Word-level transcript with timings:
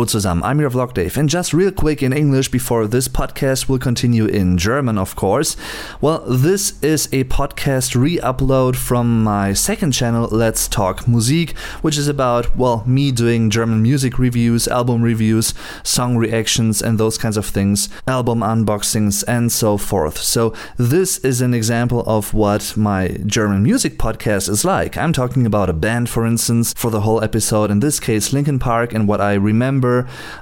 Hallo 0.00 0.06
zusammen, 0.06 0.42
I'm 0.44 0.58
your 0.58 0.70
vlog 0.70 0.94
Dave, 0.94 1.18
and 1.18 1.28
just 1.28 1.52
real 1.52 1.70
quick 1.70 2.02
in 2.02 2.14
English 2.14 2.48
before 2.48 2.86
this 2.86 3.06
podcast 3.06 3.68
will 3.68 3.78
continue 3.78 4.24
in 4.24 4.56
German, 4.56 4.96
of 4.96 5.14
course. 5.14 5.58
Well, 6.00 6.20
this 6.20 6.82
is 6.82 7.04
a 7.12 7.24
podcast 7.24 7.94
re 7.94 8.16
upload 8.16 8.76
from 8.76 9.22
my 9.22 9.52
second 9.52 9.92
channel, 9.92 10.26
Let's 10.32 10.68
Talk 10.68 11.06
Musik, 11.06 11.54
which 11.82 11.98
is 11.98 12.08
about, 12.08 12.56
well, 12.56 12.82
me 12.86 13.12
doing 13.12 13.50
German 13.50 13.82
music 13.82 14.18
reviews, 14.18 14.66
album 14.68 15.02
reviews, 15.02 15.52
song 15.82 16.16
reactions, 16.16 16.80
and 16.80 16.96
those 16.96 17.18
kinds 17.18 17.36
of 17.36 17.44
things, 17.44 17.90
album 18.06 18.40
unboxings, 18.40 19.22
and 19.28 19.52
so 19.52 19.76
forth. 19.76 20.16
So, 20.16 20.54
this 20.78 21.18
is 21.18 21.42
an 21.42 21.52
example 21.52 22.04
of 22.06 22.32
what 22.32 22.74
my 22.74 23.18
German 23.26 23.62
music 23.62 23.98
podcast 23.98 24.48
is 24.48 24.64
like. 24.64 24.96
I'm 24.96 25.12
talking 25.12 25.44
about 25.44 25.68
a 25.68 25.74
band, 25.74 26.08
for 26.08 26.24
instance, 26.24 26.72
for 26.72 26.90
the 26.90 27.02
whole 27.02 27.22
episode, 27.22 27.70
in 27.70 27.80
this 27.80 28.00
case, 28.00 28.32
Linkin 28.32 28.58
Park, 28.58 28.94
and 28.94 29.06
what 29.06 29.20
I 29.20 29.34
remember 29.34 29.89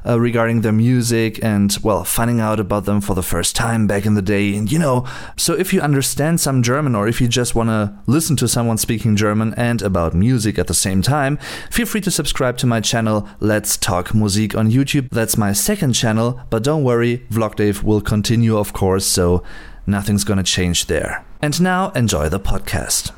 uh, 0.06 0.18
regarding 0.20 0.62
their 0.62 0.72
music 0.72 1.42
and, 1.42 1.76
well, 1.82 2.04
finding 2.04 2.40
out 2.40 2.60
about 2.60 2.84
them 2.84 3.00
for 3.00 3.14
the 3.14 3.22
first 3.22 3.56
time 3.56 3.86
back 3.86 4.04
in 4.06 4.14
the 4.14 4.22
day. 4.22 4.56
And, 4.56 4.70
you 4.70 4.78
know, 4.78 5.06
so 5.36 5.54
if 5.54 5.72
you 5.72 5.80
understand 5.80 6.40
some 6.40 6.62
German 6.62 6.94
or 6.94 7.08
if 7.08 7.20
you 7.20 7.28
just 7.28 7.54
want 7.54 7.70
to 7.70 7.92
listen 8.06 8.36
to 8.36 8.48
someone 8.48 8.78
speaking 8.78 9.16
German 9.16 9.54
and 9.54 9.82
about 9.82 10.14
music 10.14 10.58
at 10.58 10.66
the 10.66 10.74
same 10.74 11.02
time, 11.02 11.38
feel 11.70 11.86
free 11.86 12.00
to 12.02 12.10
subscribe 12.10 12.56
to 12.58 12.66
my 12.66 12.80
channel 12.80 13.28
Let's 13.40 13.76
Talk 13.76 14.14
Musik 14.14 14.54
on 14.54 14.70
YouTube. 14.70 15.08
That's 15.10 15.36
my 15.36 15.52
second 15.52 15.92
channel, 15.94 16.40
but 16.50 16.64
don't 16.64 16.84
worry, 16.84 17.26
Vlog 17.30 17.56
Dave 17.56 17.82
will 17.82 18.00
continue, 18.00 18.56
of 18.56 18.72
course, 18.72 19.06
so 19.06 19.42
nothing's 19.86 20.24
gonna 20.24 20.42
change 20.42 20.86
there. 20.86 21.24
And 21.40 21.60
now 21.60 21.90
enjoy 21.94 22.28
the 22.28 22.40
podcast. 22.40 23.12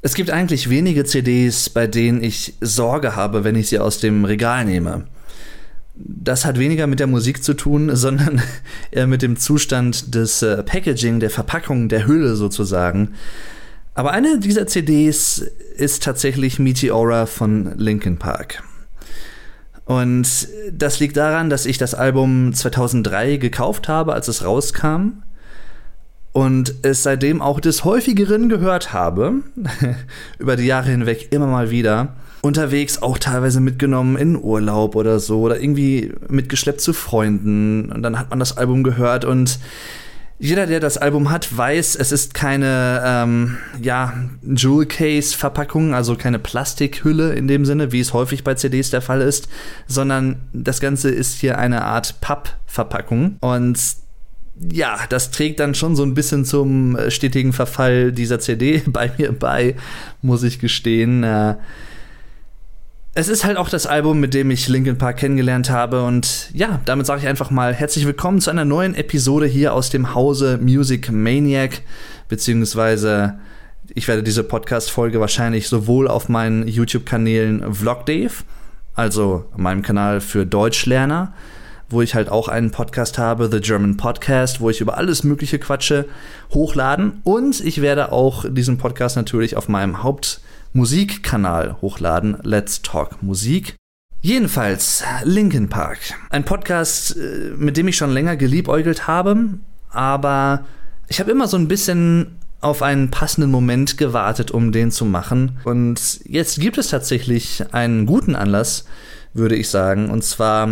Es 0.00 0.14
gibt 0.14 0.30
eigentlich 0.30 0.70
wenige 0.70 1.04
CDs, 1.04 1.68
bei 1.68 1.88
denen 1.88 2.22
ich 2.22 2.54
Sorge 2.60 3.16
habe, 3.16 3.42
wenn 3.42 3.56
ich 3.56 3.68
sie 3.68 3.80
aus 3.80 3.98
dem 3.98 4.24
Regal 4.24 4.64
nehme. 4.64 5.06
Das 6.00 6.44
hat 6.44 6.58
weniger 6.58 6.86
mit 6.86 7.00
der 7.00 7.06
Musik 7.08 7.42
zu 7.42 7.54
tun, 7.54 7.90
sondern 7.96 8.40
eher 8.90 9.06
mit 9.06 9.22
dem 9.22 9.36
Zustand 9.36 10.14
des 10.14 10.42
äh, 10.42 10.62
Packaging, 10.62 11.20
der 11.20 11.30
Verpackung, 11.30 11.88
der 11.88 12.06
Hülle 12.06 12.36
sozusagen. 12.36 13.14
Aber 13.94 14.12
eine 14.12 14.38
dieser 14.38 14.66
CDs 14.68 15.44
ist 15.76 16.04
tatsächlich 16.04 16.60
Meteora 16.60 17.26
von 17.26 17.76
Linkin 17.76 18.16
Park. 18.16 18.62
Und 19.86 20.48
das 20.70 21.00
liegt 21.00 21.16
daran, 21.16 21.50
dass 21.50 21.66
ich 21.66 21.78
das 21.78 21.94
Album 21.94 22.52
2003 22.52 23.38
gekauft 23.38 23.88
habe, 23.88 24.12
als 24.12 24.28
es 24.28 24.44
rauskam. 24.44 25.22
Und 26.32 26.74
es 26.82 27.02
seitdem 27.02 27.42
auch 27.42 27.58
des 27.58 27.84
häufigeren 27.84 28.48
gehört 28.48 28.92
habe, 28.92 29.40
über 30.38 30.56
die 30.56 30.66
Jahre 30.66 30.90
hinweg 30.90 31.32
immer 31.32 31.46
mal 31.46 31.70
wieder 31.70 32.14
unterwegs 32.48 33.00
auch 33.02 33.18
teilweise 33.18 33.60
mitgenommen 33.60 34.16
in 34.16 34.36
Urlaub 34.36 34.96
oder 34.96 35.20
so 35.20 35.42
oder 35.42 35.60
irgendwie 35.60 36.12
mitgeschleppt 36.28 36.80
zu 36.80 36.92
Freunden 36.92 37.92
und 37.92 38.02
dann 38.02 38.18
hat 38.18 38.30
man 38.30 38.40
das 38.40 38.56
Album 38.56 38.82
gehört 38.82 39.24
und 39.24 39.60
jeder, 40.40 40.66
der 40.66 40.78
das 40.78 40.98
Album 40.98 41.30
hat, 41.30 41.56
weiß, 41.56 41.96
es 41.96 42.12
ist 42.12 42.32
keine 42.32 43.02
ähm, 43.04 43.58
ja, 43.82 44.14
Jewel 44.42 44.86
Case 44.86 45.36
Verpackung, 45.36 45.94
also 45.94 46.14
keine 46.14 46.38
Plastikhülle 46.38 47.34
in 47.34 47.48
dem 47.48 47.64
Sinne, 47.64 47.90
wie 47.90 47.98
es 47.98 48.12
häufig 48.12 48.44
bei 48.44 48.54
CDs 48.54 48.90
der 48.90 49.02
Fall 49.02 49.20
ist, 49.20 49.48
sondern 49.88 50.36
das 50.52 50.80
Ganze 50.80 51.10
ist 51.10 51.40
hier 51.40 51.58
eine 51.58 51.84
Art 51.84 52.20
Pappverpackung 52.20 53.36
und 53.40 53.78
ja, 54.72 54.98
das 55.08 55.30
trägt 55.30 55.60
dann 55.60 55.74
schon 55.74 55.96
so 55.96 56.04
ein 56.04 56.14
bisschen 56.14 56.44
zum 56.44 56.96
stetigen 57.08 57.52
Verfall 57.52 58.12
dieser 58.12 58.38
CD 58.38 58.82
bei 58.86 59.10
mir 59.18 59.32
bei, 59.32 59.74
muss 60.22 60.42
ich 60.42 60.58
gestehen. 60.60 61.24
Äh, 61.24 61.56
es 63.18 63.26
ist 63.26 63.44
halt 63.44 63.56
auch 63.56 63.68
das 63.68 63.84
Album, 63.84 64.20
mit 64.20 64.32
dem 64.32 64.48
ich 64.52 64.68
Linkin 64.68 64.96
Park 64.96 65.16
kennengelernt 65.16 65.70
habe. 65.70 66.04
Und 66.04 66.50
ja, 66.54 66.80
damit 66.84 67.04
sage 67.04 67.20
ich 67.20 67.26
einfach 67.26 67.50
mal 67.50 67.74
herzlich 67.74 68.06
willkommen 68.06 68.40
zu 68.40 68.48
einer 68.48 68.64
neuen 68.64 68.94
Episode 68.94 69.46
hier 69.46 69.74
aus 69.74 69.90
dem 69.90 70.14
Hause 70.14 70.60
Music 70.62 71.10
Maniac. 71.10 71.82
Beziehungsweise 72.28 73.40
ich 73.92 74.06
werde 74.06 74.22
diese 74.22 74.44
Podcast-Folge 74.44 75.18
wahrscheinlich 75.18 75.66
sowohl 75.66 76.06
auf 76.06 76.28
meinen 76.28 76.68
YouTube-Kanälen 76.68 77.74
Vlog 77.74 78.06
Dave, 78.06 78.34
also 78.94 79.46
meinem 79.56 79.82
Kanal 79.82 80.20
für 80.20 80.46
Deutschlerner, 80.46 81.34
wo 81.90 82.02
ich 82.02 82.14
halt 82.14 82.28
auch 82.28 82.46
einen 82.46 82.70
Podcast 82.70 83.18
habe, 83.18 83.50
The 83.50 83.60
German 83.60 83.96
Podcast, 83.96 84.60
wo 84.60 84.70
ich 84.70 84.80
über 84.80 84.96
alles 84.96 85.24
Mögliche 85.24 85.58
quatsche, 85.58 86.04
hochladen. 86.54 87.20
Und 87.24 87.58
ich 87.64 87.82
werde 87.82 88.12
auch 88.12 88.44
diesen 88.48 88.78
Podcast 88.78 89.16
natürlich 89.16 89.56
auf 89.56 89.68
meinem 89.68 90.04
Haupt- 90.04 90.40
Musikkanal 90.78 91.76
hochladen, 91.82 92.36
Let's 92.44 92.82
Talk 92.82 93.20
Musik. 93.20 93.74
Jedenfalls 94.20 95.02
Linkin 95.24 95.68
Park, 95.68 95.98
ein 96.30 96.44
Podcast, 96.44 97.16
äh, 97.16 97.50
mit 97.56 97.76
dem 97.76 97.88
ich 97.88 97.96
schon 97.96 98.12
länger 98.12 98.36
geliebäugelt 98.36 99.08
habe, 99.08 99.58
aber 99.90 100.66
ich 101.08 101.18
habe 101.18 101.32
immer 101.32 101.48
so 101.48 101.56
ein 101.56 101.66
bisschen 101.66 102.38
auf 102.60 102.82
einen 102.82 103.10
passenden 103.10 103.50
Moment 103.50 103.98
gewartet, 103.98 104.52
um 104.52 104.70
den 104.70 104.92
zu 104.92 105.04
machen. 105.04 105.58
Und 105.64 106.20
jetzt 106.24 106.60
gibt 106.60 106.78
es 106.78 106.90
tatsächlich 106.90 107.64
einen 107.72 108.06
guten 108.06 108.36
Anlass, 108.36 108.84
würde 109.34 109.56
ich 109.56 109.70
sagen, 109.70 110.10
und 110.10 110.22
zwar 110.22 110.68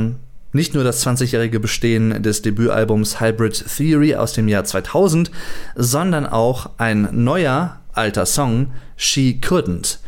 nicht 0.52 0.72
nur 0.72 0.84
das 0.84 1.04
20-jährige 1.04 1.58
Bestehen 1.58 2.22
des 2.22 2.42
Debütalbums 2.42 3.20
Hybrid 3.20 3.64
Theory 3.76 4.14
aus 4.14 4.34
dem 4.34 4.46
Jahr 4.46 4.62
2000, 4.62 5.32
sondern 5.74 6.26
auch 6.26 6.70
ein 6.78 7.08
neuer 7.10 7.80
alter 7.96 8.26
Song, 8.26 8.72
She 8.96 9.40
Couldn't, 9.42 9.98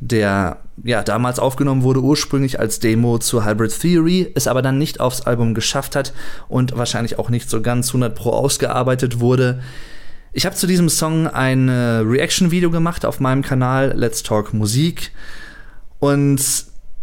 der 0.00 0.58
ja 0.84 1.02
damals 1.02 1.38
aufgenommen 1.38 1.82
wurde 1.82 2.00
ursprünglich 2.00 2.60
als 2.60 2.78
Demo 2.78 3.18
zu 3.18 3.44
Hybrid 3.44 3.78
Theory, 3.80 4.30
es 4.34 4.46
aber 4.46 4.62
dann 4.62 4.78
nicht 4.78 5.00
aufs 5.00 5.22
Album 5.22 5.54
geschafft 5.54 5.96
hat 5.96 6.12
und 6.48 6.76
wahrscheinlich 6.76 7.18
auch 7.18 7.30
nicht 7.30 7.50
so 7.50 7.60
ganz 7.60 7.88
100 7.88 8.14
pro 8.14 8.30
ausgearbeitet 8.30 9.18
wurde. 9.18 9.60
Ich 10.32 10.46
habe 10.46 10.54
zu 10.54 10.66
diesem 10.66 10.88
Song 10.88 11.26
ein 11.26 11.68
Reaction-Video 11.68 12.70
gemacht 12.70 13.04
auf 13.04 13.18
meinem 13.18 13.42
Kanal 13.42 13.92
Let's 13.96 14.22
Talk 14.22 14.54
Musik 14.54 15.12
und 15.98 16.40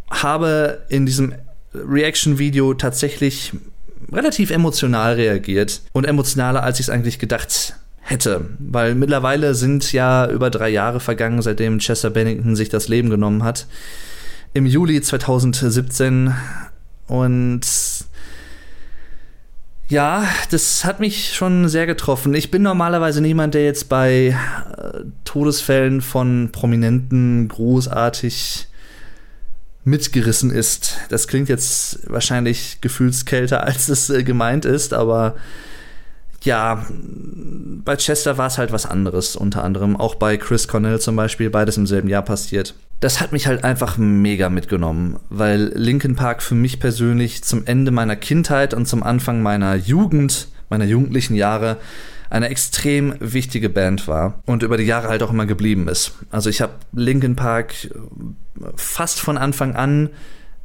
habe 0.10 0.86
in 0.88 1.06
diesem 1.06 1.34
Reaction-Video 1.74 2.76
tatsächlich 2.76 3.52
relativ 4.12 4.52
emotional 4.52 5.16
reagiert 5.16 5.82
und 5.92 6.06
emotionaler, 6.06 6.64
als 6.64 6.80
ich 6.80 6.86
es 6.86 6.90
eigentlich 6.90 7.20
gedacht 7.20 7.76
hätte. 8.06 8.46
Weil 8.60 8.96
mittlerweile 8.96 9.56
sind 9.56 9.92
ja 9.92 10.30
über 10.30 10.50
drei 10.50 10.70
Jahre 10.70 11.00
vergangen, 11.00 11.42
seitdem 11.42 11.80
Chester 11.80 12.12
Bennington 12.12 12.56
sich 12.56 12.70
das 12.70 12.88
Leben 12.88 13.10
genommen 13.10 13.44
hat. 13.44 13.68
Im 14.54 14.66
Juli 14.66 15.02
2017. 15.02 16.34
Und 17.08 17.62
ja, 19.88 20.28
das 20.52 20.86
hat 20.86 21.00
mich 21.00 21.34
schon 21.34 21.68
sehr 21.68 21.88
getroffen. 21.88 22.34
Ich 22.36 22.52
bin 22.52 22.62
normalerweise 22.62 23.22
niemand, 23.22 23.56
der 23.56 23.66
jetzt 23.66 23.90
bei 23.90 24.36
äh, 24.78 25.00
Todesfällen 25.26 26.02
von 26.02 26.50
Prominenten 26.52 27.48
großartig 27.48 28.68
mitgerissen 29.84 30.52
ist. 30.52 30.98
Das 31.10 31.28
klingt 31.28 31.50
jetzt 31.50 32.10
wahrscheinlich 32.10 32.82
gefühlskälter, 32.82 33.64
als 33.66 33.90
es 33.90 34.10
äh, 34.12 34.24
gemeint 34.24 34.66
ist, 34.66 34.94
aber 34.94 35.36
ja, 36.46 36.86
bei 37.84 37.96
Chester 37.96 38.38
war 38.38 38.48
es 38.48 38.58
halt 38.58 38.72
was 38.72 38.86
anderes, 38.86 39.36
unter 39.36 39.64
anderem. 39.64 39.96
Auch 39.96 40.16
bei 40.16 40.38
Chris 40.38 40.68
Cornell 40.68 41.00
zum 41.00 41.16
Beispiel, 41.16 41.50
beides 41.50 41.78
im 41.78 41.88
selben 41.88 42.08
Jahr 42.08 42.24
passiert. 42.24 42.74
Das 43.00 43.20
hat 43.20 43.32
mich 43.32 43.48
halt 43.48 43.64
einfach 43.64 43.98
mega 43.98 44.50
mitgenommen, 44.50 45.18
weil 45.30 45.72
Linkin 45.76 46.16
Park 46.16 46.42
für 46.42 46.56
mich 46.56 46.80
persönlich 46.80 47.44
zum 47.44 47.66
Ende 47.66 47.92
meiner 47.92 48.16
Kindheit 48.16 48.74
und 48.74 48.88
zum 48.88 49.04
Anfang 49.04 49.42
meiner 49.42 49.76
Jugend, 49.76 50.48
meiner 50.70 50.86
jugendlichen 50.86 51.36
Jahre, 51.36 51.78
eine 52.30 52.50
extrem 52.50 53.16
wichtige 53.20 53.70
Band 53.70 54.08
war 54.08 54.42
und 54.46 54.64
über 54.64 54.78
die 54.78 54.86
Jahre 54.86 55.10
halt 55.10 55.22
auch 55.24 55.30
immer 55.30 55.46
geblieben 55.46 55.88
ist. 55.88 56.14
Also 56.32 56.50
ich 56.50 56.62
habe 56.62 56.74
Linkin 56.94 57.36
Park 57.36 57.74
fast 58.76 59.20
von 59.20 59.38
Anfang 59.38 59.76
an 59.76 60.10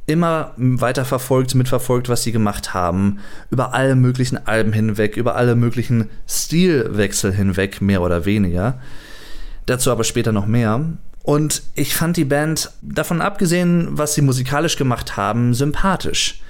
immer 0.05 0.53
weiter 0.57 1.05
verfolgt, 1.05 1.55
mitverfolgt, 1.55 2.09
was 2.09 2.23
sie 2.23 2.31
gemacht 2.31 2.73
haben. 2.73 3.19
Über 3.49 3.73
alle 3.73 3.95
möglichen 3.95 4.47
Alben 4.47 4.73
hinweg, 4.73 5.15
über 5.17 5.35
alle 5.35 5.55
möglichen 5.55 6.09
Stilwechsel 6.27 7.33
hinweg, 7.33 7.81
mehr 7.81 8.01
oder 8.01 8.25
weniger. 8.25 8.79
Dazu 9.65 9.91
aber 9.91 10.03
später 10.03 10.31
noch 10.31 10.47
mehr. 10.47 10.85
Und 11.23 11.61
ich 11.75 11.95
fand 11.95 12.17
die 12.17 12.25
Band, 12.25 12.71
davon 12.81 13.21
abgesehen, 13.21 13.89
was 13.91 14.15
sie 14.15 14.23
musikalisch 14.23 14.75
gemacht 14.75 15.17
haben, 15.17 15.53
sympathisch. 15.53 16.41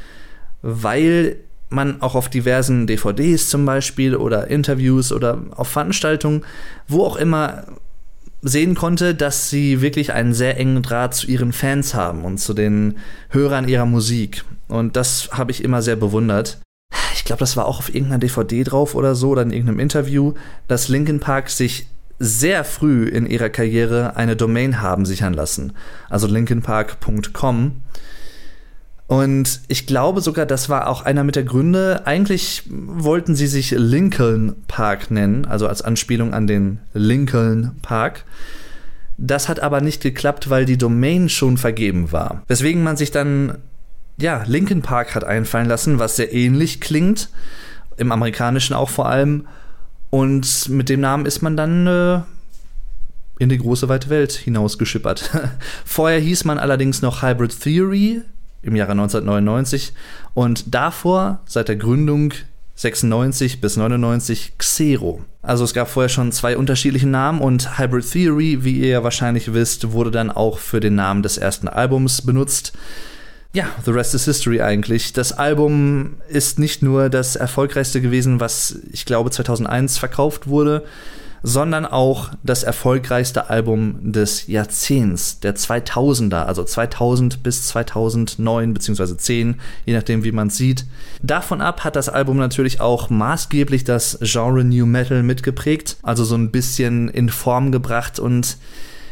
Weil 0.61 1.37
man 1.69 2.01
auch 2.01 2.15
auf 2.15 2.29
diversen 2.29 2.87
DVDs 2.87 3.49
zum 3.49 3.65
Beispiel 3.65 4.15
oder 4.15 4.47
Interviews 4.47 5.11
oder 5.11 5.41
auf 5.55 5.69
Veranstaltungen, 5.69 6.45
wo 6.87 7.05
auch 7.05 7.15
immer 7.15 7.63
sehen 8.41 8.75
konnte, 8.75 9.13
dass 9.15 9.49
sie 9.49 9.81
wirklich 9.81 10.13
einen 10.13 10.33
sehr 10.33 10.57
engen 10.57 10.81
Draht 10.81 11.13
zu 11.13 11.27
ihren 11.27 11.53
Fans 11.53 11.93
haben 11.93 12.23
und 12.23 12.39
zu 12.39 12.53
den 12.53 12.97
Hörern 13.29 13.67
ihrer 13.67 13.85
Musik. 13.85 14.43
Und 14.67 14.95
das 14.95 15.29
habe 15.31 15.51
ich 15.51 15.63
immer 15.63 15.81
sehr 15.81 15.95
bewundert. 15.95 16.59
Ich 17.13 17.25
glaube, 17.25 17.39
das 17.39 17.55
war 17.55 17.65
auch 17.65 17.79
auf 17.79 17.93
irgendeiner 17.93 18.19
DVD 18.19 18.63
drauf 18.63 18.95
oder 18.95 19.15
so 19.15 19.29
oder 19.29 19.43
in 19.43 19.51
irgendeinem 19.51 19.79
Interview, 19.79 20.33
dass 20.67 20.89
Linkin 20.89 21.19
Park 21.19 21.49
sich 21.49 21.87
sehr 22.19 22.63
früh 22.63 23.07
in 23.07 23.25
ihrer 23.25 23.49
Karriere 23.49 24.15
eine 24.15 24.35
Domain 24.35 24.81
haben 24.81 25.05
sichern 25.05 25.33
lassen. 25.33 25.73
Also 26.09 26.27
linkinpark.com. 26.27 27.81
Und 29.11 29.59
ich 29.67 29.87
glaube 29.87 30.21
sogar, 30.21 30.45
das 30.45 30.69
war 30.69 30.87
auch 30.87 31.01
einer 31.01 31.25
mit 31.25 31.35
der 31.35 31.43
Gründe. 31.43 32.03
Eigentlich 32.05 32.63
wollten 32.69 33.35
sie 33.35 33.47
sich 33.47 33.71
Lincoln 33.71 34.55
Park 34.69 35.11
nennen, 35.11 35.43
also 35.43 35.67
als 35.67 35.81
Anspielung 35.81 36.33
an 36.33 36.47
den 36.47 36.79
Lincoln 36.93 37.71
Park. 37.81 38.23
Das 39.17 39.49
hat 39.49 39.59
aber 39.59 39.81
nicht 39.81 40.01
geklappt, 40.01 40.49
weil 40.49 40.63
die 40.63 40.77
Domain 40.77 41.27
schon 41.27 41.57
vergeben 41.57 42.13
war. 42.13 42.43
Weswegen 42.47 42.83
man 42.83 42.95
sich 42.95 43.11
dann, 43.11 43.57
ja, 44.15 44.43
Lincoln 44.47 44.81
Park 44.81 45.13
hat 45.13 45.25
einfallen 45.25 45.67
lassen, 45.67 45.99
was 45.99 46.15
sehr 46.15 46.31
ähnlich 46.31 46.79
klingt. 46.79 47.27
Im 47.97 48.13
amerikanischen 48.13 48.75
auch 48.75 48.89
vor 48.89 49.09
allem. 49.09 49.45
Und 50.09 50.69
mit 50.69 50.87
dem 50.87 51.01
Namen 51.01 51.25
ist 51.25 51.41
man 51.41 51.57
dann 51.57 51.85
äh, 51.85 52.21
in 53.39 53.49
die 53.49 53.57
große 53.57 53.89
weite 53.89 54.09
Welt 54.09 54.31
hinausgeschippert. 54.31 55.31
Vorher 55.85 56.21
hieß 56.21 56.45
man 56.45 56.57
allerdings 56.57 57.01
noch 57.01 57.21
Hybrid 57.21 57.59
Theory 57.59 58.21
im 58.61 58.75
Jahre 58.75 58.91
1999 58.91 59.93
und 60.33 60.73
davor 60.73 61.39
seit 61.45 61.67
der 61.67 61.75
Gründung 61.75 62.33
96 62.75 63.61
bis 63.61 63.77
99 63.77 64.53
Xero. 64.57 65.21
Also 65.41 65.63
es 65.63 65.73
gab 65.73 65.89
vorher 65.89 66.09
schon 66.09 66.31
zwei 66.31 66.57
unterschiedliche 66.57 67.07
Namen 67.07 67.41
und 67.41 67.77
Hybrid 67.77 68.09
Theory, 68.09 68.63
wie 68.63 68.79
ihr 68.79 68.89
ja 68.89 69.03
wahrscheinlich 69.03 69.53
wisst, 69.53 69.91
wurde 69.91 70.11
dann 70.11 70.31
auch 70.31 70.59
für 70.59 70.79
den 70.79 70.95
Namen 70.95 71.23
des 71.23 71.37
ersten 71.37 71.67
Albums 71.67 72.21
benutzt. 72.21 72.73
Ja, 73.53 73.65
The 73.85 73.91
Rest 73.91 74.15
is 74.15 74.25
History 74.25 74.61
eigentlich. 74.61 75.13
Das 75.13 75.33
Album 75.33 76.17
ist 76.29 76.57
nicht 76.57 76.81
nur 76.81 77.09
das 77.09 77.35
erfolgreichste 77.35 77.99
gewesen, 78.01 78.39
was 78.39 78.79
ich 78.91 79.05
glaube 79.05 79.29
2001 79.29 79.97
verkauft 79.97 80.47
wurde, 80.47 80.85
sondern 81.43 81.85
auch 81.85 82.29
das 82.43 82.63
erfolgreichste 82.63 83.49
Album 83.49 84.11
des 84.11 84.47
Jahrzehnts, 84.47 85.39
der 85.39 85.55
2000er, 85.55 86.43
also 86.43 86.63
2000 86.63 87.43
bis 87.43 87.67
2009 87.67 88.73
bzw. 88.73 89.17
10, 89.17 89.55
je 89.85 89.93
nachdem 89.93 90.23
wie 90.23 90.31
man 90.31 90.47
es 90.47 90.57
sieht. 90.57 90.85
Davon 91.21 91.61
ab 91.61 91.83
hat 91.83 91.95
das 91.95 92.09
Album 92.09 92.37
natürlich 92.37 92.79
auch 92.79 93.09
maßgeblich 93.09 93.83
das 93.83 94.19
Genre 94.21 94.63
New 94.63 94.85
Metal 94.85 95.23
mitgeprägt, 95.23 95.97
also 96.03 96.23
so 96.23 96.35
ein 96.35 96.51
bisschen 96.51 97.09
in 97.09 97.29
Form 97.29 97.71
gebracht 97.71 98.19
und 98.19 98.57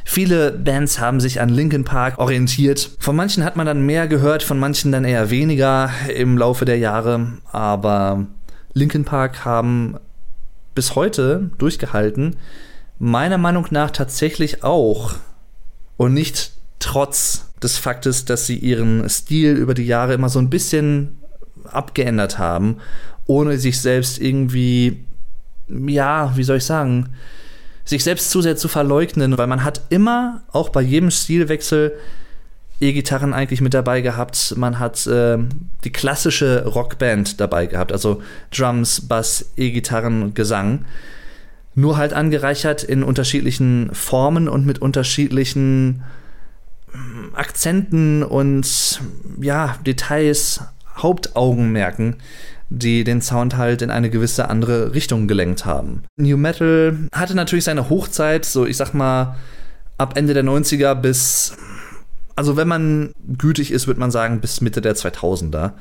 Viele 0.06 0.54
Bands 0.54 1.00
haben 1.00 1.20
sich 1.20 1.40
an 1.40 1.50
Linkin 1.50 1.84
Park 1.84 2.18
orientiert. 2.18 2.90
Von 2.98 3.16
manchen 3.16 3.44
hat 3.44 3.56
man 3.56 3.68
dann 3.68 3.86
mehr 3.86 4.08
gehört, 4.08 4.42
von 4.42 4.58
manchen 4.58 4.92
dann 4.92 5.06
eher 5.06 5.30
weniger 5.30 5.92
im 6.12 6.36
Laufe 6.36 6.66
der 6.66 6.80
Jahre. 6.80 7.34
Aber 7.52 8.26
Linkin 8.74 9.06
Park 9.06 9.46
haben 9.46 9.98
bis 10.76 10.96
heute 10.96 11.52
durchgehalten. 11.58 12.36
Meiner 12.98 13.38
Meinung 13.38 13.68
nach 13.72 13.92
tatsächlich 13.92 14.64
auch. 14.64 15.16
Und 15.98 16.14
nicht 16.14 16.52
trotz 16.80 17.52
des 17.62 17.78
Faktes, 17.78 18.26
dass 18.26 18.48
sie 18.48 18.58
ihren 18.58 19.08
Stil 19.10 19.56
über 19.56 19.74
die 19.74 19.86
Jahre 19.86 20.14
immer 20.14 20.30
so 20.30 20.40
ein 20.40 20.50
bisschen 20.50 21.18
abgeändert 21.66 22.38
haben, 22.40 22.78
ohne 23.26 23.58
sich 23.58 23.82
selbst 23.82 24.20
irgendwie, 24.20 25.06
ja, 25.68 26.36
wie 26.36 26.44
soll 26.44 26.58
ich 26.58 26.66
sagen, 26.66 27.10
sich 27.86 28.04
selbst 28.04 28.32
zu 28.32 28.42
sehr 28.42 28.56
zu 28.56 28.68
verleugnen, 28.68 29.38
weil 29.38 29.48
man 29.48 29.64
hat 29.64 29.82
immer, 29.90 30.44
auch 30.52 30.70
bei 30.70 30.82
jedem 30.82 31.12
Stilwechsel, 31.12 31.94
E-Gitarren 32.82 33.34
eigentlich 33.34 33.62
mit 33.62 33.74
dabei 33.74 34.02
gehabt. 34.02 34.56
Man 34.58 34.80
hat 34.80 35.06
äh, 35.08 35.38
die 35.84 35.92
klassische 35.92 36.66
Rockband 36.66 37.40
dabei 37.40 37.66
gehabt, 37.66 37.92
also 37.92 38.22
Drums, 38.56 39.08
Bass, 39.08 39.52
E-Gitarren, 39.58 40.34
Gesang. 40.34 40.86
Nur 41.76 41.98
halt 41.98 42.14
angereichert 42.14 42.84
in 42.84 43.04
unterschiedlichen 43.04 43.90
Formen 43.94 44.48
und 44.48 44.66
mit 44.66 44.80
unterschiedlichen 44.80 46.04
hm, 46.92 47.36
Akzenten 47.36 48.24
und 48.24 49.02
ja, 49.42 49.78
Details, 49.86 50.62
Hauptaugenmerken, 50.98 52.16
die 52.70 53.04
den 53.04 53.22
Sound 53.22 53.58
halt 53.58 53.82
in 53.82 53.92
eine 53.92 54.10
gewisse 54.10 54.50
andere 54.50 54.94
Richtung 54.94 55.28
gelenkt 55.28 55.66
haben. 55.66 56.04
New 56.18 56.38
Metal 56.38 56.98
hatte 57.12 57.36
natürlich 57.36 57.66
seine 57.66 57.90
Hochzeit, 57.90 58.46
so 58.46 58.66
ich 58.66 58.78
sag 58.78 58.94
mal 58.94 59.36
ab 59.98 60.18
Ende 60.18 60.34
der 60.34 60.44
90er 60.44 60.96
bis 60.96 61.58
also 62.40 62.56
wenn 62.56 62.70
man 62.70 63.12
gütig 63.38 63.70
ist, 63.70 63.88
würde 63.88 64.00
man 64.00 64.12
sagen, 64.12 64.40
bis 64.40 64.62
Mitte 64.62 64.80
der 64.80 64.96
2000er. 64.96 65.72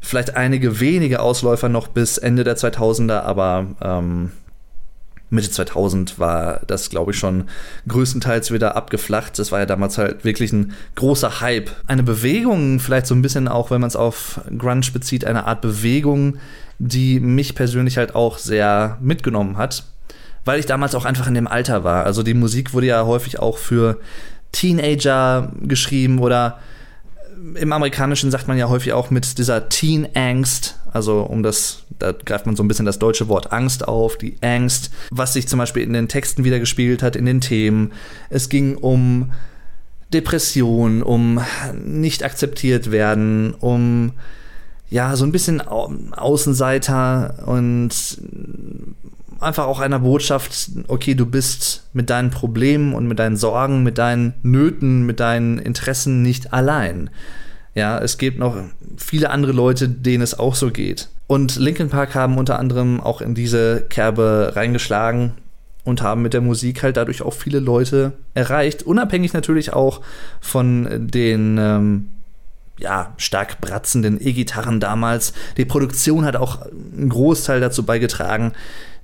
Vielleicht 0.00 0.34
einige 0.34 0.80
wenige 0.80 1.20
Ausläufer 1.20 1.68
noch 1.68 1.86
bis 1.86 2.18
Ende 2.18 2.42
der 2.42 2.56
2000er, 2.56 3.20
aber 3.20 3.68
ähm, 3.80 4.32
Mitte 5.30 5.48
2000 5.48 6.18
war 6.18 6.62
das, 6.66 6.90
glaube 6.90 7.12
ich, 7.12 7.18
schon 7.20 7.44
größtenteils 7.86 8.50
wieder 8.50 8.74
abgeflacht. 8.74 9.38
Das 9.38 9.52
war 9.52 9.60
ja 9.60 9.66
damals 9.66 9.96
halt 9.96 10.24
wirklich 10.24 10.52
ein 10.52 10.72
großer 10.96 11.40
Hype. 11.40 11.70
Eine 11.86 12.02
Bewegung, 12.02 12.80
vielleicht 12.80 13.06
so 13.06 13.14
ein 13.14 13.22
bisschen 13.22 13.46
auch, 13.46 13.70
wenn 13.70 13.80
man 13.80 13.86
es 13.86 13.94
auf 13.94 14.40
Grunge 14.58 14.90
bezieht, 14.92 15.24
eine 15.24 15.46
Art 15.46 15.60
Bewegung, 15.60 16.38
die 16.80 17.20
mich 17.20 17.54
persönlich 17.54 17.96
halt 17.96 18.16
auch 18.16 18.38
sehr 18.38 18.98
mitgenommen 19.00 19.56
hat, 19.56 19.84
weil 20.44 20.58
ich 20.58 20.66
damals 20.66 20.96
auch 20.96 21.04
einfach 21.04 21.28
in 21.28 21.34
dem 21.34 21.46
Alter 21.46 21.84
war. 21.84 22.06
Also 22.06 22.24
die 22.24 22.34
Musik 22.34 22.74
wurde 22.74 22.88
ja 22.88 23.06
häufig 23.06 23.38
auch 23.38 23.56
für 23.56 24.00
Teenager 24.52 25.52
geschrieben 25.62 26.18
oder 26.18 26.58
im 27.54 27.72
Amerikanischen 27.72 28.30
sagt 28.30 28.48
man 28.48 28.56
ja 28.56 28.68
häufig 28.68 28.92
auch 28.92 29.10
mit 29.10 29.38
dieser 29.38 29.68
Teen 29.68 30.08
Angst, 30.14 30.78
also 30.92 31.22
um 31.22 31.42
das, 31.42 31.84
da 31.98 32.12
greift 32.12 32.46
man 32.46 32.54
so 32.54 32.62
ein 32.62 32.68
bisschen 32.68 32.86
das 32.86 32.98
deutsche 32.98 33.28
Wort 33.28 33.52
Angst 33.52 33.88
auf, 33.88 34.16
die 34.16 34.36
Angst, 34.42 34.90
was 35.10 35.32
sich 35.32 35.48
zum 35.48 35.58
Beispiel 35.58 35.82
in 35.82 35.92
den 35.92 36.08
Texten 36.08 36.44
wieder 36.44 36.60
gespielt 36.60 37.02
hat, 37.02 37.16
in 37.16 37.26
den 37.26 37.40
Themen. 37.40 37.92
Es 38.30 38.48
ging 38.48 38.76
um 38.76 39.32
Depression, 40.12 41.02
um 41.02 41.40
nicht 41.84 42.22
akzeptiert 42.22 42.90
werden, 42.90 43.54
um 43.54 44.12
ja, 44.90 45.16
so 45.16 45.24
ein 45.24 45.32
bisschen 45.32 45.62
Außenseiter 45.62 47.44
und 47.46 47.90
einfach 49.42 49.66
auch 49.66 49.80
einer 49.80 49.98
Botschaft, 49.98 50.70
okay, 50.88 51.14
du 51.14 51.26
bist 51.26 51.84
mit 51.92 52.10
deinen 52.10 52.30
Problemen 52.30 52.94
und 52.94 53.06
mit 53.06 53.18
deinen 53.18 53.36
Sorgen, 53.36 53.82
mit 53.82 53.98
deinen 53.98 54.34
Nöten, 54.42 55.04
mit 55.04 55.20
deinen 55.20 55.58
Interessen 55.58 56.22
nicht 56.22 56.52
allein. 56.52 57.10
Ja, 57.74 57.98
es 57.98 58.18
gibt 58.18 58.38
noch 58.38 58.56
viele 58.96 59.30
andere 59.30 59.52
Leute, 59.52 59.88
denen 59.88 60.22
es 60.22 60.38
auch 60.38 60.54
so 60.54 60.70
geht. 60.70 61.08
Und 61.26 61.56
Linkin 61.56 61.88
Park 61.88 62.14
haben 62.14 62.36
unter 62.36 62.58
anderem 62.58 63.00
auch 63.00 63.22
in 63.22 63.34
diese 63.34 63.82
Kerbe 63.88 64.52
reingeschlagen 64.54 65.32
und 65.84 66.02
haben 66.02 66.22
mit 66.22 66.34
der 66.34 66.42
Musik 66.42 66.82
halt 66.82 66.96
dadurch 66.96 67.22
auch 67.22 67.32
viele 67.32 67.58
Leute 67.58 68.12
erreicht. 68.34 68.82
Unabhängig 68.82 69.32
natürlich 69.32 69.72
auch 69.72 70.02
von 70.40 71.08
den 71.08 71.56
ähm, 71.58 72.08
ja, 72.78 73.14
stark 73.16 73.60
bratzenden 73.60 74.20
E-Gitarren 74.20 74.80
damals. 74.80 75.32
Die 75.56 75.64
Produktion 75.64 76.24
hat 76.24 76.36
auch 76.36 76.60
einen 76.62 77.08
Großteil 77.08 77.60
dazu 77.60 77.84
beigetragen. 77.84 78.52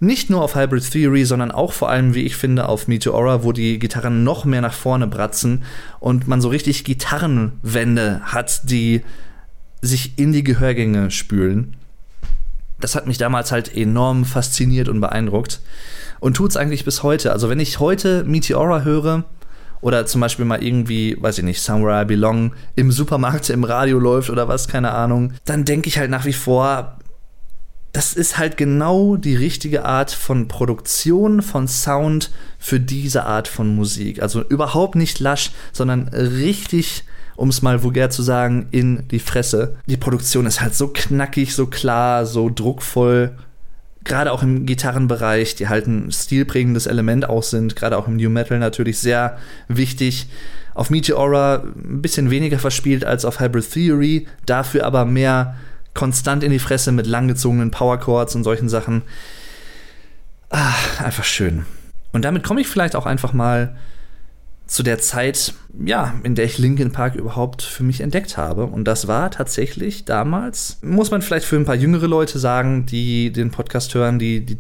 Nicht 0.01 0.31
nur 0.31 0.43
auf 0.43 0.55
Hybrid 0.55 0.91
Theory, 0.91 1.25
sondern 1.25 1.51
auch 1.51 1.73
vor 1.73 1.91
allem, 1.91 2.15
wie 2.15 2.23
ich 2.23 2.37
finde, 2.37 2.69
auf 2.69 2.87
Meteora, 2.87 3.43
wo 3.43 3.53
die 3.53 3.79
Gitarren 3.79 4.23
noch 4.23 4.45
mehr 4.45 4.61
nach 4.61 4.73
vorne 4.73 5.09
bratzen 5.09 5.65
und 5.99 6.29
man 6.29 6.41
so 6.41 6.49
richtig 6.49 6.85
Gitarrenwände 6.85 8.21
hat, 8.23 8.71
die 8.71 9.03
sich 9.83 10.19
in 10.19 10.33
die 10.33 10.45
Gehörgänge 10.45 11.11
spülen. 11.11 11.77
Das 12.81 12.95
hat 12.95 13.09
mich 13.09 13.19
damals 13.19 13.51
halt 13.51 13.75
enorm 13.77 14.25
fasziniert 14.25 14.89
und 14.89 15.01
beeindruckt. 15.01 15.61
Und 16.21 16.35
tut 16.35 16.51
es 16.51 16.57
eigentlich 16.57 16.85
bis 16.85 17.03
heute. 17.03 17.33
Also, 17.33 17.49
wenn 17.49 17.59
ich 17.59 17.81
heute 17.81 18.23
Meteora 18.25 18.83
höre, 18.83 19.25
oder 19.81 20.07
zum 20.07 20.21
Beispiel 20.21 20.45
mal 20.45 20.63
irgendwie, 20.63 21.17
weiß 21.21 21.39
ich 21.39 21.45
nicht, 21.45 21.61
Somewhere 21.61 22.03
I 22.03 22.05
Belong 22.05 22.53
im 22.75 22.91
Supermarkt 22.91 23.51
im 23.51 23.65
Radio 23.65 23.99
läuft 23.99 24.31
oder 24.31 24.49
was, 24.49 24.69
keine 24.69 24.93
Ahnung, 24.93 25.33
dann 25.45 25.65
denke 25.65 25.89
ich 25.89 25.99
halt 25.99 26.11
nach 26.11 26.25
wie 26.25 26.33
vor, 26.33 26.99
das 27.93 28.15
ist 28.15 28.39
halt 28.39 28.57
genau 28.57 29.17
die 29.17 29.35
richtige 29.35 29.85
Art 29.85 30.11
von 30.11 30.49
Produktion, 30.49 31.43
von 31.43 31.67
Sound 31.69 32.31
für 32.59 32.81
diese 32.81 33.25
Art 33.25 33.49
von 33.49 33.75
Musik. 33.75 34.23
Also 34.23 34.43
überhaupt 34.43 34.95
nicht 34.95 35.21
lasch, 35.21 35.53
sondern 35.73 36.09
richtig, 36.09 37.05
um 37.37 37.49
es 37.49 37.63
mal 37.63 37.83
vulgär 37.83 38.11
zu 38.11 38.23
sagen, 38.23 38.69
in 38.71 39.09
die 39.09 39.19
Fresse. 39.19 39.77
Die 39.87 39.97
Produktion 39.97 40.47
ist 40.47 40.61
halt 40.61 40.75
so 40.75 40.89
knackig, 40.89 41.55
so 41.55 41.67
klar, 41.67 42.27
so 42.27 42.51
druckvoll 42.55 43.37
gerade 44.09 44.33
auch 44.33 44.43
im 44.43 44.67
Gitarrenbereich, 44.67 45.55
die 45.55 45.69
halt 45.69 45.87
ein 45.87 46.11
stilprägendes 46.11 46.87
Element 46.87 47.29
auch 47.29 47.43
sind, 47.43 47.77
gerade 47.77 47.97
auch 47.97 48.09
im 48.09 48.17
New 48.17 48.31
Metal 48.31 48.59
natürlich 48.59 48.99
sehr 48.99 49.39
wichtig. 49.69 50.29
Auf 50.75 50.91
Meteora 50.91 51.65
ein 51.77 52.03
bisschen 52.03 52.31
weniger 52.31 52.59
verspielt 52.59 53.05
als 53.05 53.25
auf 53.25 53.41
Hybrid 53.41 53.71
Theory, 53.71 54.27
dafür 54.47 54.85
aber 54.87 55.05
mehr 55.05 55.57
konstant 55.95 56.45
in 56.45 56.51
die 56.51 56.59
Fresse 56.59 56.93
mit 56.93 57.07
langgezogenen 57.07 57.71
Power 57.71 57.99
Chords 57.99 58.35
und 58.35 58.45
solchen 58.45 58.69
Sachen. 58.69 59.03
Ah, 60.51 60.75
einfach 61.03 61.25
schön. 61.25 61.67
Und 62.13 62.25
damit 62.25 62.43
komme 62.43 62.61
ich 62.61 62.69
vielleicht 62.69 62.97
auch 62.97 63.07
einfach 63.07 63.33
mal 63.33 63.77
zu 64.69 64.83
der 64.83 64.99
Zeit, 64.99 65.55
ja, 65.83 66.15
in 66.25 66.35
der 66.35 66.45
ich 66.45 66.59
Linkin 66.59 66.93
Park 66.93 67.15
überhaupt 67.15 67.63
für 67.63 67.83
mich 67.83 68.03
entdeckt 68.03 68.37
habe. 68.37 68.67
Und 68.67 68.85
das 68.85 69.09
war 69.09 69.31
tatsächlich 69.31 70.05
damals, 70.05 70.79
muss 70.83 71.11
man 71.11 71.23
vielleicht 71.23 71.47
für 71.47 71.57
ein 71.57 71.65
paar 71.65 71.75
jüngere 71.75 72.07
Leute 72.07 72.39
sagen, 72.39 72.85
die 72.85 73.33
den 73.33 73.51
Podcast 73.51 73.95
hören, 73.95 74.19
die, 74.19 74.45
die, 74.45 74.59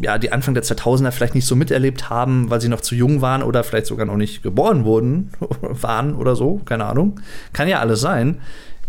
ja, 0.00 0.18
die 0.18 0.30
Anfang 0.30 0.54
der 0.54 0.62
2000er 0.62 1.10
vielleicht 1.10 1.34
nicht 1.34 1.46
so 1.46 1.56
miterlebt 1.56 2.08
haben, 2.08 2.50
weil 2.50 2.60
sie 2.60 2.68
noch 2.68 2.82
zu 2.82 2.94
jung 2.94 3.20
waren 3.20 3.42
oder 3.42 3.64
vielleicht 3.64 3.86
sogar 3.86 4.06
noch 4.06 4.16
nicht 4.16 4.44
geboren 4.44 4.84
wurden, 4.84 5.32
waren 5.60 6.14
oder 6.14 6.36
so, 6.36 6.60
keine 6.64 6.84
Ahnung. 6.84 7.20
Kann 7.52 7.66
ja 7.66 7.80
alles 7.80 8.00
sein. 8.00 8.40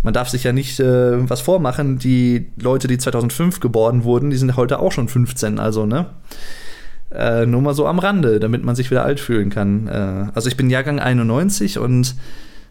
Man 0.03 0.13
darf 0.13 0.29
sich 0.29 0.43
ja 0.43 0.53
nicht 0.53 0.79
äh, 0.79 1.29
was 1.29 1.41
vormachen. 1.41 1.99
Die 1.99 2.51
Leute, 2.57 2.87
die 2.87 2.97
2005 2.97 3.59
geboren 3.59 4.03
wurden, 4.03 4.29
die 4.29 4.37
sind 4.37 4.55
heute 4.55 4.79
auch 4.79 4.91
schon 4.91 5.07
15, 5.07 5.59
also, 5.59 5.85
ne? 5.85 6.07
Äh, 7.11 7.45
nur 7.47 7.61
mal 7.61 7.73
so 7.73 7.87
am 7.87 7.99
Rande, 7.99 8.39
damit 8.39 8.63
man 8.63 8.75
sich 8.75 8.91
wieder 8.91 9.03
alt 9.03 9.19
fühlen 9.19 9.49
kann. 9.49 9.87
Äh, 9.87 10.27
also 10.33 10.47
ich 10.47 10.57
bin 10.57 10.69
Jahrgang 10.69 10.99
91 10.99 11.79
und 11.79 12.15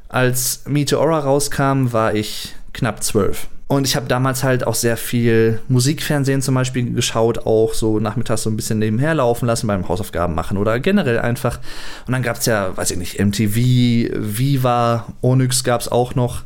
als 0.08 0.62
Meteora 0.66 1.18
rauskam, 1.18 1.92
war 1.92 2.14
ich 2.14 2.54
knapp 2.72 3.02
12. 3.02 3.48
Und 3.66 3.86
ich 3.86 3.96
habe 3.96 4.06
damals 4.06 4.44
halt 4.44 4.66
auch 4.66 4.74
sehr 4.74 4.96
viel 4.96 5.60
Musikfernsehen 5.68 6.40
zum 6.40 6.54
Beispiel 6.54 6.94
geschaut, 6.94 7.44
auch 7.46 7.74
so 7.74 8.00
nachmittags 8.00 8.42
so 8.42 8.48
ein 8.48 8.56
bisschen 8.56 8.78
nebenher 8.78 9.14
laufen 9.14 9.44
lassen 9.44 9.66
beim 9.66 9.86
Hausaufgaben 9.86 10.34
machen 10.34 10.56
oder 10.56 10.80
generell 10.80 11.18
einfach. 11.18 11.58
Und 12.06 12.12
dann 12.12 12.22
gab 12.22 12.38
es 12.38 12.46
ja, 12.46 12.74
weiß 12.74 12.92
ich 12.92 12.96
nicht, 12.96 13.18
MTV, 13.18 13.56
Viva, 13.56 15.12
Onyx 15.20 15.64
gab 15.64 15.82
es 15.82 15.88
auch 15.88 16.14
noch. 16.14 16.44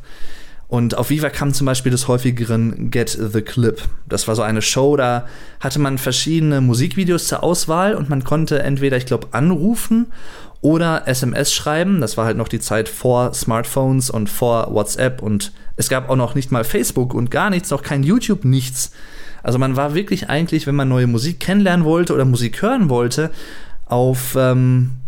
Und 0.72 0.96
auf 0.96 1.10
Viva 1.10 1.28
kam 1.28 1.52
zum 1.52 1.66
Beispiel 1.66 1.92
des 1.92 2.08
häufigeren 2.08 2.90
Get 2.90 3.10
the 3.10 3.42
Clip. 3.42 3.78
Das 4.08 4.26
war 4.26 4.34
so 4.34 4.40
eine 4.40 4.62
Show, 4.62 4.96
da 4.96 5.26
hatte 5.60 5.78
man 5.78 5.98
verschiedene 5.98 6.62
Musikvideos 6.62 7.26
zur 7.26 7.42
Auswahl 7.42 7.94
und 7.94 8.08
man 8.08 8.24
konnte 8.24 8.62
entweder, 8.62 8.96
ich 8.96 9.04
glaube, 9.04 9.28
anrufen 9.32 10.06
oder 10.62 11.06
SMS 11.06 11.52
schreiben. 11.52 12.00
Das 12.00 12.16
war 12.16 12.24
halt 12.24 12.38
noch 12.38 12.48
die 12.48 12.58
Zeit 12.58 12.88
vor 12.88 13.34
Smartphones 13.34 14.08
und 14.08 14.30
vor 14.30 14.72
WhatsApp 14.72 15.20
und 15.20 15.52
es 15.76 15.90
gab 15.90 16.08
auch 16.08 16.16
noch 16.16 16.34
nicht 16.34 16.50
mal 16.50 16.64
Facebook 16.64 17.12
und 17.12 17.30
gar 17.30 17.50
nichts, 17.50 17.68
noch 17.68 17.82
kein 17.82 18.02
YouTube, 18.02 18.46
nichts. 18.46 18.92
Also 19.42 19.58
man 19.58 19.76
war 19.76 19.94
wirklich 19.94 20.30
eigentlich, 20.30 20.66
wenn 20.66 20.74
man 20.74 20.88
neue 20.88 21.06
Musik 21.06 21.38
kennenlernen 21.38 21.84
wollte 21.84 22.14
oder 22.14 22.24
Musik 22.24 22.62
hören 22.62 22.88
wollte, 22.88 23.30
auf 23.84 24.36
ähm, 24.38 25.01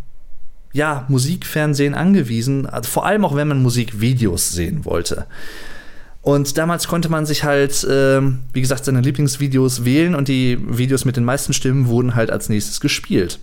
ja, 0.75 1.07
Musikfernsehen 1.09 1.95
angewiesen, 1.95 2.67
also 2.67 2.91
vor 2.91 3.07
allem 3.07 3.25
auch 3.25 3.37
wenn 3.37 3.49
man 3.49 3.63
Musikvideos 3.63 4.53
sehen 4.53 4.85
wollte. 4.85 5.27
Und 6.21 6.59
damals 6.59 6.89
konnte 6.89 7.09
man 7.09 7.27
sich 7.27 7.45
halt, 7.45 7.85
äh, 7.85 8.21
wie 8.53 8.61
gesagt, 8.61 8.85
seine 8.85 9.01
Lieblingsvideos 9.01 9.85
wählen 9.85 10.15
und 10.15 10.27
die 10.27 10.59
Videos 10.61 11.05
mit 11.05 11.17
den 11.17 11.25
meisten 11.25 11.53
Stimmen 11.53 11.87
wurden 11.87 12.15
halt 12.17 12.31
als 12.31 12.49
nächstes 12.49 12.81
gespielt. 12.81 13.39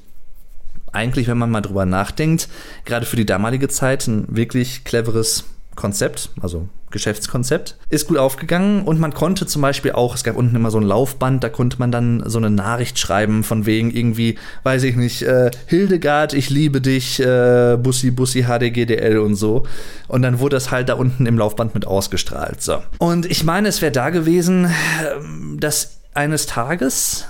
Eigentlich, 0.92 1.28
wenn 1.28 1.38
man 1.38 1.50
mal 1.50 1.62
drüber 1.62 1.86
nachdenkt, 1.86 2.50
gerade 2.84 3.06
für 3.06 3.16
die 3.16 3.26
damalige 3.26 3.70
Zeit 3.70 4.08
ein 4.08 4.26
wirklich 4.28 4.84
cleveres 4.84 5.46
Konzept, 5.76 6.30
also 6.42 6.68
Geschäftskonzept, 6.92 7.78
ist 7.90 8.08
gut 8.08 8.18
aufgegangen 8.18 8.84
und 8.84 9.00
man 9.00 9.14
konnte 9.14 9.48
zum 9.48 9.62
Beispiel 9.62 9.94
auch, 9.94 10.14
es 10.14 10.24
gab 10.24 10.36
unten 10.36 10.56
immer 10.56 10.72
so 10.72 10.78
ein 10.78 10.84
Laufband, 10.84 11.44
da 11.44 11.50
konnte 11.50 11.80
man 11.80 11.92
dann 11.92 12.22
so 12.26 12.38
eine 12.38 12.50
Nachricht 12.50 13.00
schreiben 13.00 13.44
von 13.44 13.66
wegen 13.66 13.92
irgendwie, 13.92 14.38
weiß 14.64 14.84
ich 14.84 14.96
nicht, 14.96 15.24
äh, 15.24 15.50
Hildegard, 15.68 16.34
ich 16.34 16.50
liebe 16.50 16.82
dich, 16.82 17.20
äh, 17.20 17.78
Bussi, 17.82 18.12
Bussi, 18.12 18.44
HDGDL 18.44 19.20
und 19.20 19.36
so. 19.36 19.64
Und 20.08 20.22
dann 20.22 20.40
wurde 20.40 20.58
das 20.58 20.72
halt 20.72 20.90
da 20.90 20.96
unten 20.96 21.26
im 21.26 21.38
Laufband 21.38 21.74
mit 21.74 21.88
ausgestrahlt. 21.88 22.62
So. 22.62 22.84
Und 22.98 23.26
ich 23.26 23.44
meine, 23.44 23.70
es 23.70 23.82
wäre 23.82 23.94
da 23.94 24.10
gewesen, 24.10 24.70
ähm, 25.16 25.58
dass 25.60 26.02
eines 26.14 26.46
Tages 26.46 27.26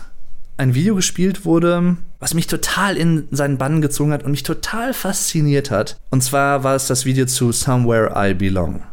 ein 0.62 0.76
Video 0.76 0.96
gespielt 0.96 1.44
wurde, 1.44 1.98
was 2.20 2.36
mich 2.36 2.46
total 2.46 2.96
in 2.96 3.28
seinen 3.32 3.58
Bann 3.58 3.82
gezogen 3.82 4.14
hat 4.14 4.24
und 4.24 4.32
mich 4.32 4.44
total 4.44 4.94
fasziniert 4.94 5.72
hat. 5.72 5.98
Und 6.12 6.24
zwar 6.24 6.64
war 6.64 6.76
es 6.76 6.86
das 6.86 7.04
Video 7.04 7.26
zu 7.26 7.52
Somewhere 7.52 8.14
I 8.16 8.36
Belong. 8.36 8.84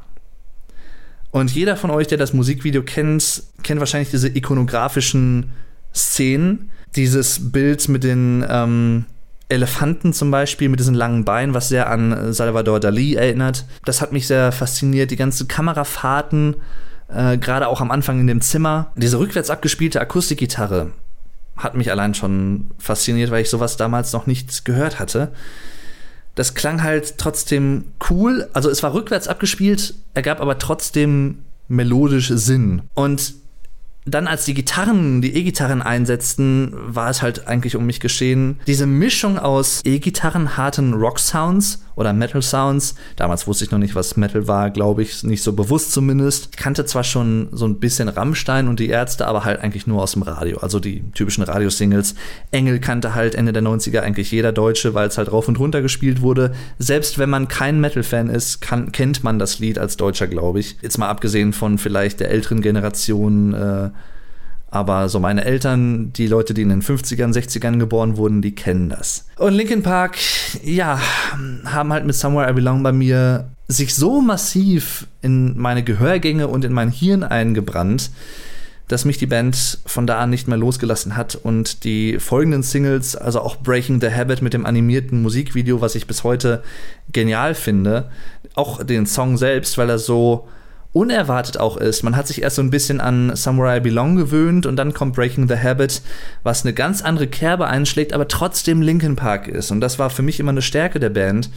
Und 1.30 1.50
jeder 1.50 1.76
von 1.76 1.90
euch, 1.90 2.06
der 2.06 2.16
das 2.16 2.32
Musikvideo 2.32 2.82
kennt, 2.82 3.42
kennt 3.62 3.80
wahrscheinlich 3.80 4.10
diese 4.10 4.28
ikonografischen 4.28 5.50
Szenen. 5.94 6.70
Dieses 6.96 7.52
Bild 7.52 7.86
mit 7.90 8.02
den 8.02 8.46
ähm, 8.48 9.04
Elefanten 9.50 10.14
zum 10.14 10.30
Beispiel, 10.30 10.70
mit 10.70 10.80
diesen 10.80 10.94
langen 10.94 11.26
Beinen, 11.26 11.52
was 11.52 11.68
sehr 11.68 11.90
an 11.90 12.32
Salvador 12.32 12.80
Dali 12.80 13.14
erinnert. 13.14 13.66
Das 13.84 14.00
hat 14.00 14.12
mich 14.12 14.26
sehr 14.26 14.52
fasziniert. 14.52 15.10
Die 15.10 15.16
ganzen 15.16 15.48
Kamerafahrten, 15.48 16.56
äh, 17.08 17.36
gerade 17.36 17.68
auch 17.68 17.82
am 17.82 17.90
Anfang 17.90 18.20
in 18.20 18.26
dem 18.26 18.40
Zimmer. 18.40 18.90
Diese 18.96 19.18
rückwärts 19.18 19.50
abgespielte 19.50 20.00
Akustikgitarre 20.00 20.92
hat 21.58 21.74
mich 21.74 21.90
allein 21.90 22.14
schon 22.14 22.70
fasziniert, 22.78 23.30
weil 23.30 23.42
ich 23.42 23.50
sowas 23.50 23.76
damals 23.76 24.12
noch 24.12 24.26
nicht 24.26 24.64
gehört 24.64 24.98
hatte. 24.98 25.32
Das 26.34 26.54
klang 26.54 26.82
halt 26.82 27.18
trotzdem 27.18 27.84
cool. 28.10 28.48
Also 28.52 28.70
es 28.70 28.82
war 28.82 28.94
rückwärts 28.94 29.28
abgespielt, 29.28 29.94
ergab 30.14 30.40
aber 30.40 30.58
trotzdem 30.58 31.40
melodisch 31.66 32.28
Sinn. 32.28 32.82
Und 32.94 33.34
dann, 34.04 34.26
als 34.26 34.44
die 34.44 34.54
Gitarren, 34.54 35.20
die 35.20 35.34
E-Gitarren 35.34 35.82
einsetzten, 35.82 36.72
war 36.74 37.10
es 37.10 37.20
halt 37.20 37.46
eigentlich 37.46 37.76
um 37.76 37.84
mich 37.84 38.00
geschehen. 38.00 38.58
Diese 38.66 38.86
Mischung 38.86 39.38
aus 39.38 39.82
E-Gitarren, 39.84 40.56
harten 40.56 40.94
Rock-Sounds 40.94 41.84
oder 41.98 42.12
Metal-Sounds. 42.12 42.94
Damals 43.16 43.46
wusste 43.46 43.64
ich 43.64 43.70
noch 43.70 43.78
nicht, 43.78 43.94
was 43.94 44.16
Metal 44.16 44.46
war, 44.46 44.70
glaube 44.70 45.02
ich, 45.02 45.24
nicht 45.24 45.42
so 45.42 45.52
bewusst 45.52 45.92
zumindest. 45.92 46.50
Ich 46.52 46.56
kannte 46.56 46.84
zwar 46.84 47.02
schon 47.02 47.48
so 47.50 47.66
ein 47.66 47.80
bisschen 47.80 48.08
Rammstein 48.08 48.68
und 48.68 48.78
die 48.78 48.88
Ärzte, 48.88 49.26
aber 49.26 49.44
halt 49.44 49.60
eigentlich 49.60 49.86
nur 49.86 50.00
aus 50.00 50.12
dem 50.12 50.22
Radio. 50.22 50.58
Also 50.58 50.78
die 50.78 51.02
typischen 51.12 51.42
Radiosingles. 51.42 52.14
Engel 52.52 52.78
kannte 52.78 53.14
halt 53.14 53.34
Ende 53.34 53.52
der 53.52 53.62
90er 53.62 54.00
eigentlich 54.00 54.30
jeder 54.30 54.52
Deutsche, 54.52 54.94
weil 54.94 55.08
es 55.08 55.18
halt 55.18 55.32
rauf 55.32 55.48
und 55.48 55.58
runter 55.58 55.82
gespielt 55.82 56.22
wurde. 56.22 56.52
Selbst 56.78 57.18
wenn 57.18 57.30
man 57.30 57.48
kein 57.48 57.80
Metal-Fan 57.80 58.30
ist, 58.30 58.60
kann, 58.60 58.92
kennt 58.92 59.24
man 59.24 59.40
das 59.40 59.58
Lied 59.58 59.78
als 59.78 59.96
Deutscher, 59.96 60.28
glaube 60.28 60.60
ich. 60.60 60.76
Jetzt 60.80 60.98
mal 60.98 61.08
abgesehen 61.08 61.52
von 61.52 61.78
vielleicht 61.78 62.20
der 62.20 62.30
älteren 62.30 62.62
Generation. 62.62 63.54
Äh, 63.54 63.90
aber 64.70 65.08
so 65.08 65.18
meine 65.18 65.44
Eltern, 65.44 66.12
die 66.12 66.26
Leute, 66.26 66.52
die 66.52 66.62
in 66.62 66.68
den 66.68 66.82
50ern, 66.82 67.32
60ern 67.32 67.78
geboren 67.78 68.16
wurden, 68.16 68.42
die 68.42 68.54
kennen 68.54 68.90
das. 68.90 69.26
Und 69.36 69.54
Linkin 69.54 69.82
Park, 69.82 70.18
ja, 70.62 71.00
haben 71.64 71.92
halt 71.92 72.04
mit 72.04 72.14
Somewhere 72.14 72.50
I 72.50 72.52
Belong 72.52 72.82
bei 72.82 72.92
mir 72.92 73.48
sich 73.66 73.94
so 73.94 74.20
massiv 74.20 75.06
in 75.22 75.58
meine 75.58 75.82
Gehörgänge 75.82 76.48
und 76.48 76.64
in 76.64 76.72
mein 76.72 76.90
Hirn 76.90 77.22
eingebrannt, 77.22 78.10
dass 78.88 79.04
mich 79.04 79.18
die 79.18 79.26
Band 79.26 79.78
von 79.84 80.06
da 80.06 80.18
an 80.18 80.30
nicht 80.30 80.48
mehr 80.48 80.56
losgelassen 80.56 81.16
hat 81.16 81.34
und 81.34 81.84
die 81.84 82.18
folgenden 82.18 82.62
Singles, 82.62 83.16
also 83.16 83.40
auch 83.40 83.56
Breaking 83.56 84.00
the 84.00 84.10
Habit 84.10 84.40
mit 84.40 84.54
dem 84.54 84.64
animierten 84.64 85.22
Musikvideo, 85.22 85.82
was 85.82 85.94
ich 85.94 86.06
bis 86.06 86.24
heute 86.24 86.62
genial 87.12 87.54
finde, 87.54 88.10
auch 88.54 88.82
den 88.82 89.06
Song 89.06 89.36
selbst, 89.36 89.76
weil 89.76 89.90
er 89.90 89.98
so 89.98 90.48
unerwartet 90.98 91.58
auch 91.58 91.76
ist. 91.76 92.02
Man 92.02 92.16
hat 92.16 92.26
sich 92.26 92.42
erst 92.42 92.56
so 92.56 92.62
ein 92.62 92.70
bisschen 92.70 93.00
an 93.00 93.36
Samurai 93.36 93.78
Belong 93.78 94.16
gewöhnt 94.16 94.66
und 94.66 94.74
dann 94.74 94.92
kommt 94.92 95.14
Breaking 95.14 95.46
the 95.46 95.56
Habit, 95.56 96.02
was 96.42 96.64
eine 96.64 96.74
ganz 96.74 97.02
andere 97.02 97.28
Kerbe 97.28 97.68
einschlägt, 97.68 98.12
aber 98.12 98.26
trotzdem 98.26 98.82
Linkin 98.82 99.14
Park 99.14 99.46
ist. 99.46 99.70
Und 99.70 99.80
das 99.80 100.00
war 100.00 100.10
für 100.10 100.22
mich 100.22 100.40
immer 100.40 100.50
eine 100.50 100.60
Stärke 100.60 100.98
der 100.98 101.10
Band. 101.10 101.50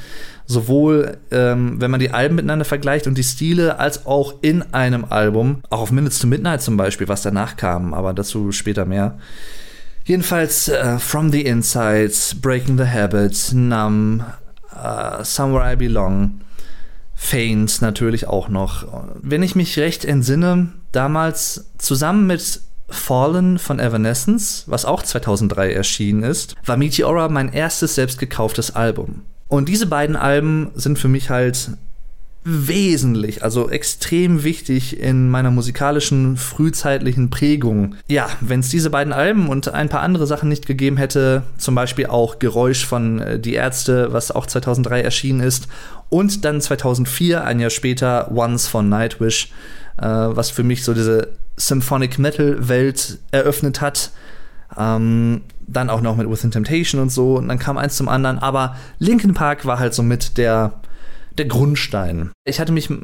Sowohl, 0.46 1.18
ähm, 1.32 1.82
wenn 1.82 1.90
man 1.90 2.00
die 2.00 2.12
Alben 2.12 2.36
miteinander 2.36 2.66
vergleicht 2.66 3.08
und 3.08 3.18
die 3.18 3.24
Stile, 3.24 3.80
als 3.80 4.06
auch 4.06 4.36
in 4.42 4.62
einem 4.74 5.06
Album. 5.06 5.64
Auch 5.72 5.82
auf 5.82 5.92
Minutes 5.92 6.20
to 6.20 6.28
Midnight 6.28 6.62
zum 6.62 6.78
Beispiel, 6.78 7.08
was 7.08 7.24
danach 7.24 7.58
kam, 7.58 7.96
aber 7.96 8.14
dazu 8.14 8.52
später 8.52 8.86
mehr. 8.86 9.18
Jedenfalls 10.06 10.70
uh, 10.70 11.00
From 11.00 11.32
the 11.32 11.42
Insides, 11.42 12.36
Breaking 12.40 12.78
the 12.78 12.88
Habit, 12.88 13.54
Numb, 13.54 14.24
uh, 14.76 15.24
Somewhere 15.24 15.74
I 15.74 15.76
Belong 15.76 16.42
Faint 17.24 17.84
natürlich 17.84 18.28
auch 18.28 18.50
noch. 18.50 18.88
Wenn 19.22 19.44
ich 19.44 19.56
mich 19.56 19.78
recht 19.78 20.06
entsinne, 20.06 20.70
damals 20.92 21.70
zusammen 21.78 22.26
mit 22.26 22.62
Fallen 22.90 23.60
von 23.60 23.80
Evanescence, 23.80 24.64
was 24.66 24.86
auch 24.86 25.04
2003 25.04 25.72
erschienen 25.72 26.24
ist, 26.24 26.56
war 26.66 26.78
Meteora 26.78 27.30
mein 27.30 27.54
erstes 27.54 27.94
selbst 27.94 28.18
gekauftes 28.18 28.76
Album. 28.76 29.22
Und 29.48 29.70
diese 29.70 29.86
beiden 29.86 30.16
Alben 30.16 30.72
sind 30.74 30.98
für 30.98 31.08
mich 31.08 31.30
halt 31.30 31.70
wesentlich, 32.44 33.44
also 33.44 33.70
extrem 33.70 34.44
wichtig 34.44 35.00
in 35.00 35.30
meiner 35.30 35.52
musikalischen 35.52 36.38
frühzeitlichen 36.38 37.30
Prägung. 37.30 37.96
Ja, 38.08 38.30
wenn 38.42 38.62
es 38.62 38.70
diese 38.70 38.90
beiden 38.90 39.14
Alben 39.14 39.48
und 39.48 39.70
ein 39.70 39.90
paar 39.90 40.02
andere 40.02 40.26
Sachen 40.26 40.50
nicht 40.50 40.66
gegeben 40.66 40.98
hätte, 40.98 41.44
zum 41.58 41.76
Beispiel 41.76 42.08
auch 42.08 42.40
Geräusch 42.40 42.84
von 42.84 43.20
äh, 43.20 43.40
Die 43.40 43.54
Ärzte, 43.54 44.12
was 44.12 44.32
auch 44.32 44.48
2003 44.48 45.02
erschienen 45.02 45.42
ist, 45.42 45.68
und 46.12 46.44
dann 46.44 46.60
2004, 46.60 47.44
ein 47.44 47.60
Jahr 47.60 47.70
später, 47.70 48.32
Once 48.32 48.68
von 48.68 48.90
Nightwish, 48.90 49.50
äh, 49.98 50.06
was 50.06 50.52
für 50.52 50.64
mich 50.64 50.84
so 50.84 50.94
diese 50.94 51.30
Symphonic 51.56 52.20
Metal 52.20 52.68
Welt 52.68 53.20
eröffnet 53.32 53.80
hat. 53.82 54.12
Ähm, 54.78 55.42
dann 55.68 55.90
auch 55.90 56.02
noch 56.02 56.18
mit 56.18 56.30
Within 56.30 56.52
Temptation 56.52 57.02
und 57.02 57.12
so. 57.12 57.38
Und 57.38 57.48
dann 57.48 57.60
kam 57.60 57.78
eins 57.78 57.96
zum 57.96 58.10
anderen. 58.10 58.40
Aber 58.40 58.76
Linkin 59.00 59.34
Park 59.34 59.66
war 59.66 59.80
halt 59.80 59.94
so 59.94 60.04
mit 60.04 60.38
der 60.38 60.74
der 61.38 61.46
Grundstein. 61.46 62.32
Ich 62.46 62.60
hatte 62.60 62.74
mich 62.74 62.90
äh, 62.90 62.96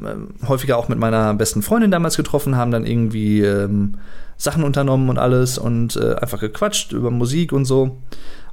häufiger 0.46 0.76
auch 0.76 0.88
mit 0.88 0.98
meiner 0.98 1.32
besten 1.32 1.62
Freundin 1.62 1.90
damals 1.90 2.18
getroffen, 2.18 2.56
haben 2.56 2.70
dann 2.70 2.84
irgendwie 2.84 3.40
ähm, 3.40 3.94
Sachen 4.36 4.64
unternommen 4.64 5.08
und 5.08 5.18
alles 5.18 5.56
und 5.56 5.96
äh, 5.96 6.14
einfach 6.16 6.40
gequatscht 6.40 6.92
über 6.92 7.10
Musik 7.10 7.52
und 7.52 7.64
so. 7.64 8.02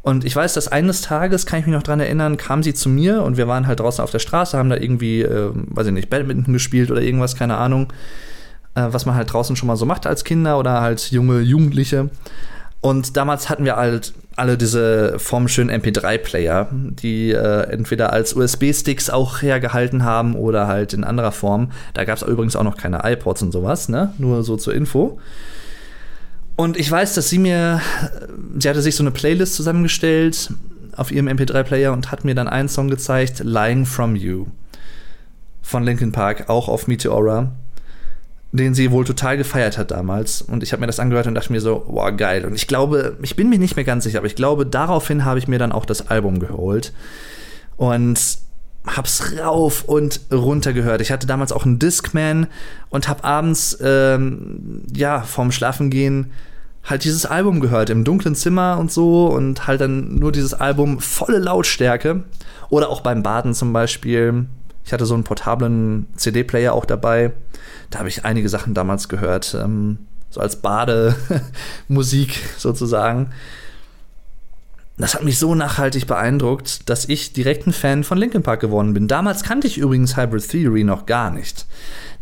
Und 0.06 0.24
ich 0.24 0.36
weiß, 0.36 0.54
dass 0.54 0.68
eines 0.68 1.02
Tages, 1.02 1.48
kann 1.48 1.60
ich 1.60 1.66
mich 1.66 1.74
noch 1.74 1.82
dran 1.82 2.00
erinnern, 2.00 2.38
kam 2.38 2.62
sie 2.62 2.76
zu 2.76 2.90
mir 2.90 3.24
und 3.24 3.38
wir 3.38 3.48
waren 3.48 3.66
halt 3.66 3.80
draußen 3.80 4.04
auf 4.04 4.12
der 4.12 4.20
Straße, 4.20 4.56
haben 4.56 4.70
da 4.70 4.78
irgendwie, 4.78 5.24
äh, 5.24 5.50
weiß 5.52 5.88
ich 5.88 5.94
nicht, 5.94 6.12
Badminton 6.12 6.54
gespielt 6.54 6.92
oder 6.92 7.02
irgendwas, 7.02 7.36
keine 7.36 7.58
Ahnung, 7.58 7.92
äh, 8.76 8.86
was 8.92 9.08
man 9.08 9.16
halt 9.16 9.34
draußen 9.34 9.56
schon 9.56 9.66
mal 9.66 9.78
so 9.78 9.88
macht 9.88 10.06
als 10.06 10.24
Kinder 10.24 10.60
oder 10.60 10.82
halt 10.82 11.10
junge 11.10 11.40
Jugendliche. 11.40 12.12
Und 12.82 13.18
damals 13.18 13.50
hatten 13.50 13.66
wir 13.66 13.78
halt 13.78 14.14
alle 14.36 14.60
diese 14.60 15.18
formschönen 15.18 15.82
MP3-Player, 15.82 16.68
die 16.72 17.32
äh, 17.32 17.62
entweder 17.72 18.14
als 18.14 18.36
USB-Sticks 18.36 19.10
auch 19.10 19.42
hergehalten 19.42 20.04
haben 20.04 20.36
oder 20.36 20.68
halt 20.68 20.94
in 20.94 21.04
anderer 21.04 21.32
Form. 21.32 21.72
Da 21.96 22.06
gab 22.06 22.18
es 22.18 22.22
übrigens 22.22 22.56
auch 22.56 22.64
noch 22.64 22.78
keine 22.78 23.02
iPods 23.04 23.42
und 23.42 23.52
sowas, 23.52 23.90
ne? 23.90 24.14
Nur 24.20 24.44
so 24.44 24.56
zur 24.56 24.76
Info. 24.76 25.18
Und 26.56 26.78
ich 26.78 26.90
weiß, 26.90 27.16
dass 27.16 27.30
sie 27.30 27.40
mir, 27.40 27.82
sie 28.58 28.70
hatte 28.70 28.82
sich 28.82 28.96
so 28.96 29.04
eine 29.04 29.12
Playlist 29.12 29.56
zusammengestellt 29.56 30.54
auf 30.96 31.12
ihrem 31.12 31.28
MP3-Player 31.28 31.92
und 31.92 32.12
hat 32.12 32.24
mir 32.24 32.36
dann 32.36 32.48
einen 32.48 32.70
Song 32.70 32.90
gezeigt, 32.90 33.42
Lying 33.44 33.86
From 33.86 34.16
You 34.16 34.48
von 35.62 35.84
Linkin 35.84 36.12
Park, 36.12 36.48
auch 36.50 36.70
auf 36.70 36.88
Meteora 36.88 37.52
den 38.56 38.74
sie 38.74 38.92
wohl 38.92 39.06
total 39.06 39.38
gefeiert 39.38 39.78
hat 39.78 39.92
damals. 39.92 40.42
Und 40.42 40.64
ich 40.64 40.72
habe 40.72 40.80
mir 40.80 40.88
das 40.88 41.00
angehört 41.00 41.28
und 41.28 41.36
dachte 41.36 41.52
mir 41.52 41.62
so, 41.62 41.84
wow, 41.88 42.16
geil. 42.16 42.46
Und 42.46 42.56
ich 42.56 42.68
glaube, 42.68 43.18
ich 43.22 43.36
bin 43.36 43.50
mir 43.50 43.60
nicht 43.60 43.76
mehr 43.76 43.86
ganz 43.86 44.04
sicher, 44.06 44.20
aber 44.20 44.28
ich 44.28 44.36
glaube, 44.36 44.66
daraufhin 44.66 45.26
habe 45.26 45.40
ich 45.40 45.48
mir 45.48 45.60
dann 45.60 45.72
auch 45.72 45.86
das 45.86 46.10
Album 46.10 46.40
geholt. 46.40 46.94
Und 47.78 48.20
hab's 48.88 49.34
rauf 49.39 49.84
und 49.84 50.22
runter 50.32 50.74
gehört. 50.74 51.01
Ich 51.01 51.12
hatte 51.12 51.27
damals 51.27 51.51
auch 51.51 51.65
einen 51.65 51.80
Discman 51.80 52.48
und 52.89 53.08
hab 53.08 53.25
abends, 53.25 53.77
ähm, 53.82 54.84
ja, 54.94 55.22
vorm 55.22 55.51
Schlafengehen 55.51 56.32
halt 56.84 57.04
dieses 57.04 57.25
Album 57.25 57.62
gehört 57.62 57.89
im 57.89 58.04
dunklen 58.04 58.36
Zimmer 58.36 58.77
und 58.80 58.92
so 58.92 59.27
und 59.27 59.65
halt 59.65 59.82
dann 59.82 60.15
nur 60.15 60.32
dieses 60.32 60.54
Album 60.54 61.00
volle 61.00 61.39
Lautstärke. 61.39 62.24
Oder 62.70 62.89
auch 62.89 63.01
beim 63.01 63.24
Baden 63.24 63.54
zum 63.54 63.74
Beispiel. 63.74 64.46
Ich 64.84 64.94
hatte 64.94 65.06
so 65.06 65.15
einen 65.15 65.24
portablen 65.24 66.08
CD-Player 66.15 66.74
auch 66.74 66.86
dabei 66.86 67.32
da 67.89 68.00
habe 68.00 68.10
ich 68.10 68.25
einige 68.25 68.50
Sachen 68.50 68.74
damals 68.74 69.10
gehört, 69.10 69.56
ähm, 69.60 70.00
so 70.30 70.42
als 70.42 70.58
Bademusik 70.58 72.39
sozusagen. 72.58 73.32
Das 74.98 75.14
hat 75.14 75.24
mich 75.24 75.38
so 75.38 75.56
nachhaltig 75.56 76.08
beeindruckt, 76.08 76.90
dass 76.90 77.10
ich 77.10 77.34
direkt 77.34 77.68
ein 77.68 77.74
Fan 77.74 78.04
von 78.04 78.18
Linkin 78.18 78.44
Park 78.44 78.62
geworden 78.62 78.94
bin. 78.94 79.08
Damals 79.08 79.44
kannte 79.44 79.68
ich 79.68 79.78
übrigens 79.78 80.16
Hybrid 80.16 80.48
Theory 80.50 80.84
noch 80.84 81.06
gar 81.06 81.32
nicht. 81.32 81.66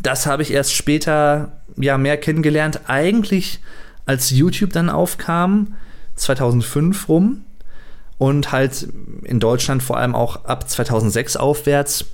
Das 0.01 0.25
habe 0.25 0.42
ich 0.42 0.51
erst 0.51 0.74
später 0.74 1.62
ja 1.77 1.98
mehr 1.98 2.18
kennengelernt, 2.18 2.82
eigentlich 2.88 3.60
als 4.06 4.32
YouTube 4.32 4.74
dann 4.74 4.89
aufkam, 4.89 5.75
2005 6.15 7.08
rum 7.10 7.46
und 8.18 8.51
halt 8.51 8.88
in 9.24 9.39
Deutschland 9.39 9.84
vor 9.84 9.98
allem 9.98 10.15
auch 10.15 10.46
ab 10.46 10.70
2006 10.70 11.38
aufwärts 11.38 12.06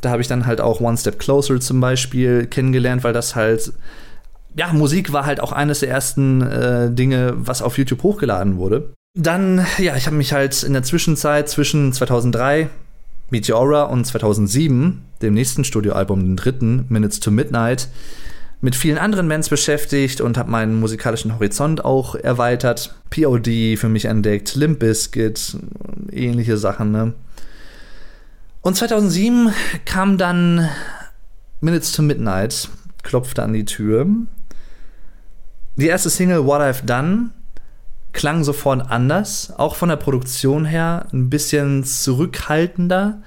da 0.00 0.10
habe 0.10 0.22
ich 0.22 0.28
dann 0.28 0.46
halt 0.46 0.60
auch 0.60 0.80
One 0.80 0.96
Step 0.96 1.18
Closer 1.18 1.60
zum 1.60 1.80
Beispiel 1.80 2.46
kennengelernt, 2.46 3.04
weil 3.04 3.12
das 3.12 3.34
halt, 3.34 3.72
ja, 4.54 4.72
Musik 4.72 5.12
war 5.12 5.26
halt 5.26 5.40
auch 5.40 5.52
eines 5.52 5.80
der 5.80 5.90
ersten 5.90 6.42
äh, 6.42 6.90
Dinge, 6.90 7.34
was 7.36 7.62
auf 7.62 7.78
YouTube 7.78 8.02
hochgeladen 8.02 8.56
wurde. 8.56 8.92
Dann, 9.18 9.66
ja, 9.78 9.96
ich 9.96 10.04
habe 10.06 10.16
mich 10.16 10.34
halt 10.34 10.62
in 10.62 10.74
der 10.74 10.82
Zwischenzeit 10.82 11.48
zwischen 11.48 11.90
2003, 11.94 12.68
Meteora 13.30 13.84
und 13.84 14.04
2007, 14.04 15.02
dem 15.22 15.32
nächsten 15.32 15.64
Studioalbum, 15.64 16.20
dem 16.20 16.36
dritten, 16.36 16.84
Minutes 16.90 17.18
to 17.20 17.30
Midnight, 17.30 17.88
mit 18.60 18.76
vielen 18.76 18.98
anderen 18.98 19.26
Bands 19.26 19.48
beschäftigt 19.48 20.20
und 20.20 20.36
habe 20.36 20.50
meinen 20.50 20.78
musikalischen 20.78 21.32
Horizont 21.32 21.82
auch 21.82 22.14
erweitert. 22.14 22.94
POD 23.08 23.78
für 23.78 23.88
mich 23.88 24.04
entdeckt, 24.04 24.54
Limp 24.54 24.80
Bizkit, 24.80 25.56
ähnliche 26.12 26.58
Sachen, 26.58 26.92
ne? 26.92 27.14
Und 28.60 28.76
2007 28.76 29.50
kam 29.86 30.18
dann 30.18 30.68
Minutes 31.62 31.92
to 31.92 32.02
Midnight, 32.02 32.68
klopfte 33.02 33.42
an 33.42 33.54
die 33.54 33.64
Tür. 33.64 34.06
Die 35.76 35.86
erste 35.86 36.10
Single 36.10 36.44
What 36.44 36.60
I've 36.60 36.84
Done 36.84 37.30
klang 38.16 38.42
sofort 38.42 38.90
anders, 38.90 39.52
auch 39.56 39.76
von 39.76 39.90
der 39.90 39.96
Produktion 39.96 40.64
her 40.64 41.06
ein 41.12 41.30
bisschen 41.30 41.84
zurückhaltender, 41.84 43.18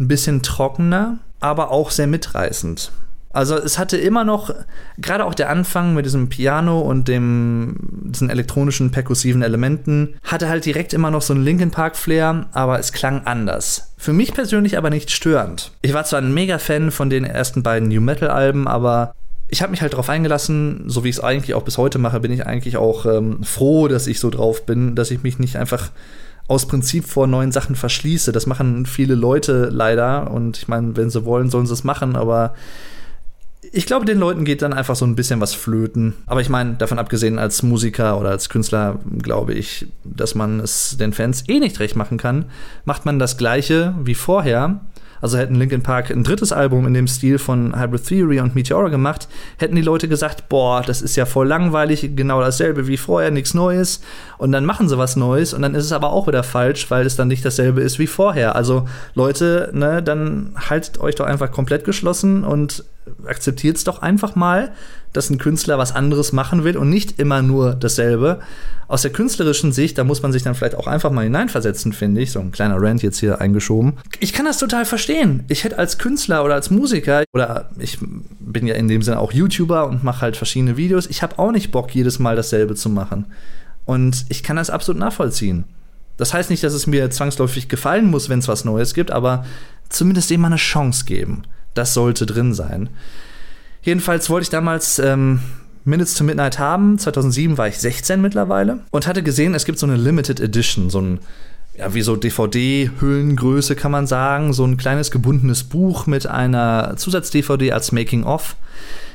ein 0.00 0.08
bisschen 0.08 0.42
trockener, 0.42 1.18
aber 1.38 1.70
auch 1.70 1.90
sehr 1.90 2.08
mitreißend. 2.08 2.90
Also 3.34 3.56
es 3.56 3.78
hatte 3.78 3.96
immer 3.96 4.24
noch, 4.24 4.54
gerade 4.98 5.24
auch 5.24 5.34
der 5.34 5.48
Anfang 5.48 5.94
mit 5.94 6.04
diesem 6.04 6.28
Piano 6.28 6.80
und 6.80 7.08
dem, 7.08 7.76
diesen 8.04 8.28
elektronischen 8.28 8.90
perkussiven 8.90 9.42
Elementen, 9.42 10.14
hatte 10.22 10.48
halt 10.48 10.66
direkt 10.66 10.92
immer 10.92 11.10
noch 11.10 11.22
so 11.22 11.32
einen 11.32 11.44
Linkin 11.44 11.70
Park 11.70 11.96
Flair, 11.96 12.46
aber 12.52 12.78
es 12.78 12.92
klang 12.92 13.22
anders. 13.26 13.94
Für 13.96 14.12
mich 14.12 14.34
persönlich 14.34 14.76
aber 14.76 14.90
nicht 14.90 15.10
störend. 15.10 15.72
Ich 15.80 15.94
war 15.94 16.04
zwar 16.04 16.20
ein 16.20 16.34
mega 16.34 16.58
Fan 16.58 16.90
von 16.90 17.08
den 17.08 17.24
ersten 17.24 17.62
beiden 17.62 17.88
New 17.88 18.00
Metal 18.00 18.28
Alben, 18.28 18.68
aber 18.68 19.14
ich 19.52 19.60
habe 19.60 19.70
mich 19.70 19.82
halt 19.82 19.92
darauf 19.92 20.08
eingelassen, 20.08 20.84
so 20.86 21.04
wie 21.04 21.10
ich 21.10 21.16
es 21.16 21.22
eigentlich 21.22 21.52
auch 21.52 21.62
bis 21.62 21.76
heute 21.76 21.98
mache, 21.98 22.20
bin 22.20 22.32
ich 22.32 22.46
eigentlich 22.46 22.78
auch 22.78 23.04
ähm, 23.04 23.44
froh, 23.44 23.86
dass 23.86 24.06
ich 24.06 24.18
so 24.18 24.30
drauf 24.30 24.64
bin, 24.64 24.94
dass 24.94 25.10
ich 25.10 25.22
mich 25.22 25.38
nicht 25.38 25.56
einfach 25.56 25.90
aus 26.48 26.66
Prinzip 26.66 27.06
vor 27.06 27.26
neuen 27.26 27.52
Sachen 27.52 27.76
verschließe. 27.76 28.32
Das 28.32 28.46
machen 28.46 28.86
viele 28.86 29.14
Leute 29.14 29.68
leider 29.70 30.30
und 30.30 30.56
ich 30.56 30.68
meine, 30.68 30.96
wenn 30.96 31.10
sie 31.10 31.26
wollen, 31.26 31.50
sollen 31.50 31.66
sie 31.66 31.74
es 31.74 31.84
machen, 31.84 32.16
aber 32.16 32.54
ich 33.72 33.84
glaube, 33.84 34.06
den 34.06 34.18
Leuten 34.18 34.46
geht 34.46 34.62
dann 34.62 34.72
einfach 34.72 34.96
so 34.96 35.04
ein 35.04 35.16
bisschen 35.16 35.40
was 35.42 35.52
flöten. 35.52 36.14
Aber 36.24 36.40
ich 36.40 36.48
meine, 36.48 36.74
davon 36.74 36.98
abgesehen, 36.98 37.38
als 37.38 37.62
Musiker 37.62 38.18
oder 38.18 38.30
als 38.30 38.48
Künstler 38.48 39.00
glaube 39.18 39.52
ich, 39.52 39.86
dass 40.02 40.34
man 40.34 40.60
es 40.60 40.96
den 40.96 41.12
Fans 41.12 41.44
eh 41.48 41.58
nicht 41.58 41.78
recht 41.78 41.94
machen 41.94 42.16
kann. 42.16 42.46
Macht 42.86 43.04
man 43.04 43.18
das 43.18 43.36
Gleiche 43.36 43.94
wie 44.02 44.14
vorher, 44.14 44.80
also 45.22 45.38
hätten 45.38 45.54
Linkin 45.54 45.82
Park 45.82 46.10
ein 46.10 46.24
drittes 46.24 46.52
Album 46.52 46.86
in 46.86 46.92
dem 46.92 47.06
Stil 47.06 47.38
von 47.38 47.80
Hybrid 47.80 48.06
Theory 48.06 48.40
und 48.40 48.54
Meteora 48.54 48.88
gemacht, 48.88 49.28
hätten 49.56 49.76
die 49.76 49.82
Leute 49.82 50.08
gesagt, 50.08 50.48
boah, 50.50 50.82
das 50.82 51.00
ist 51.00 51.16
ja 51.16 51.24
voll 51.24 51.46
langweilig, 51.48 52.10
genau 52.14 52.40
dasselbe 52.40 52.88
wie 52.88 52.96
vorher, 52.96 53.30
nichts 53.30 53.54
Neues. 53.54 54.02
Und 54.36 54.52
dann 54.52 54.66
machen 54.66 54.88
sie 54.88 54.98
was 54.98 55.16
Neues 55.16 55.54
und 55.54 55.62
dann 55.62 55.74
ist 55.74 55.84
es 55.84 55.92
aber 55.92 56.12
auch 56.12 56.26
wieder 56.26 56.42
falsch, 56.42 56.90
weil 56.90 57.06
es 57.06 57.16
dann 57.16 57.28
nicht 57.28 57.44
dasselbe 57.44 57.80
ist 57.80 57.98
wie 57.98 58.08
vorher. 58.08 58.56
Also 58.56 58.86
Leute, 59.14 59.70
ne, 59.72 60.02
dann 60.02 60.54
haltet 60.56 61.00
euch 61.00 61.14
doch 61.14 61.26
einfach 61.26 61.52
komplett 61.52 61.84
geschlossen 61.84 62.44
und 62.44 62.84
akzeptiert 63.26 63.76
es 63.76 63.84
doch 63.84 64.02
einfach 64.02 64.34
mal, 64.34 64.72
dass 65.12 65.30
ein 65.30 65.38
Künstler 65.38 65.78
was 65.78 65.94
anderes 65.94 66.32
machen 66.32 66.64
will 66.64 66.76
und 66.76 66.90
nicht 66.90 67.18
immer 67.18 67.42
nur 67.42 67.74
dasselbe. 67.74 68.40
Aus 68.88 69.02
der 69.02 69.12
künstlerischen 69.12 69.72
Sicht, 69.72 69.96
da 69.98 70.04
muss 70.04 70.22
man 70.22 70.32
sich 70.32 70.42
dann 70.42 70.54
vielleicht 70.54 70.74
auch 70.74 70.86
einfach 70.86 71.10
mal 71.10 71.24
hineinversetzen, 71.24 71.92
finde 71.92 72.20
ich. 72.20 72.32
So 72.32 72.40
ein 72.40 72.52
kleiner 72.52 72.76
Rant 72.80 73.02
jetzt 73.02 73.20
hier 73.20 73.40
eingeschoben. 73.40 73.94
Ich 74.20 74.32
kann 74.32 74.44
das 74.44 74.58
total 74.58 74.84
verstehen. 74.84 75.44
Ich 75.48 75.64
hätte 75.64 75.78
als 75.78 75.98
Künstler 75.98 76.44
oder 76.44 76.54
als 76.54 76.70
Musiker 76.70 77.24
oder 77.34 77.70
ich 77.78 77.98
bin 78.40 78.66
ja 78.66 78.74
in 78.74 78.88
dem 78.88 79.02
Sinne 79.02 79.18
auch 79.18 79.32
YouTuber 79.32 79.86
und 79.86 80.04
mache 80.04 80.22
halt 80.22 80.36
verschiedene 80.36 80.76
Videos. 80.76 81.06
Ich 81.06 81.22
habe 81.22 81.38
auch 81.38 81.52
nicht 81.52 81.70
Bock, 81.70 81.94
jedes 81.94 82.18
Mal 82.18 82.36
dasselbe 82.36 82.74
zu 82.74 82.88
machen. 82.88 83.26
Und 83.84 84.26
ich 84.28 84.42
kann 84.42 84.56
das 84.56 84.70
absolut 84.70 85.00
nachvollziehen. 85.00 85.64
Das 86.16 86.34
heißt 86.34 86.50
nicht, 86.50 86.62
dass 86.62 86.74
es 86.74 86.86
mir 86.86 87.10
zwangsläufig 87.10 87.68
gefallen 87.68 88.06
muss, 88.06 88.28
wenn 88.28 88.38
es 88.38 88.48
was 88.48 88.64
Neues 88.64 88.94
gibt, 88.94 89.10
aber 89.10 89.44
zumindest 89.88 90.30
dem 90.30 90.40
mal 90.40 90.48
eine 90.48 90.56
Chance 90.56 91.04
geben. 91.04 91.42
Das 91.74 91.94
sollte 91.94 92.26
drin 92.26 92.54
sein. 92.54 92.90
Jedenfalls 93.82 94.30
wollte 94.30 94.44
ich 94.44 94.50
damals 94.50 94.98
ähm, 94.98 95.40
Minutes 95.84 96.14
to 96.14 96.24
Midnight 96.24 96.58
haben. 96.58 96.98
2007 96.98 97.58
war 97.58 97.68
ich 97.68 97.78
16 97.78 98.20
mittlerweile 98.20 98.80
und 98.90 99.06
hatte 99.06 99.22
gesehen, 99.22 99.54
es 99.54 99.64
gibt 99.64 99.78
so 99.78 99.86
eine 99.86 99.96
Limited 99.96 100.40
Edition, 100.40 100.90
so 100.90 101.00
ein 101.00 101.20
ja, 101.76 101.94
wie 101.94 102.02
so 102.02 102.16
DVD-Hüllengröße 102.16 103.74
kann 103.76 103.92
man 103.92 104.06
sagen, 104.06 104.52
so 104.52 104.64
ein 104.64 104.76
kleines 104.76 105.10
gebundenes 105.10 105.64
Buch 105.64 106.06
mit 106.06 106.26
einer 106.26 106.96
Zusatz-DVD 106.96 107.72
als 107.72 107.92
Making-of. 107.92 108.56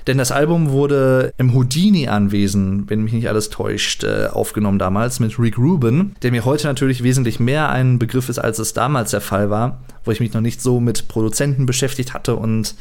Denn 0.08 0.18
das 0.18 0.32
Album 0.32 0.70
wurde 0.70 1.34
im 1.38 1.54
Houdini-Anwesen, 1.54 2.90
wenn 2.90 3.04
mich 3.04 3.12
nicht 3.12 3.28
alles 3.28 3.50
täuscht, 3.50 4.06
äh, 4.06 4.28
aufgenommen 4.32 4.80
damals 4.80 5.20
mit 5.20 5.38
Rick 5.38 5.58
Rubin, 5.58 6.16
der 6.22 6.32
mir 6.32 6.46
heute 6.46 6.68
natürlich 6.68 7.04
wesentlich 7.04 7.40
mehr 7.42 7.70
ein 7.70 8.00
Begriff 8.00 8.30
ist, 8.30 8.40
als 8.40 8.58
es 8.60 8.74
damals 8.74 9.12
der 9.12 9.22
Fall 9.22 9.50
war, 9.50 9.82
wo 10.06 10.12
ich 10.12 10.22
mich 10.22 10.34
noch 10.34 10.42
nicht 10.42 10.62
so 10.62 10.80
mit 10.80 11.10
Produzenten 11.10 11.66
beschäftigt 11.66 12.14
hatte 12.14 12.38
und 12.38 12.76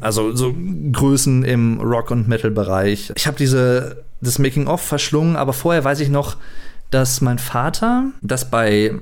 also 0.00 0.34
so 0.34 0.54
Größen 0.92 1.42
im 1.44 1.80
Rock- 1.80 2.12
und 2.12 2.28
Metal-Bereich. 2.28 3.12
Ich 3.16 3.26
habe 3.26 3.36
diese 3.36 4.04
das 4.20 4.38
Making-of 4.38 4.80
verschlungen, 4.80 5.36
aber 5.36 5.52
vorher 5.52 5.82
weiß 5.82 6.00
ich 6.00 6.10
noch, 6.10 6.36
dass 6.90 7.20
mein 7.20 7.38
Vater 7.38 8.06
das 8.22 8.50
bei 8.50 8.94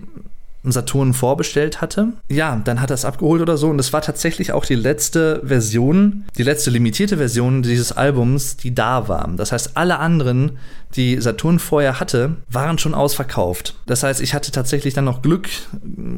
Saturn 0.72 1.14
vorbestellt 1.14 1.80
hatte. 1.80 2.08
Ja, 2.28 2.60
dann 2.64 2.80
hat 2.80 2.90
er 2.90 2.94
es 2.94 3.04
abgeholt 3.04 3.42
oder 3.42 3.56
so. 3.56 3.68
Und 3.68 3.78
es 3.78 3.92
war 3.92 4.02
tatsächlich 4.02 4.52
auch 4.52 4.64
die 4.64 4.74
letzte 4.74 5.42
Version, 5.44 6.24
die 6.36 6.42
letzte 6.42 6.70
limitierte 6.70 7.16
Version 7.16 7.62
dieses 7.62 7.92
Albums, 7.92 8.56
die 8.56 8.74
da 8.74 9.08
war. 9.08 9.28
Das 9.36 9.52
heißt, 9.52 9.76
alle 9.76 9.98
anderen, 9.98 10.58
die 10.94 11.20
Saturn 11.20 11.58
vorher 11.58 12.00
hatte, 12.00 12.36
waren 12.50 12.78
schon 12.78 12.94
ausverkauft. 12.94 13.74
Das 13.86 14.02
heißt, 14.02 14.20
ich 14.20 14.34
hatte 14.34 14.52
tatsächlich 14.52 14.94
dann 14.94 15.04
noch 15.04 15.22
Glück, 15.22 15.48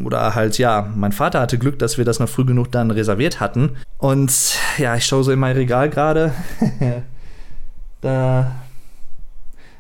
oder 0.04 0.34
halt, 0.34 0.58
ja, 0.58 0.88
mein 0.94 1.12
Vater 1.12 1.40
hatte 1.40 1.58
Glück, 1.58 1.78
dass 1.78 1.98
wir 1.98 2.04
das 2.04 2.18
noch 2.18 2.28
früh 2.28 2.44
genug 2.44 2.70
dann 2.72 2.90
reserviert 2.90 3.40
hatten. 3.40 3.76
Und 3.98 4.56
ja, 4.78 4.96
ich 4.96 5.06
schaue 5.06 5.24
so 5.24 5.32
in 5.32 5.38
mein 5.38 5.56
Regal 5.56 5.90
gerade. 5.90 6.32
da 8.00 8.52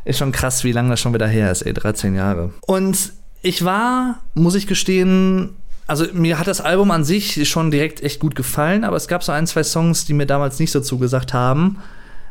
ist 0.04 0.18
schon 0.18 0.32
krass, 0.32 0.64
wie 0.64 0.72
lange 0.72 0.90
das 0.90 1.00
schon 1.00 1.14
wieder 1.14 1.28
her 1.28 1.50
ist, 1.50 1.62
ey, 1.62 1.72
13 1.72 2.14
Jahre. 2.14 2.52
Und 2.62 3.12
ich 3.42 3.64
war, 3.64 4.20
muss 4.34 4.54
ich 4.54 4.66
gestehen, 4.66 5.56
also 5.86 6.06
mir 6.12 6.38
hat 6.38 6.46
das 6.46 6.60
Album 6.60 6.90
an 6.90 7.04
sich 7.04 7.48
schon 7.48 7.70
direkt 7.70 8.02
echt 8.02 8.20
gut 8.20 8.34
gefallen, 8.34 8.84
aber 8.84 8.96
es 8.96 9.08
gab 9.08 9.24
so 9.24 9.32
ein, 9.32 9.46
zwei 9.46 9.64
Songs, 9.64 10.04
die 10.04 10.14
mir 10.14 10.26
damals 10.26 10.58
nicht 10.58 10.70
so 10.70 10.80
zugesagt 10.80 11.34
haben. 11.34 11.78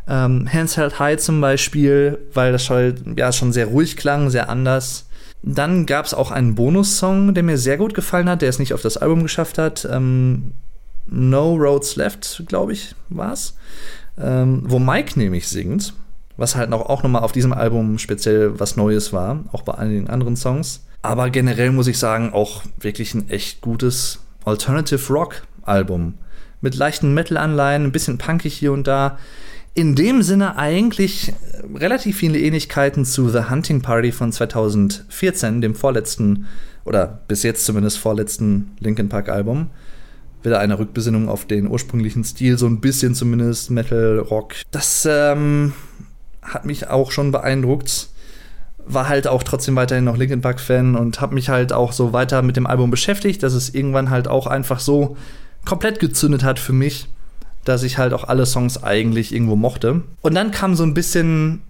Ähm, 0.07 0.47
Hands 0.51 0.77
Held 0.77 0.97
High 0.97 1.19
zum 1.19 1.41
Beispiel, 1.41 2.19
weil 2.33 2.51
das 2.51 2.69
halt 2.69 3.03
ja, 3.17 3.31
schon 3.31 3.51
sehr 3.51 3.67
ruhig 3.67 3.97
klang, 3.97 4.29
sehr 4.29 4.49
anders. 4.49 5.07
Dann 5.43 5.85
gab 5.85 6.05
es 6.05 6.13
auch 6.13 6.31
einen 6.31 6.55
Bonussong, 6.55 7.33
der 7.33 7.43
mir 7.43 7.57
sehr 7.57 7.77
gut 7.77 7.93
gefallen 7.93 8.29
hat, 8.29 8.41
der 8.41 8.49
es 8.49 8.59
nicht 8.59 8.73
auf 8.73 8.81
das 8.81 8.97
Album 8.97 9.23
geschafft 9.23 9.57
hat. 9.57 9.87
Ähm, 9.91 10.53
no 11.07 11.55
Roads 11.55 11.95
Left, 11.95 12.43
glaube 12.47 12.73
ich, 12.73 12.95
war 13.09 13.33
es. 13.33 13.55
Ähm, 14.17 14.63
wo 14.65 14.79
Mike 14.79 15.17
nämlich 15.17 15.47
singt, 15.47 15.93
was 16.37 16.55
halt 16.55 16.69
noch, 16.69 16.81
auch 16.81 17.03
nochmal 17.03 17.23
auf 17.23 17.31
diesem 17.31 17.53
Album 17.53 17.99
speziell 17.99 18.59
was 18.59 18.77
Neues 18.77 19.13
war, 19.13 19.43
auch 19.51 19.63
bei 19.63 19.75
einigen 19.75 20.09
anderen 20.09 20.35
Songs. 20.35 20.85
Aber 21.01 21.29
generell 21.29 21.71
muss 21.71 21.87
ich 21.87 21.97
sagen, 21.97 22.33
auch 22.33 22.63
wirklich 22.79 23.13
ein 23.13 23.29
echt 23.29 23.61
gutes 23.61 24.19
Alternative 24.43 25.13
Rock 25.13 25.43
Album. 25.61 26.15
Mit 26.61 26.75
leichten 26.75 27.13
Metal-Anleihen, 27.13 27.85
ein 27.85 27.91
bisschen 27.91 28.17
punkig 28.17 28.53
hier 28.53 28.73
und 28.73 28.85
da. 28.85 29.17
In 29.75 29.95
dem 29.95 30.23
Sinne 30.23 30.57
eigentlich 30.57 31.33
relativ 31.73 32.17
viele 32.17 32.39
Ähnlichkeiten 32.39 33.05
zu 33.05 33.29
The 33.29 33.49
Hunting 33.49 33.81
Party 33.81 34.11
von 34.11 34.31
2014, 34.31 35.61
dem 35.61 35.73
vorletzten, 35.73 36.47
oder 36.83 37.21
bis 37.27 37.43
jetzt 37.43 37.65
zumindest 37.65 37.97
vorletzten 37.97 38.71
Linkin 38.79 39.07
Park 39.07 39.29
Album. 39.29 39.69
Wieder 40.43 40.59
eine 40.59 40.79
Rückbesinnung 40.79 41.29
auf 41.29 41.45
den 41.45 41.67
ursprünglichen 41.67 42.23
Stil, 42.25 42.57
so 42.57 42.65
ein 42.65 42.81
bisschen 42.81 43.15
zumindest 43.15 43.71
Metal, 43.71 44.19
Rock. 44.19 44.55
Das 44.71 45.07
ähm, 45.09 45.73
hat 46.41 46.65
mich 46.65 46.89
auch 46.89 47.11
schon 47.11 47.31
beeindruckt 47.31 48.09
war 48.89 49.07
halt 49.07 49.27
auch 49.27 49.43
trotzdem 49.43 49.75
weiterhin 49.75 50.03
noch 50.03 50.17
Linkin 50.17 50.41
Park 50.41 50.59
Fan 50.59 50.95
und 50.95 51.21
habe 51.21 51.35
mich 51.35 51.49
halt 51.49 51.71
auch 51.71 51.91
so 51.91 52.11
weiter 52.11 52.41
mit 52.41 52.57
dem 52.57 52.67
Album 52.67 52.89
beschäftigt, 52.91 53.43
dass 53.43 53.53
es 53.53 53.73
irgendwann 53.73 54.09
halt 54.09 54.27
auch 54.27 54.47
einfach 54.47 54.79
so 54.79 55.15
komplett 55.63 55.99
gezündet 55.99 56.43
hat 56.43 56.59
für 56.59 56.73
mich, 56.73 57.07
dass 57.65 57.83
ich 57.83 57.97
halt 57.99 58.13
auch 58.13 58.23
alle 58.23 58.45
Songs 58.45 58.83
eigentlich 58.83 59.33
irgendwo 59.33 59.55
mochte. 59.55 60.01
Und 60.21 60.33
dann 60.33 60.51
kam 60.51 60.75
so 60.75 60.83
ein 60.83 60.95
bisschen 60.95 61.61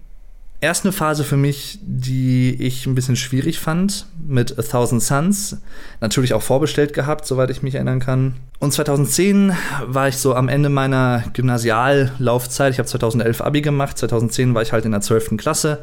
erst 0.62 0.84
eine 0.84 0.92
Phase 0.92 1.24
für 1.24 1.36
mich, 1.36 1.78
die 1.82 2.54
ich 2.54 2.86
ein 2.86 2.94
bisschen 2.94 3.16
schwierig 3.16 3.58
fand 3.58 4.06
mit 4.26 4.58
A 4.58 4.62
Thousand 4.62 5.02
Suns. 5.02 5.58
Natürlich 6.00 6.32
auch 6.32 6.42
vorbestellt 6.42 6.94
gehabt, 6.94 7.26
soweit 7.26 7.50
ich 7.50 7.62
mich 7.62 7.74
erinnern 7.74 8.00
kann. 8.00 8.36
Und 8.60 8.72
2010 8.72 9.54
war 9.86 10.08
ich 10.08 10.16
so 10.16 10.34
am 10.34 10.48
Ende 10.48 10.70
meiner 10.70 11.24
Gymnasiallaufzeit. 11.34 12.72
Ich 12.72 12.78
habe 12.78 12.88
2011 12.88 13.42
Abi 13.42 13.60
gemacht. 13.60 13.98
2010 13.98 14.54
war 14.54 14.62
ich 14.62 14.72
halt 14.72 14.86
in 14.86 14.92
der 14.92 15.02
12. 15.02 15.36
Klasse 15.36 15.80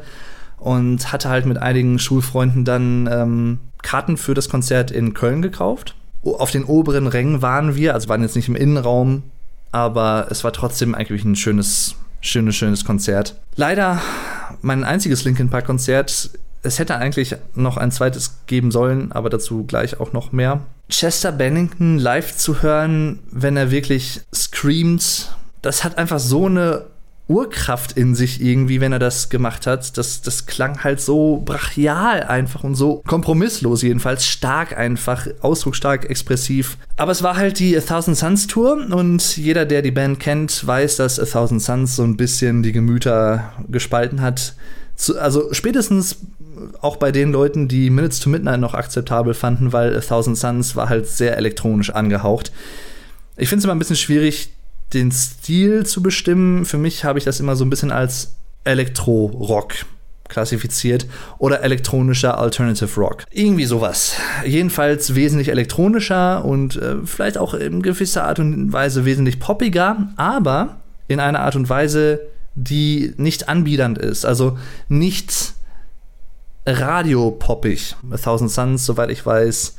und 0.58 1.12
hatte 1.12 1.28
halt 1.28 1.46
mit 1.46 1.58
einigen 1.58 1.98
Schulfreunden 1.98 2.64
dann 2.64 3.08
ähm, 3.10 3.58
Karten 3.82 4.16
für 4.16 4.34
das 4.34 4.48
Konzert 4.48 4.90
in 4.90 5.14
Köln 5.14 5.42
gekauft. 5.42 5.94
Auf 6.24 6.50
den 6.50 6.64
oberen 6.64 7.06
Rängen 7.06 7.42
waren 7.42 7.76
wir, 7.76 7.94
also 7.94 8.08
waren 8.08 8.22
jetzt 8.22 8.36
nicht 8.36 8.48
im 8.48 8.56
Innenraum, 8.56 9.22
aber 9.72 10.26
es 10.30 10.44
war 10.44 10.52
trotzdem 10.52 10.94
eigentlich 10.94 11.24
ein 11.24 11.36
schönes, 11.36 11.94
schönes, 12.20 12.56
schönes 12.56 12.84
Konzert. 12.84 13.36
Leider 13.56 14.00
mein 14.62 14.84
einziges 14.84 15.24
Linkin 15.24 15.50
Park 15.50 15.66
Konzert. 15.66 16.30
Es 16.62 16.78
hätte 16.80 16.96
eigentlich 16.96 17.36
noch 17.54 17.76
ein 17.76 17.92
zweites 17.92 18.40
geben 18.46 18.72
sollen, 18.72 19.12
aber 19.12 19.30
dazu 19.30 19.64
gleich 19.64 20.00
auch 20.00 20.12
noch 20.12 20.32
mehr. 20.32 20.60
Chester 20.90 21.32
Bennington 21.32 21.98
live 21.98 22.36
zu 22.36 22.62
hören, 22.62 23.20
wenn 23.30 23.56
er 23.56 23.70
wirklich 23.70 24.22
screamt, 24.34 25.36
das 25.62 25.84
hat 25.84 25.98
einfach 25.98 26.18
so 26.18 26.46
eine 26.46 26.86
Urkraft 27.28 27.92
in 27.92 28.14
sich 28.14 28.42
irgendwie, 28.42 28.80
wenn 28.80 28.92
er 28.92 28.98
das 28.98 29.28
gemacht 29.28 29.66
hat. 29.66 29.98
Das, 29.98 30.22
das 30.22 30.46
klang 30.46 30.82
halt 30.82 31.00
so 31.00 31.42
brachial 31.44 32.22
einfach 32.22 32.64
und 32.64 32.74
so 32.74 33.02
kompromisslos 33.06 33.82
jedenfalls, 33.82 34.26
stark 34.26 34.76
einfach, 34.76 35.26
ausdrucksstark, 35.40 36.08
expressiv. 36.08 36.78
Aber 36.96 37.12
es 37.12 37.22
war 37.22 37.36
halt 37.36 37.58
die 37.58 37.76
A 37.76 37.80
Thousand 37.80 38.16
Suns 38.16 38.46
Tour 38.46 38.78
und 38.90 39.36
jeder, 39.36 39.66
der 39.66 39.82
die 39.82 39.90
Band 39.90 40.20
kennt, 40.20 40.66
weiß, 40.66 40.96
dass 40.96 41.20
A 41.20 41.26
Thousand 41.26 41.62
Suns 41.62 41.96
so 41.96 42.02
ein 42.02 42.16
bisschen 42.16 42.62
die 42.62 42.72
Gemüter 42.72 43.52
gespalten 43.68 44.22
hat. 44.22 44.54
also 45.18 45.52
spätestens 45.52 46.16
auch 46.80 46.96
bei 46.96 47.12
den 47.12 47.30
Leuten, 47.30 47.68
die 47.68 47.90
Minutes 47.90 48.20
to 48.20 48.30
Midnight 48.30 48.60
noch 48.60 48.74
akzeptabel 48.74 49.34
fanden, 49.34 49.72
weil 49.72 49.94
A 49.96 50.00
Thousand 50.00 50.38
Suns 50.38 50.76
war 50.76 50.88
halt 50.88 51.06
sehr 51.06 51.36
elektronisch 51.36 51.90
angehaucht. 51.90 52.52
Ich 53.36 53.48
finde 53.48 53.60
es 53.60 53.64
immer 53.64 53.74
ein 53.74 53.78
bisschen 53.78 53.96
schwierig, 53.96 54.50
den 54.92 55.12
Stil 55.12 55.86
zu 55.86 56.02
bestimmen. 56.02 56.64
Für 56.64 56.78
mich 56.78 57.04
habe 57.04 57.18
ich 57.18 57.24
das 57.24 57.40
immer 57.40 57.56
so 57.56 57.64
ein 57.64 57.70
bisschen 57.70 57.92
als 57.92 58.36
Elektro-Rock 58.64 59.74
klassifiziert 60.28 61.06
oder 61.38 61.62
elektronischer 61.62 62.38
Alternative 62.38 63.00
Rock. 63.00 63.24
Irgendwie 63.30 63.64
sowas. 63.64 64.14
Jedenfalls 64.44 65.14
wesentlich 65.14 65.48
elektronischer 65.48 66.44
und 66.44 66.76
äh, 66.76 66.96
vielleicht 67.04 67.38
auch 67.38 67.54
in 67.54 67.82
gewisser 67.82 68.24
Art 68.24 68.38
und 68.38 68.72
Weise 68.72 69.04
wesentlich 69.04 69.40
poppiger, 69.40 70.10
aber 70.16 70.80
in 71.08 71.20
einer 71.20 71.40
Art 71.40 71.56
und 71.56 71.68
Weise, 71.70 72.20
die 72.54 73.14
nicht 73.16 73.48
anbiedernd 73.48 73.98
ist. 73.98 74.26
Also 74.26 74.58
nicht 74.88 75.54
radiopoppig. 76.66 77.96
A 78.10 78.16
Thousand 78.18 78.50
Suns, 78.50 78.84
soweit 78.84 79.10
ich 79.10 79.24
weiß, 79.24 79.76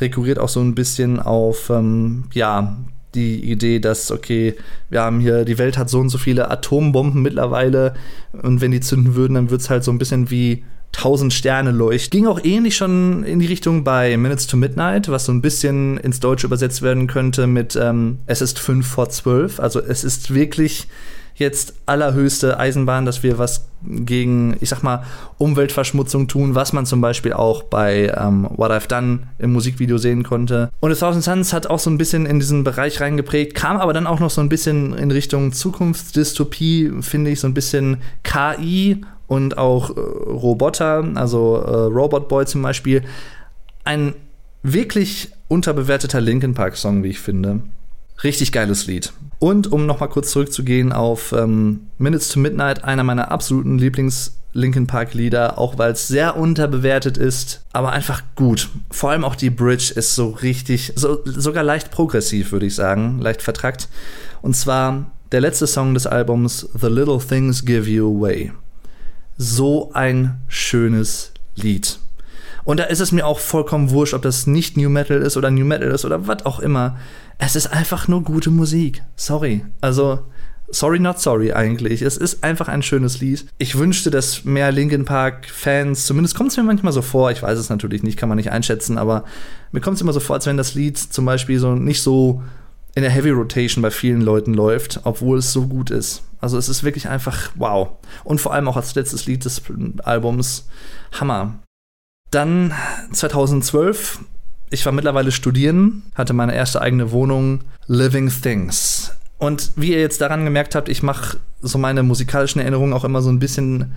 rekurriert 0.00 0.38
auch 0.38 0.48
so 0.48 0.60
ein 0.60 0.74
bisschen 0.74 1.20
auf 1.20 1.68
ähm, 1.68 2.24
ja, 2.32 2.78
die 3.14 3.50
Idee, 3.50 3.80
dass, 3.80 4.10
okay, 4.10 4.54
wir 4.88 5.02
haben 5.02 5.20
hier, 5.20 5.44
die 5.44 5.58
Welt 5.58 5.78
hat 5.78 5.90
so 5.90 5.98
und 5.98 6.08
so 6.08 6.18
viele 6.18 6.50
Atombomben 6.50 7.22
mittlerweile 7.22 7.94
und 8.42 8.60
wenn 8.60 8.70
die 8.70 8.80
zünden 8.80 9.14
würden, 9.14 9.34
dann 9.34 9.50
wird 9.50 9.60
es 9.60 9.70
halt 9.70 9.84
so 9.84 9.90
ein 9.90 9.98
bisschen 9.98 10.30
wie 10.30 10.64
tausend 10.92 11.32
Sterne 11.32 11.70
leuchten. 11.70 12.10
Ging 12.10 12.26
auch 12.26 12.42
ähnlich 12.42 12.76
schon 12.76 13.22
in 13.24 13.38
die 13.38 13.46
Richtung 13.46 13.84
bei 13.84 14.16
Minutes 14.16 14.46
to 14.46 14.56
Midnight, 14.56 15.08
was 15.08 15.24
so 15.24 15.32
ein 15.32 15.42
bisschen 15.42 15.98
ins 15.98 16.20
Deutsche 16.20 16.46
übersetzt 16.46 16.82
werden 16.82 17.06
könnte 17.06 17.46
mit 17.46 17.76
ähm, 17.80 18.18
Es 18.26 18.40
ist 18.40 18.58
fünf 18.58 18.86
vor 18.86 19.08
zwölf. 19.08 19.60
Also 19.60 19.80
es 19.80 20.04
ist 20.04 20.34
wirklich 20.34 20.88
jetzt 21.40 21.74
allerhöchste 21.86 22.58
Eisenbahn, 22.58 23.04
dass 23.04 23.22
wir 23.22 23.38
was 23.38 23.66
gegen, 23.82 24.56
ich 24.60 24.68
sag 24.68 24.82
mal, 24.82 25.04
Umweltverschmutzung 25.38 26.28
tun, 26.28 26.54
was 26.54 26.72
man 26.72 26.86
zum 26.86 27.00
Beispiel 27.00 27.32
auch 27.32 27.64
bei 27.64 28.12
ähm, 28.16 28.46
What 28.56 28.70
I've 28.70 28.86
Done 28.86 29.20
im 29.38 29.52
Musikvideo 29.52 29.98
sehen 29.98 30.22
konnte. 30.22 30.70
Und 30.80 30.94
The 30.94 31.00
Thousand 31.00 31.24
Suns 31.24 31.52
hat 31.52 31.66
auch 31.66 31.78
so 31.78 31.90
ein 31.90 31.98
bisschen 31.98 32.26
in 32.26 32.38
diesen 32.38 32.62
Bereich 32.62 33.00
reingeprägt, 33.00 33.54
kam 33.54 33.78
aber 33.78 33.92
dann 33.92 34.06
auch 34.06 34.20
noch 34.20 34.30
so 34.30 34.40
ein 34.40 34.48
bisschen 34.48 34.92
in 34.94 35.10
Richtung 35.10 35.52
Zukunftsdystopie, 35.52 36.92
finde 37.00 37.30
ich, 37.30 37.40
so 37.40 37.48
ein 37.48 37.54
bisschen 37.54 37.98
KI 38.22 39.04
und 39.26 39.58
auch 39.58 39.96
äh, 39.96 40.00
Roboter, 40.00 41.04
also 41.14 41.56
äh, 41.56 41.70
Robot 41.70 42.28
Boy 42.28 42.46
zum 42.46 42.62
Beispiel. 42.62 43.02
Ein 43.84 44.14
wirklich 44.62 45.30
unterbewerteter 45.48 46.20
Linkin 46.20 46.54
Park 46.54 46.76
Song, 46.76 47.02
wie 47.02 47.08
ich 47.08 47.20
finde. 47.20 47.60
Richtig 48.22 48.52
geiles 48.52 48.86
Lied. 48.86 49.12
Und 49.40 49.72
um 49.72 49.86
nochmal 49.86 50.10
kurz 50.10 50.30
zurückzugehen 50.30 50.92
auf 50.92 51.32
ähm, 51.32 51.88
Minutes 51.98 52.28
to 52.28 52.38
Midnight, 52.38 52.84
einer 52.84 53.02
meiner 53.02 53.32
absoluten 53.32 53.78
Lieblings- 53.78 54.34
Linkin 54.52 54.86
Park 54.86 55.14
Lieder, 55.14 55.58
auch 55.58 55.78
weil 55.78 55.92
es 55.92 56.08
sehr 56.08 56.36
unterbewertet 56.36 57.16
ist, 57.16 57.62
aber 57.72 57.92
einfach 57.92 58.22
gut. 58.34 58.68
Vor 58.90 59.10
allem 59.10 59.24
auch 59.24 59.36
die 59.36 59.50
Bridge 59.50 59.92
ist 59.94 60.14
so 60.14 60.30
richtig, 60.30 60.92
so, 60.96 61.20
sogar 61.24 61.62
leicht 61.62 61.90
progressiv, 61.90 62.52
würde 62.52 62.66
ich 62.66 62.74
sagen, 62.74 63.20
leicht 63.20 63.42
vertrackt. 63.42 63.88
Und 64.42 64.56
zwar 64.56 65.12
der 65.30 65.40
letzte 65.40 65.66
Song 65.66 65.94
des 65.94 66.06
Albums 66.06 66.68
The 66.78 66.88
Little 66.88 67.18
Things 67.18 67.64
Give 67.64 67.88
You 67.88 68.16
Away. 68.18 68.52
So 69.36 69.92
ein 69.92 70.40
schönes 70.48 71.32
Lied. 71.54 71.98
Und 72.70 72.78
da 72.78 72.84
ist 72.84 73.00
es 73.00 73.10
mir 73.10 73.26
auch 73.26 73.40
vollkommen 73.40 73.90
wurscht, 73.90 74.14
ob 74.14 74.22
das 74.22 74.46
nicht 74.46 74.76
New 74.76 74.90
Metal 74.90 75.20
ist 75.20 75.36
oder 75.36 75.50
New 75.50 75.64
Metal 75.64 75.90
ist 75.90 76.04
oder 76.04 76.28
was 76.28 76.46
auch 76.46 76.60
immer. 76.60 76.98
Es 77.36 77.56
ist 77.56 77.66
einfach 77.66 78.06
nur 78.06 78.22
gute 78.22 78.50
Musik. 78.50 79.02
Sorry. 79.16 79.64
Also, 79.80 80.20
sorry 80.68 81.00
not 81.00 81.18
sorry 81.18 81.52
eigentlich. 81.52 82.00
Es 82.00 82.16
ist 82.16 82.44
einfach 82.44 82.68
ein 82.68 82.84
schönes 82.84 83.20
Lied. 83.20 83.44
Ich 83.58 83.76
wünschte, 83.76 84.12
dass 84.12 84.44
mehr 84.44 84.70
Linkin 84.70 85.04
Park-Fans, 85.04 86.06
zumindest 86.06 86.36
kommt 86.36 86.52
es 86.52 86.56
mir 86.58 86.62
manchmal 86.62 86.92
so 86.92 87.02
vor, 87.02 87.32
ich 87.32 87.42
weiß 87.42 87.58
es 87.58 87.70
natürlich 87.70 88.04
nicht, 88.04 88.16
kann 88.16 88.28
man 88.28 88.36
nicht 88.36 88.52
einschätzen, 88.52 88.98
aber 88.98 89.24
mir 89.72 89.80
kommt 89.80 89.96
es 89.96 90.02
immer 90.02 90.12
so 90.12 90.20
vor, 90.20 90.36
als 90.36 90.46
wenn 90.46 90.56
das 90.56 90.76
Lied 90.76 90.96
zum 90.96 91.24
Beispiel 91.24 91.58
so 91.58 91.74
nicht 91.74 92.04
so 92.04 92.40
in 92.94 93.02
der 93.02 93.10
Heavy 93.10 93.30
Rotation 93.30 93.82
bei 93.82 93.90
vielen 93.90 94.20
Leuten 94.20 94.54
läuft, 94.54 95.00
obwohl 95.02 95.38
es 95.38 95.52
so 95.52 95.66
gut 95.66 95.90
ist. 95.90 96.22
Also 96.40 96.56
es 96.56 96.68
ist 96.68 96.84
wirklich 96.84 97.08
einfach 97.08 97.50
wow. 97.56 97.88
Und 98.22 98.40
vor 98.40 98.54
allem 98.54 98.68
auch 98.68 98.76
als 98.76 98.94
letztes 98.94 99.26
Lied 99.26 99.44
des 99.44 99.60
Albums 100.04 100.68
Hammer. 101.18 101.58
Dann 102.30 102.72
2012 103.12 104.20
ich 104.70 104.86
war 104.86 104.92
mittlerweile 104.92 105.32
studieren, 105.32 106.04
hatte 106.14 106.32
meine 106.32 106.54
erste 106.54 106.80
eigene 106.80 107.10
Wohnung, 107.10 107.62
Living 107.88 108.30
Things. 108.30 109.12
Und 109.38 109.72
wie 109.74 109.92
ihr 109.92 110.00
jetzt 110.00 110.20
daran 110.20 110.44
gemerkt 110.44 110.74
habt, 110.74 110.88
ich 110.88 111.02
mache 111.02 111.38
so 111.60 111.76
meine 111.76 112.02
musikalischen 112.04 112.60
Erinnerungen 112.60 112.92
auch 112.92 113.04
immer 113.04 113.20
so 113.20 113.30
ein 113.30 113.40
bisschen, 113.40 113.92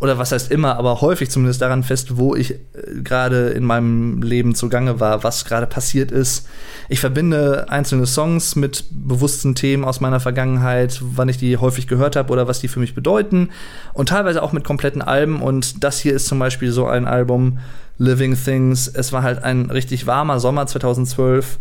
oder 0.00 0.18
was 0.18 0.32
heißt 0.32 0.50
immer, 0.50 0.76
aber 0.76 1.00
häufig 1.00 1.30
zumindest 1.30 1.62
daran 1.62 1.82
fest, 1.82 2.16
wo 2.16 2.34
ich 2.34 2.52
äh, 2.52 2.56
gerade 3.02 3.50
in 3.50 3.64
meinem 3.64 4.22
Leben 4.22 4.54
zugange 4.54 5.00
war, 5.00 5.24
was 5.24 5.44
gerade 5.44 5.66
passiert 5.66 6.10
ist. 6.10 6.46
Ich 6.88 7.00
verbinde 7.00 7.66
einzelne 7.70 8.06
Songs 8.06 8.56
mit 8.56 8.84
bewussten 8.90 9.54
Themen 9.54 9.84
aus 9.84 10.00
meiner 10.00 10.20
Vergangenheit, 10.20 11.00
wann 11.00 11.28
ich 11.28 11.38
die 11.38 11.56
häufig 11.56 11.86
gehört 11.86 12.16
habe 12.16 12.32
oder 12.32 12.48
was 12.48 12.60
die 12.60 12.68
für 12.68 12.80
mich 12.80 12.94
bedeuten. 12.94 13.50
Und 13.92 14.08
teilweise 14.08 14.42
auch 14.42 14.52
mit 14.52 14.64
kompletten 14.64 15.00
Alben. 15.00 15.40
Und 15.40 15.84
das 15.84 16.00
hier 16.00 16.14
ist 16.14 16.26
zum 16.26 16.38
Beispiel 16.38 16.72
so 16.72 16.86
ein 16.86 17.06
Album, 17.06 17.58
Living 17.96 18.36
Things. 18.36 18.88
Es 18.88 19.12
war 19.12 19.22
halt 19.22 19.42
ein 19.42 19.70
richtig 19.70 20.06
warmer 20.06 20.40
Sommer 20.40 20.66
2012, 20.66 21.58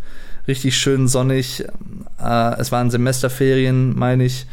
richtig 0.47 0.75
schön 0.77 1.07
sonnig. 1.07 1.63
Äh, 2.19 2.59
es 2.59 2.71
waren 2.71 2.89
Semesterferien, 2.89 3.97
meine 3.97 4.25
ich. 4.25 4.47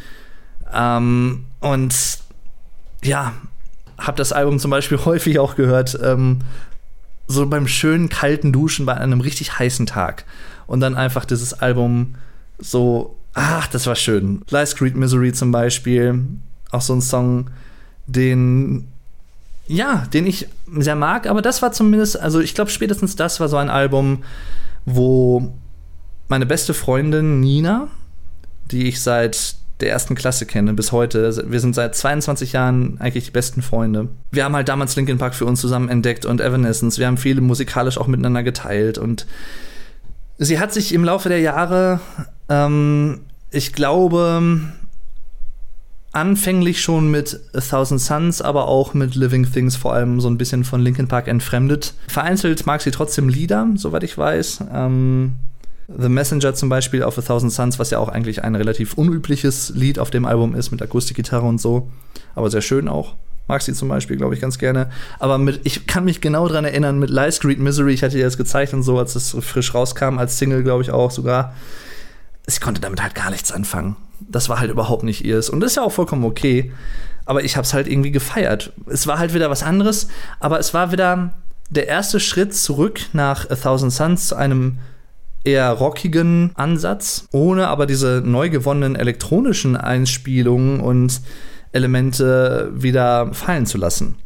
Ähm, 0.72 1.46
und 1.60 2.18
ja, 3.02 3.32
habe 4.00 4.16
das 4.16 4.32
Album 4.32 4.58
zum 4.58 4.70
Beispiel 4.70 4.98
häufig 5.04 5.38
auch 5.38 5.56
gehört, 5.56 5.98
ähm, 6.02 6.40
so 7.26 7.46
beim 7.46 7.68
schönen 7.68 8.08
kalten 8.08 8.52
Duschen 8.52 8.86
bei 8.86 8.94
einem 8.94 9.20
richtig 9.20 9.58
heißen 9.58 9.86
Tag. 9.86 10.24
Und 10.66 10.80
dann 10.80 10.96
einfach 10.96 11.24
dieses 11.24 11.52
Album 11.54 12.16
so, 12.58 13.16
ach, 13.34 13.66
das 13.68 13.86
war 13.86 13.94
schön. 13.96 14.42
Life's 14.50 14.76
Great 14.76 14.96
Misery 14.96 15.32
zum 15.32 15.52
Beispiel, 15.52 16.24
auch 16.70 16.80
so 16.80 16.92
ein 16.94 17.00
Song, 17.00 17.50
den, 18.06 18.88
ja, 19.66 20.06
den 20.12 20.26
ich 20.26 20.48
sehr 20.78 20.96
mag, 20.96 21.28
aber 21.28 21.42
das 21.42 21.62
war 21.62 21.72
zumindest, 21.72 22.18
also 22.18 22.40
ich 22.40 22.54
glaube, 22.54 22.70
spätestens 22.70 23.16
das 23.16 23.40
war 23.40 23.48
so 23.48 23.56
ein 23.56 23.70
Album, 23.70 24.24
wo 24.84 25.52
meine 26.28 26.46
beste 26.46 26.74
Freundin 26.74 27.40
Nina, 27.40 27.88
die 28.70 28.88
ich 28.88 29.00
seit 29.00 29.56
der 29.82 29.90
ersten 29.90 30.14
Klasse 30.14 30.46
kenne 30.46 30.74
bis 30.74 30.92
heute. 30.92 31.44
Wir 31.48 31.60
sind 31.60 31.74
seit 31.74 31.94
22 31.94 32.52
Jahren 32.52 32.96
eigentlich 33.00 33.26
die 33.26 33.30
besten 33.30 33.62
Freunde. 33.62 34.08
Wir 34.30 34.44
haben 34.44 34.54
halt 34.54 34.68
damals 34.68 34.96
Linkin 34.96 35.18
Park 35.18 35.34
für 35.34 35.46
uns 35.46 35.60
zusammen 35.60 35.88
entdeckt 35.88 36.24
und 36.26 36.40
Evanescence. 36.40 36.98
Wir 36.98 37.06
haben 37.06 37.16
viele 37.16 37.40
musikalisch 37.40 37.98
auch 37.98 38.06
miteinander 38.06 38.42
geteilt 38.42 38.98
und 38.98 39.26
sie 40.38 40.58
hat 40.58 40.72
sich 40.72 40.92
im 40.94 41.04
Laufe 41.04 41.28
der 41.28 41.40
Jahre, 41.40 42.00
ähm, 42.48 43.20
ich 43.50 43.72
glaube, 43.72 44.52
anfänglich 46.12 46.80
schon 46.80 47.10
mit 47.10 47.40
A 47.54 47.60
Thousand 47.60 48.00
Suns, 48.00 48.42
aber 48.42 48.66
auch 48.66 48.94
mit 48.94 49.14
Living 49.14 49.50
Things 49.50 49.76
vor 49.76 49.94
allem 49.94 50.20
so 50.20 50.28
ein 50.28 50.38
bisschen 50.38 50.64
von 50.64 50.80
Linkin 50.80 51.08
Park 51.08 51.28
entfremdet. 51.28 51.94
Vereinzelt 52.08 52.66
mag 52.66 52.80
sie 52.82 52.90
trotzdem 52.90 53.28
Lieder, 53.28 53.68
soweit 53.76 54.02
ich 54.02 54.18
weiß. 54.18 54.64
Ähm, 54.72 55.34
The 55.98 56.08
Messenger 56.08 56.54
zum 56.54 56.68
Beispiel 56.68 57.02
auf 57.02 57.18
A 57.18 57.22
Thousand 57.22 57.52
Suns, 57.52 57.78
was 57.78 57.90
ja 57.90 57.98
auch 57.98 58.08
eigentlich 58.08 58.44
ein 58.44 58.54
relativ 58.54 58.94
unübliches 58.94 59.72
Lied 59.74 59.98
auf 59.98 60.10
dem 60.10 60.24
Album 60.24 60.54
ist, 60.54 60.70
mit 60.70 60.80
Akustikgitarre 60.82 61.46
und 61.46 61.60
so. 61.60 61.90
Aber 62.34 62.50
sehr 62.50 62.60
schön 62.60 62.88
auch. 62.88 63.14
Mag 63.48 63.62
sie 63.62 63.72
zum 63.72 63.88
Beispiel, 63.88 64.16
glaube 64.16 64.34
ich, 64.34 64.40
ganz 64.40 64.58
gerne. 64.58 64.90
Aber 65.18 65.36
mit, 65.38 65.60
ich 65.64 65.88
kann 65.88 66.04
mich 66.04 66.20
genau 66.20 66.46
daran 66.46 66.64
erinnern, 66.64 67.00
mit 67.00 67.10
Light 67.10 67.34
Street 67.34 67.58
Misery, 67.58 67.94
ich 67.94 68.04
hatte 68.04 68.16
ihr 68.16 68.24
das 68.24 68.36
gezeigt 68.36 68.72
und 68.72 68.84
so, 68.84 68.98
als 68.98 69.16
es 69.16 69.36
frisch 69.40 69.74
rauskam, 69.74 70.18
als 70.18 70.38
Single, 70.38 70.62
glaube 70.62 70.82
ich, 70.82 70.92
auch 70.92 71.10
sogar. 71.10 71.54
Ich 72.46 72.60
konnte 72.60 72.80
damit 72.80 73.02
halt 73.02 73.16
gar 73.16 73.30
nichts 73.30 73.50
anfangen. 73.50 73.96
Das 74.20 74.48
war 74.48 74.60
halt 74.60 74.70
überhaupt 74.70 75.02
nicht 75.02 75.24
ihrs. 75.24 75.50
Und 75.50 75.58
das 75.60 75.72
ist 75.72 75.76
ja 75.76 75.82
auch 75.82 75.92
vollkommen 75.92 76.24
okay. 76.24 76.70
Aber 77.24 77.42
ich 77.42 77.56
habe 77.56 77.64
es 77.64 77.74
halt 77.74 77.88
irgendwie 77.88 78.12
gefeiert. 78.12 78.72
Es 78.86 79.08
war 79.08 79.18
halt 79.18 79.34
wieder 79.34 79.50
was 79.50 79.64
anderes, 79.64 80.06
aber 80.38 80.60
es 80.60 80.72
war 80.72 80.92
wieder 80.92 81.32
der 81.70 81.88
erste 81.88 82.20
Schritt 82.20 82.54
zurück 82.54 83.00
nach 83.12 83.50
A 83.50 83.56
Thousand 83.56 83.92
Suns 83.92 84.28
zu 84.28 84.36
einem 84.36 84.78
eher 85.44 85.70
rockigen 85.70 86.50
Ansatz, 86.54 87.28
ohne 87.32 87.68
aber 87.68 87.86
diese 87.86 88.22
neu 88.24 88.50
gewonnenen 88.50 88.96
elektronischen 88.96 89.76
Einspielungen 89.76 90.80
und 90.80 91.20
Elemente 91.72 92.70
wieder 92.74 93.32
fallen 93.32 93.66
zu 93.66 93.78
lassen. 93.78 94.16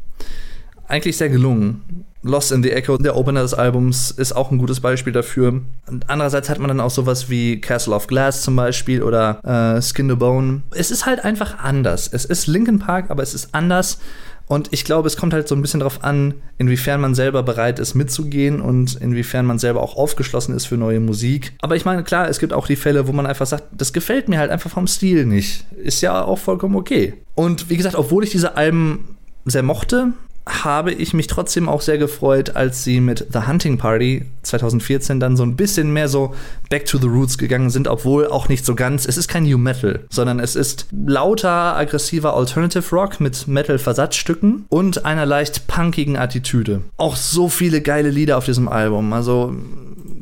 Eigentlich 0.89 1.17
sehr 1.17 1.29
gelungen. 1.29 2.05
Lost 2.23 2.53
in 2.53 2.63
the 2.63 2.71
Echo, 2.71 2.97
der 2.97 3.17
Opener 3.17 3.43
des 3.43 3.53
Albums, 3.53 4.11
ist 4.11 4.33
auch 4.33 4.51
ein 4.51 4.57
gutes 4.57 4.81
Beispiel 4.81 5.13
dafür. 5.13 5.61
Andererseits 6.07 6.49
hat 6.49 6.59
man 6.59 6.69
dann 6.69 6.81
auch 6.81 6.91
sowas 6.91 7.29
wie 7.29 7.61
Castle 7.61 7.95
of 7.95 8.07
Glass 8.07 8.41
zum 8.41 8.57
Beispiel 8.57 9.03
oder 9.03 9.41
äh, 9.45 9.83
Skin 9.83 10.09
to 10.09 10.17
Bone. 10.17 10.63
Es 10.71 10.91
ist 10.91 11.05
halt 11.05 11.23
einfach 11.23 11.59
anders. 11.59 12.09
Es 12.11 12.25
ist 12.25 12.47
Linkin 12.47 12.79
Park, 12.79 13.11
aber 13.11 13.23
es 13.23 13.35
ist 13.35 13.51
anders 13.53 13.99
und 14.47 14.69
ich 14.73 14.85
glaube, 14.85 15.07
es 15.07 15.17
kommt 15.17 15.33
halt 15.33 15.49
so 15.49 15.55
ein 15.55 15.63
bisschen 15.63 15.81
darauf 15.81 16.05
an, 16.05 16.35
inwiefern 16.59 17.01
man 17.01 17.15
selber 17.15 17.43
bereit 17.43 17.79
ist 17.79 17.95
mitzugehen 17.95 18.61
und 18.61 18.97
inwiefern 18.97 19.47
man 19.47 19.59
selber 19.59 19.83
auch 19.83 19.97
aufgeschlossen 19.97 20.55
ist 20.55 20.67
für 20.67 20.77
neue 20.77 21.01
Musik. 21.01 21.55
Aber 21.63 21.77
ich 21.77 21.85
meine, 21.85 22.05
klar, 22.05 22.29
es 22.29 22.39
gibt 22.39 22.53
auch 22.53 22.67
die 22.67 22.77
Fälle, 22.77 23.09
wo 23.09 23.13
man 23.13 23.27
einfach 23.27 23.47
sagt, 23.47 23.65
das 23.73 23.93
gefällt 23.93 24.29
mir 24.29 24.39
halt 24.39 24.51
einfach 24.51 24.71
vom 24.71 24.87
Stil 24.87 25.25
nicht. 25.25 25.65
Ist 25.83 26.03
ja 26.03 26.23
auch 26.23 26.39
vollkommen 26.39 26.77
okay. 26.77 27.15
Und 27.35 27.71
wie 27.71 27.77
gesagt, 27.77 27.97
obwohl 27.97 28.25
ich 28.25 28.31
diese 28.31 28.57
Alben 28.57 29.17
sehr 29.47 29.63
mochte, 29.63 30.13
habe 30.47 30.93
ich 30.93 31.15
mich 31.15 31.27
trotzdem 31.27 31.69
auch 31.69 31.81
sehr 31.81 31.97
gefreut, 31.97 32.55
als 32.55 32.85
sie 32.85 33.01
mit 33.01 33.27
The 33.33 33.47
Hunting 33.47 33.79
Party 33.79 34.27
2014 34.43 35.19
dann 35.19 35.37
so 35.37 35.43
ein 35.43 35.57
bisschen 35.57 35.93
mehr 35.93 36.09
so 36.09 36.35
back 36.69 36.85
to 36.85 36.99
the 36.99 37.07
roots 37.07 37.39
gegangen 37.39 37.71
sind, 37.71 37.89
obwohl 37.89 38.27
auch 38.29 38.49
nicht 38.49 38.67
so 38.67 38.75
ganz. 38.75 39.07
Es 39.07 39.17
ist 39.17 39.29
kein 39.29 39.45
New 39.45 39.57
Metal, 39.57 40.05
sondern 40.11 40.41
es 40.41 40.55
ist 40.55 40.87
lauter, 40.93 41.77
aggressiver 41.77 42.37
Alternative 42.37 42.85
Rock 42.95 43.21
mit 43.21 43.49
Metal-Versatzstücken 43.49 44.67
und 44.69 45.07
einer 45.07 45.25
leicht 45.25 45.67
punkigen 45.67 46.19
Attitüde. 46.19 46.83
Auch 46.99 47.17
so 47.17 47.49
viele 47.49 47.81
geile 47.81 48.11
Lieder 48.11 48.37
auf 48.37 48.45
diesem 48.45 48.69
Album. 48.69 49.15
Also 49.15 49.55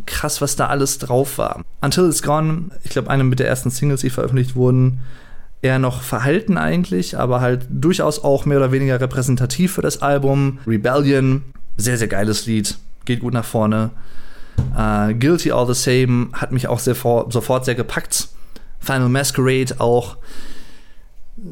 krass, 0.07 0.41
was 0.41 0.55
da 0.55 0.67
alles 0.67 0.99
drauf 0.99 1.39
war. 1.39 1.63
Until 1.81 2.09
It's 2.09 2.23
Gone, 2.23 2.71
ich 2.85 2.91
glaube, 2.91 3.11
eine 3.11 3.25
mit 3.25 3.41
der 3.41 3.49
ersten 3.49 3.71
Singles, 3.71 4.03
die 4.03 4.11
veröffentlicht 4.11 4.55
wurden, 4.55 5.01
eher 5.62 5.79
noch 5.79 6.03
verhalten 6.03 6.59
eigentlich, 6.59 7.18
aber 7.18 7.40
halt 7.40 7.66
durchaus 7.70 8.22
auch 8.22 8.44
mehr 8.44 8.59
oder 8.59 8.72
weniger 8.72 9.01
repräsentativ 9.01 9.72
für 9.72 9.83
das 9.83 10.03
Album. 10.03 10.59
Rebellion, 10.66 11.42
sehr, 11.77 11.96
sehr 11.96 12.09
geiles 12.09 12.46
Lied, 12.46 12.77
geht 13.05 13.20
gut 13.20 13.33
nach 13.33 13.44
vorne. 13.44 13.90
Uh, 14.77 15.14
Guilty 15.14 15.51
All 15.53 15.72
the 15.72 15.75
Same 15.75 16.29
hat 16.33 16.53
mich 16.53 16.68
auch 16.68 16.79
sehr 16.79 16.94
sofort 16.94 17.64
sehr 17.64 17.75
gepackt. 17.75 18.29
Final 18.81 19.09
Masquerade 19.09 19.77
auch 19.79 20.16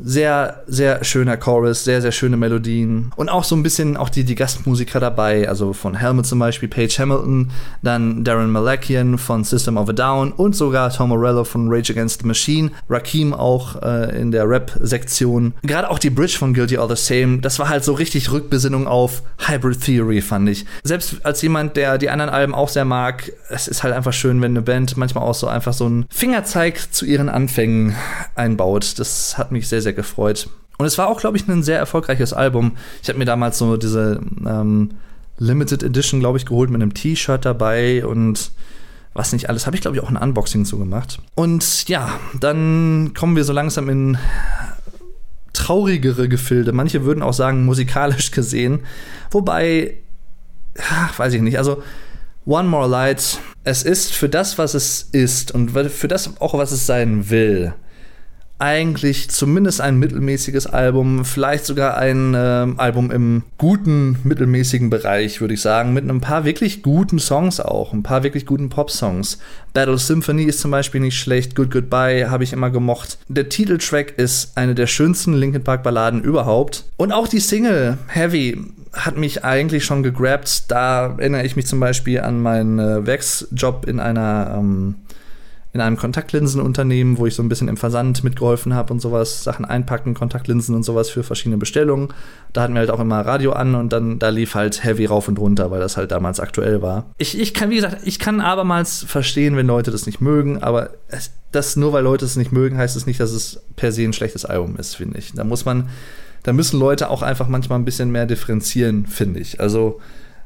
sehr, 0.03 0.63
sehr 0.67 1.05
schöner 1.05 1.37
Chorus, 1.37 1.85
sehr, 1.85 2.01
sehr 2.01 2.13
schöne 2.13 2.37
Melodien. 2.37 3.13
Und 3.17 3.29
auch 3.29 3.45
so 3.45 3.57
ein 3.57 3.63
bisschen 3.63 3.97
auch 3.97 4.09
die, 4.09 4.25
die 4.25 4.35
Gastmusiker 4.35 5.01
dabei, 5.01 5.49
also 5.49 5.73
von 5.73 5.95
Helmet 5.95 6.27
zum 6.27 6.39
Beispiel, 6.39 6.69
Paige 6.69 6.97
Hamilton, 6.99 7.51
dann 7.83 8.25
Darren 8.25 8.51
Malakian 8.51 9.19
von 9.19 9.45
System 9.45 9.77
of 9.77 9.89
a 9.89 9.93
Down 9.93 10.33
und 10.33 10.55
sogar 10.55 10.91
Tom 10.93 11.11
Morello 11.11 11.45
von 11.45 11.69
Rage 11.71 11.93
Against 11.93 12.21
the 12.21 12.27
Machine. 12.27 12.71
Rakim 12.89 13.35
auch 13.35 13.81
äh, 13.83 14.21
in 14.21 14.31
der 14.31 14.49
Rap-Sektion. 14.49 15.55
Gerade 15.63 15.91
auch 15.91 15.99
die 15.99 16.11
Bridge 16.11 16.37
von 16.39 16.55
Guilty 16.55 16.77
All 16.77 16.89
the 16.89 16.97
Same, 16.97 17.39
das 17.39 17.59
war 17.59 17.69
halt 17.69 17.85
so 17.85 17.93
richtig 17.93 18.31
Rückbesinnung 18.31 18.87
auf 18.87 19.23
Hybrid 19.39 19.81
Theory, 19.81 20.21
fand 20.21 20.49
ich. 20.49 20.67
Selbst 20.83 21.17
als 21.25 21.43
jemand, 21.43 21.77
der 21.77 21.99
die 21.99 22.11
anderen 22.11 22.31
Alben 22.31 22.55
auch 22.55 22.69
sehr 22.69 22.85
mag, 22.85 23.33
es 23.49 23.69
ist 23.69 23.83
halt 23.83 23.95
einfach 23.95 24.13
schön, 24.13 24.41
wenn 24.41 24.53
eine 24.53 24.63
Band 24.63 24.97
manchmal 24.97 25.25
auch 25.25 25.35
so 25.35 25.47
einfach 25.47 25.73
so 25.73 25.87
einen 25.87 26.07
Fingerzeig 26.11 26.93
zu 26.93 27.05
ihren 27.05 27.29
Anfängen 27.29 27.97
einbaut. 28.35 28.99
Das 28.99 29.39
hat 29.39 29.53
mich 29.53 29.69
sehr, 29.69 29.80
sehr 29.81 29.93
gefreut. 29.93 30.49
Und 30.79 30.87
es 30.87 30.97
war 30.99 31.09
auch, 31.09 31.21
glaube 31.21 31.37
ich, 31.37 31.47
ein 31.47 31.63
sehr 31.63 31.79
erfolgreiches 31.79 32.33
Album. 32.33 32.73
Ich 33.03 33.09
habe 33.09 33.19
mir 33.19 33.27
damals 33.27 33.59
so 33.59 33.77
diese 33.77 34.21
ähm, 34.47 34.91
Limited 35.39 35.83
Edition, 35.83 36.21
glaube 36.21 36.39
ich, 36.39 36.47
geholt 36.47 36.71
mit 36.71 36.83
einem 36.83 36.95
T-Shirt 36.95 37.45
dabei 37.45 38.05
und 38.05 38.51
was 39.13 39.33
nicht 39.33 39.49
alles. 39.49 39.67
Habe 39.67 39.77
ich, 39.77 39.83
glaube 39.83 39.97
ich, 39.97 40.03
auch 40.03 40.09
ein 40.09 40.17
Unboxing 40.17 40.65
so 40.65 40.79
gemacht. 40.79 41.21
Und 41.35 41.89
ja, 41.89 42.19
dann 42.39 43.13
kommen 43.15 43.37
wir 43.37 43.45
so 43.45 43.53
langsam 43.53 43.89
in 43.89 44.19
traurigere 45.53 46.29
Gefilde. 46.29 46.73
Manche 46.73 47.05
würden 47.05 47.23
auch 47.23 47.33
sagen, 47.33 47.65
musikalisch 47.65 48.31
gesehen. 48.33 48.81
Wobei, 49.31 49.95
ach, 50.79 51.19
weiß 51.19 51.35
ich 51.35 51.43
nicht. 51.43 51.59
Also, 51.59 51.83
One 52.47 52.69
More 52.69 52.89
Light, 52.89 53.39
es 53.65 53.83
ist 53.83 54.13
für 54.13 54.29
das, 54.29 54.57
was 54.57 54.75
es 54.75 55.03
ist 55.13 55.53
und 55.53 55.71
für 55.71 56.09
das 56.09 56.41
auch, 56.41 56.55
was 56.55 56.73
es 56.73 56.87
sein 56.87 57.29
will, 57.29 57.75
eigentlich 58.61 59.31
zumindest 59.31 59.81
ein 59.81 59.99
mittelmäßiges 59.99 60.67
Album, 60.67 61.25
vielleicht 61.25 61.65
sogar 61.65 61.97
ein 61.97 62.35
äh, 62.35 62.67
Album 62.77 63.11
im 63.11 63.43
guten, 63.57 64.19
mittelmäßigen 64.23 64.91
Bereich, 64.91 65.41
würde 65.41 65.55
ich 65.55 65.63
sagen, 65.63 65.95
mit 65.95 66.09
ein 66.09 66.21
paar 66.21 66.45
wirklich 66.45 66.83
guten 66.83 67.19
Songs 67.19 67.59
auch, 67.59 67.93
ein 67.93 68.03
paar 68.03 68.23
wirklich 68.23 68.45
guten 68.45 68.69
Pop-Songs. 68.69 69.39
Battle 69.73 69.97
Symphony 69.97 70.45
ist 70.45 70.61
zum 70.61 70.71
Beispiel 70.71 71.01
nicht 71.01 71.19
schlecht, 71.19 71.55
Good 71.55 71.71
Goodbye 71.71 72.29
habe 72.29 72.45
ich 72.45 72.53
immer 72.53 72.71
gemocht. 72.71 73.19
Der 73.29 73.49
Titeltrack 73.49 74.19
ist 74.19 74.57
eine 74.57 74.75
der 74.75 74.87
schönsten 74.87 75.33
Linkin 75.33 75.65
Park 75.65 75.83
Balladen 75.83 76.23
überhaupt. 76.23 76.85
Und 76.99 77.13
auch 77.13 77.29
die 77.29 77.41
Single 77.41 77.97
Heavy 78.09 78.59
hat 78.93 79.17
mich 79.17 79.45
eigentlich 79.45 79.85
schon 79.85 80.03
gegrabt. 80.03 80.65
Da 80.71 81.15
erinnere 81.19 81.45
ich 81.45 81.57
mich 81.57 81.67
zum 81.67 81.81
Beispiel 81.81 82.21
an 82.21 82.41
meinen 82.41 82.79
äh, 82.79 83.07
Werksjob 83.07 83.87
in 83.87 84.01
einer 84.01 84.57
ähm, 84.59 84.97
in 85.73 85.81
einem 85.81 85.97
Kontaktlinsenunternehmen, 85.97 87.19
wo 87.19 87.27
ich 87.27 87.35
so 87.35 87.43
ein 87.43 87.49
bisschen 87.49 87.69
im 87.69 87.77
Versand 87.77 88.25
mitgeholfen 88.25 88.75
habe 88.75 88.93
und 88.93 89.01
sowas, 89.01 89.45
Sachen 89.45 89.65
einpacken, 89.65 90.15
Kontaktlinsen 90.15 90.75
und 90.75 90.83
sowas 90.83 91.11
für 91.11 91.23
verschiedene 91.23 91.59
Bestellungen. 91.59 92.09
Da 92.53 92.63
hatten 92.63 92.75
wir 92.75 92.81
halt 92.81 92.91
auch 92.91 92.99
immer 92.99 93.21
Radio 93.21 93.53
an 93.53 93.77
und 93.77 93.93
dann 93.93 94.19
da 94.19 94.31
lief 94.31 94.57
halt 94.57 94.83
Heavy 94.83 95.07
rauf 95.07 95.29
und 95.29 95.39
runter, 95.39 95.71
weil 95.71 95.79
das 95.79 95.97
halt 95.97 96.11
damals 96.11 96.41
aktuell 96.41 96.83
war. 96.83 97.07
Ich, 97.19 97.39
ich 97.39 97.55
kann, 97.55 97.71
wie 97.71 97.77
gesagt, 97.77 97.99
ich 98.05 98.19
kann 98.19 98.41
abermals 98.41 99.05
verstehen, 99.05 99.57
wenn 99.57 99.69
Leute 99.69 99.93
das 99.93 100.07
nicht 100.07 100.21
mögen, 100.21 100.61
aber 100.61 100.91
es, 101.07 101.31
das 101.53 101.77
nur 101.77 101.93
weil 101.93 102.03
Leute 102.03 102.25
es 102.25 102.35
nicht 102.35 102.51
mögen, 102.51 102.77
heißt 102.77 102.97
es 102.97 103.07
nicht, 103.07 103.21
dass 103.21 103.31
es 103.31 103.63
per 103.77 103.93
se 103.93 104.03
ein 104.03 104.13
schlechtes 104.13 104.45
Album 104.45 104.77
ist, 104.77 104.97
finde 104.97 105.19
ich. 105.19 105.33
Da 105.35 105.45
muss 105.45 105.65
man, 105.65 105.89
da 106.43 106.53
müssen 106.53 106.81
Leute 106.81 107.11
auch 107.11 107.23
einfach 107.23 107.47
manchmal 107.47 107.79
ein 107.79 107.85
bisschen 107.85 108.11
mehr 108.11 108.27
differenzieren, 108.27 109.07
finde 109.07 109.39
ich. 109.39 109.61
Also, 109.61 110.01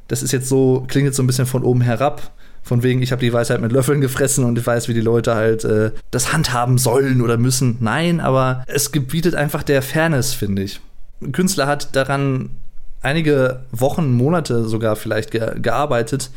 das 0.06 0.22
ist 0.22 0.32
jetzt 0.32 0.50
so, 0.50 0.84
klingt 0.86 1.06
jetzt 1.06 1.16
so 1.16 1.22
ein 1.22 1.26
bisschen 1.26 1.46
von 1.46 1.64
oben 1.64 1.80
herab 1.80 2.30
von 2.64 2.82
wegen, 2.82 3.02
ich 3.02 3.12
habe 3.12 3.20
die 3.20 3.32
Weisheit 3.32 3.60
mit 3.60 3.70
Löffeln 3.70 4.00
gefressen 4.00 4.44
und 4.44 4.58
ich 4.58 4.66
weiß, 4.66 4.88
wie 4.88 4.94
die 4.94 5.02
Leute 5.02 5.34
halt 5.34 5.64
äh, 5.64 5.92
das 6.10 6.32
handhaben 6.32 6.78
sollen 6.78 7.20
oder 7.20 7.36
müssen. 7.36 7.76
Nein, 7.80 8.20
aber 8.20 8.64
es 8.66 8.90
gebietet 8.90 9.34
einfach 9.34 9.62
der 9.62 9.82
Fairness, 9.82 10.32
finde 10.32 10.62
ich. 10.62 10.80
Ein 11.22 11.32
Künstler 11.32 11.66
hat 11.66 11.94
daran 11.94 12.50
einige 13.02 13.60
Wochen, 13.70 14.14
Monate 14.14 14.64
sogar 14.64 14.96
vielleicht 14.96 15.30
ge 15.30 15.60
gearbeitet 15.60 16.30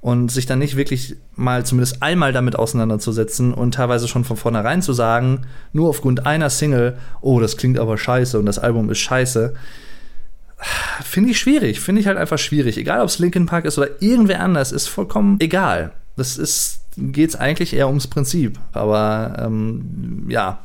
und 0.00 0.30
sich 0.30 0.46
dann 0.46 0.60
nicht 0.60 0.76
wirklich 0.76 1.16
mal 1.34 1.66
zumindest 1.66 2.02
einmal 2.02 2.32
damit 2.32 2.56
auseinanderzusetzen 2.56 3.52
und 3.52 3.74
teilweise 3.74 4.06
schon 4.06 4.24
von 4.24 4.36
vornherein 4.36 4.82
zu 4.82 4.92
sagen, 4.92 5.42
nur 5.72 5.88
aufgrund 5.88 6.26
einer 6.26 6.50
Single, 6.50 6.96
oh, 7.20 7.40
das 7.40 7.56
klingt 7.56 7.78
aber 7.78 7.98
scheiße 7.98 8.38
und 8.38 8.46
das 8.46 8.58
Album 8.58 8.88
ist 8.88 8.98
scheiße 8.98 9.54
finde 11.04 11.30
ich 11.30 11.38
schwierig. 11.38 11.80
Finde 11.80 12.00
ich 12.00 12.06
halt 12.06 12.18
einfach 12.18 12.38
schwierig. 12.38 12.76
Egal, 12.78 13.00
ob 13.00 13.08
es 13.08 13.18
Linkin 13.18 13.46
Park 13.46 13.64
ist 13.64 13.78
oder 13.78 13.88
irgendwer 14.00 14.40
anders, 14.40 14.72
ist 14.72 14.88
vollkommen 14.88 15.36
egal. 15.40 15.92
Das 16.16 16.36
ist, 16.36 16.80
geht 16.96 17.30
es 17.30 17.36
eigentlich 17.36 17.74
eher 17.74 17.88
ums 17.88 18.06
Prinzip. 18.06 18.58
Aber 18.72 19.36
ähm, 19.38 20.26
ja. 20.28 20.58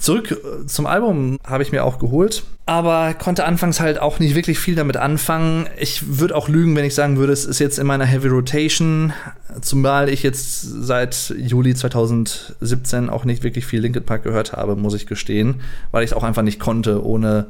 Zurück 0.00 0.30
äh, 0.30 0.66
zum 0.66 0.86
Album 0.86 1.38
habe 1.46 1.62
ich 1.62 1.72
mir 1.72 1.84
auch 1.84 1.98
geholt, 1.98 2.42
aber 2.64 3.12
konnte 3.12 3.44
anfangs 3.44 3.80
halt 3.80 4.00
auch 4.00 4.18
nicht 4.18 4.34
wirklich 4.34 4.58
viel 4.58 4.74
damit 4.74 4.96
anfangen. 4.96 5.68
Ich 5.78 6.18
würde 6.18 6.34
auch 6.34 6.48
lügen, 6.48 6.74
wenn 6.74 6.86
ich 6.86 6.94
sagen 6.94 7.18
würde, 7.18 7.34
es 7.34 7.44
ist 7.44 7.58
jetzt 7.58 7.78
in 7.78 7.86
meiner 7.86 8.06
Heavy 8.06 8.28
Rotation, 8.28 9.12
zumal 9.60 10.08
ich 10.08 10.22
jetzt 10.22 10.62
seit 10.62 11.34
Juli 11.36 11.74
2017 11.74 13.10
auch 13.10 13.26
nicht 13.26 13.42
wirklich 13.42 13.66
viel 13.66 13.80
Linkin 13.80 14.04
Park 14.04 14.22
gehört 14.22 14.54
habe, 14.54 14.74
muss 14.74 14.94
ich 14.94 15.06
gestehen, 15.06 15.60
weil 15.90 16.02
ich 16.02 16.12
es 16.12 16.16
auch 16.16 16.22
einfach 16.22 16.42
nicht 16.42 16.60
konnte, 16.60 17.04
ohne 17.04 17.48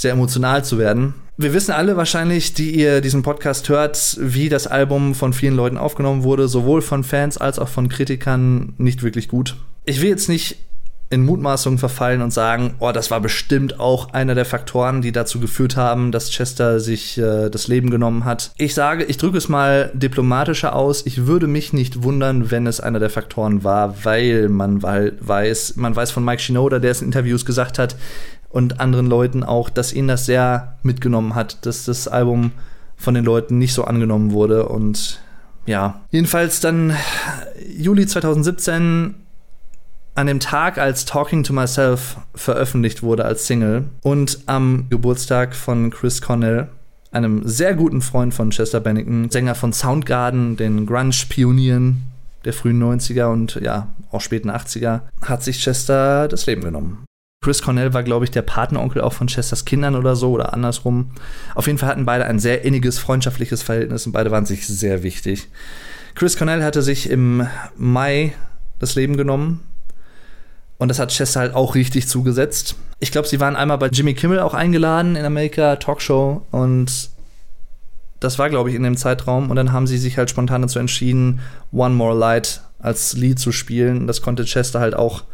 sehr 0.00 0.12
emotional 0.12 0.64
zu 0.64 0.78
werden. 0.78 1.14
Wir 1.36 1.54
wissen 1.54 1.72
alle 1.72 1.96
wahrscheinlich, 1.96 2.54
die 2.54 2.70
ihr 2.70 3.00
diesen 3.00 3.22
Podcast 3.22 3.68
hört, 3.68 4.16
wie 4.20 4.48
das 4.48 4.66
Album 4.66 5.14
von 5.14 5.32
vielen 5.32 5.54
Leuten 5.54 5.78
aufgenommen 5.78 6.22
wurde, 6.22 6.48
sowohl 6.48 6.82
von 6.82 7.04
Fans 7.04 7.38
als 7.38 7.58
auch 7.58 7.68
von 7.68 7.88
Kritikern 7.88 8.74
nicht 8.78 9.02
wirklich 9.02 9.28
gut. 9.28 9.56
Ich 9.84 10.02
will 10.02 10.10
jetzt 10.10 10.28
nicht 10.28 10.58
in 11.12 11.24
Mutmaßungen 11.24 11.78
verfallen 11.78 12.22
und 12.22 12.32
sagen, 12.32 12.74
oh, 12.78 12.92
das 12.92 13.10
war 13.10 13.20
bestimmt 13.20 13.80
auch 13.80 14.12
einer 14.12 14.36
der 14.36 14.44
Faktoren, 14.44 15.02
die 15.02 15.10
dazu 15.10 15.40
geführt 15.40 15.76
haben, 15.76 16.12
dass 16.12 16.30
Chester 16.30 16.78
sich 16.78 17.18
äh, 17.18 17.48
das 17.48 17.66
Leben 17.66 17.90
genommen 17.90 18.24
hat. 18.24 18.52
Ich 18.56 18.74
sage, 18.74 19.04
ich 19.04 19.16
drücke 19.16 19.36
es 19.36 19.48
mal 19.48 19.90
diplomatischer 19.92 20.76
aus. 20.76 21.04
Ich 21.04 21.26
würde 21.26 21.48
mich 21.48 21.72
nicht 21.72 22.04
wundern, 22.04 22.52
wenn 22.52 22.68
es 22.68 22.80
einer 22.80 23.00
der 23.00 23.10
Faktoren 23.10 23.64
war, 23.64 24.04
weil 24.04 24.48
man 24.48 24.82
weiß, 24.82 25.74
man 25.76 25.96
weiß 25.96 26.12
von 26.12 26.24
Mike 26.24 26.42
Shinoda, 26.42 26.78
der 26.78 26.92
es 26.92 27.00
in 27.00 27.08
Interviews 27.08 27.44
gesagt 27.44 27.80
hat 27.80 27.96
und 28.50 28.80
anderen 28.80 29.06
Leuten 29.06 29.42
auch, 29.42 29.70
dass 29.70 29.92
ihn 29.92 30.08
das 30.08 30.26
sehr 30.26 30.76
mitgenommen 30.82 31.34
hat, 31.34 31.64
dass 31.64 31.84
das 31.84 32.08
Album 32.08 32.52
von 32.96 33.14
den 33.14 33.24
Leuten 33.24 33.58
nicht 33.58 33.72
so 33.72 33.84
angenommen 33.84 34.32
wurde 34.32 34.68
und 34.68 35.20
ja, 35.66 36.00
jedenfalls 36.10 36.60
dann 36.60 36.96
Juli 37.76 38.06
2017 38.06 39.14
an 40.14 40.26
dem 40.26 40.40
Tag, 40.40 40.78
als 40.78 41.04
Talking 41.04 41.44
to 41.44 41.52
Myself 41.52 42.16
veröffentlicht 42.34 43.02
wurde 43.02 43.24
als 43.24 43.46
Single 43.46 43.84
und 44.02 44.40
am 44.46 44.86
Geburtstag 44.90 45.54
von 45.54 45.90
Chris 45.90 46.20
Cornell, 46.20 46.68
einem 47.12 47.46
sehr 47.46 47.74
guten 47.74 48.02
Freund 48.02 48.34
von 48.34 48.50
Chester 48.50 48.80
Bennington, 48.80 49.30
Sänger 49.30 49.54
von 49.54 49.72
Soundgarden, 49.72 50.56
den 50.56 50.86
Grunge-Pionieren 50.86 52.02
der 52.44 52.52
frühen 52.52 52.82
90er 52.82 53.26
und 53.26 53.56
ja, 53.56 53.88
auch 54.10 54.20
späten 54.20 54.50
80er, 54.50 55.00
hat 55.22 55.42
sich 55.42 55.62
Chester 55.62 56.26
das 56.28 56.46
Leben 56.46 56.62
genommen. 56.62 57.04
Chris 57.42 57.62
Cornell 57.62 57.94
war, 57.94 58.02
glaube 58.02 58.26
ich, 58.26 58.30
der 58.30 58.42
Patenonkel 58.42 59.00
auch 59.00 59.14
von 59.14 59.26
Chesters 59.26 59.64
Kindern 59.64 59.96
oder 59.96 60.14
so 60.14 60.32
oder 60.32 60.52
andersrum. 60.52 61.12
Auf 61.54 61.66
jeden 61.66 61.78
Fall 61.78 61.88
hatten 61.88 62.04
beide 62.04 62.26
ein 62.26 62.38
sehr 62.38 62.64
inniges, 62.64 62.98
freundschaftliches 62.98 63.62
Verhältnis 63.62 64.04
und 64.04 64.12
beide 64.12 64.30
waren 64.30 64.44
sich 64.44 64.66
sehr 64.66 65.02
wichtig. 65.02 65.48
Chris 66.14 66.36
Cornell 66.36 66.62
hatte 66.62 66.82
sich 66.82 67.08
im 67.08 67.46
Mai 67.78 68.34
das 68.78 68.94
Leben 68.94 69.16
genommen 69.16 69.60
und 70.76 70.88
das 70.88 70.98
hat 70.98 71.12
Chester 71.12 71.40
halt 71.40 71.54
auch 71.54 71.74
richtig 71.74 72.08
zugesetzt. 72.08 72.74
Ich 72.98 73.10
glaube, 73.10 73.26
sie 73.26 73.40
waren 73.40 73.56
einmal 73.56 73.78
bei 73.78 73.88
Jimmy 73.88 74.12
Kimmel 74.12 74.40
auch 74.40 74.52
eingeladen 74.52 75.16
in 75.16 75.24
Amerika, 75.24 75.76
Talkshow. 75.76 76.46
Und 76.50 77.08
das 78.20 78.38
war, 78.38 78.50
glaube 78.50 78.68
ich, 78.68 78.76
in 78.76 78.82
dem 78.82 78.98
Zeitraum. 78.98 79.48
Und 79.48 79.56
dann 79.56 79.72
haben 79.72 79.86
sie 79.86 79.96
sich 79.96 80.18
halt 80.18 80.28
spontan 80.28 80.60
dazu 80.60 80.78
entschieden, 80.78 81.40
One 81.72 81.94
More 81.94 82.18
Light 82.18 82.60
als 82.78 83.14
Lied 83.14 83.38
zu 83.38 83.50
spielen. 83.50 84.06
Das 84.06 84.20
konnte 84.20 84.44
Chester 84.44 84.80
halt 84.80 84.94
auch 84.94 85.24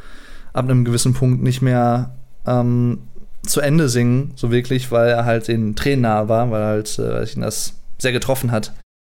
ab 0.56 0.64
einem 0.64 0.84
gewissen 0.84 1.14
Punkt 1.14 1.42
nicht 1.42 1.62
mehr 1.62 2.14
ähm, 2.46 2.98
zu 3.42 3.60
Ende 3.60 3.88
singen, 3.88 4.32
so 4.36 4.50
wirklich, 4.50 4.90
weil 4.90 5.08
er 5.08 5.24
halt 5.24 5.48
den 5.48 5.76
Tränen 5.76 6.02
nahe 6.02 6.28
war, 6.28 6.50
weil 6.50 6.62
halt 6.62 6.98
äh, 6.98 7.24
ihn 7.24 7.42
das 7.42 7.74
sehr 7.98 8.12
getroffen 8.12 8.50
hat. 8.50 8.72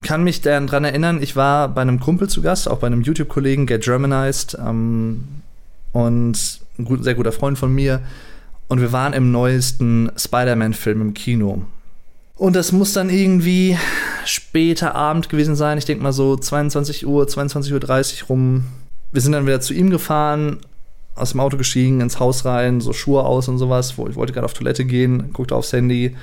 Kann 0.06 0.23
mich 0.23 0.41
daran 0.41 0.86
erinnern, 0.86 1.21
ich 1.21 1.36
war 1.36 1.67
bei 1.69 1.82
einem 1.82 1.99
Kumpel 1.99 2.30
zu 2.30 2.41
Gast, 2.41 2.69
auch 2.69 2.80
bei 2.80 2.88
einem 2.88 3.02
YouTube-Kollegen, 3.02 3.65
Get 3.65 3.84
Germanized. 3.84 4.58
Ähm, 4.60 5.25
und 5.91 6.62
ein 6.78 6.86
gut, 6.86 7.04
sehr 7.04 7.15
guter 7.15 7.32
Freund 7.32 7.58
von 7.58 7.73
mir. 7.73 8.02
Und 8.67 8.82
wir 8.82 8.91
waren 8.91 9.13
im 9.13 9.32
neuesten 9.32 10.12
Spider-Man-Film 10.15 11.02
im 11.02 11.13
Kino. 11.13 11.63
Und 12.36 12.56
das 12.56 12.71
muss 12.71 12.93
dann 12.93 13.10
irgendwie 13.10 13.78
später 14.25 14.95
Abend 14.95 15.28
gewesen 15.28 15.56
sein. 15.56 15.78
Ich 15.78 15.86
denke 15.86 16.04
mal 16.04 16.13
so 16.13 16.38
22 16.38 17.06
Uhr, 17.06 17.25
22.30 17.25 18.21
Uhr 18.21 18.28
rum. 18.30 18.63
Wir 19.12 19.21
sind 19.21 19.34
dann 19.34 19.45
wieder 19.45 19.60
zu 19.60 19.73
ihm 19.73 19.89
gefahren, 19.89 20.60
aus 21.19 21.32
dem 21.32 21.39
Auto 21.39 21.58
gestiegen, 21.58 22.01
ins 22.01 22.19
Haus 22.19 22.45
rein, 22.45 22.82
so 22.82 22.93
Schuhe 22.93 23.23
aus 23.23 23.47
und 23.47 23.58
sowas. 23.58 23.97
Wo 23.97 24.08
ich 24.08 24.15
wollte 24.15 24.34
gerade 24.34 24.45
auf 24.45 24.53
Toilette 24.53 24.86
gehen, 24.86 25.32
guckte 25.34 25.55
aufs 25.55 25.73
Handy 25.73 26.15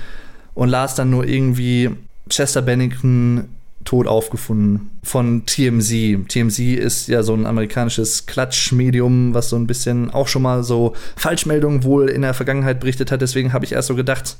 und 0.53 0.69
las 0.69 0.95
dann 0.95 1.09
nur 1.09 1.25
irgendwie 1.25 1.91
Chester 2.29 2.61
Bennington 2.61 3.49
tot 3.87 4.05
aufgefunden 4.05 4.89
von 5.01 5.45
TMZ. 5.45 6.27
TMZ 6.27 6.59
ist 6.59 7.07
ja 7.07 7.23
so 7.23 7.33
ein 7.33 7.45
amerikanisches 7.45 8.25
Klatschmedium, 8.25 9.33
was 9.33 9.49
so 9.49 9.55
ein 9.55 9.65
bisschen 9.65 10.11
auch 10.11 10.27
schon 10.27 10.41
mal 10.41 10.63
so 10.63 10.93
Falschmeldungen 11.15 11.85
wohl 11.85 12.09
in 12.09 12.21
der 12.21 12.33
Vergangenheit 12.33 12.81
berichtet 12.81 13.11
hat. 13.11 13.21
Deswegen 13.21 13.53
habe 13.53 13.63
ich 13.63 13.71
erst 13.71 13.87
so 13.87 13.95
gedacht, 13.95 14.35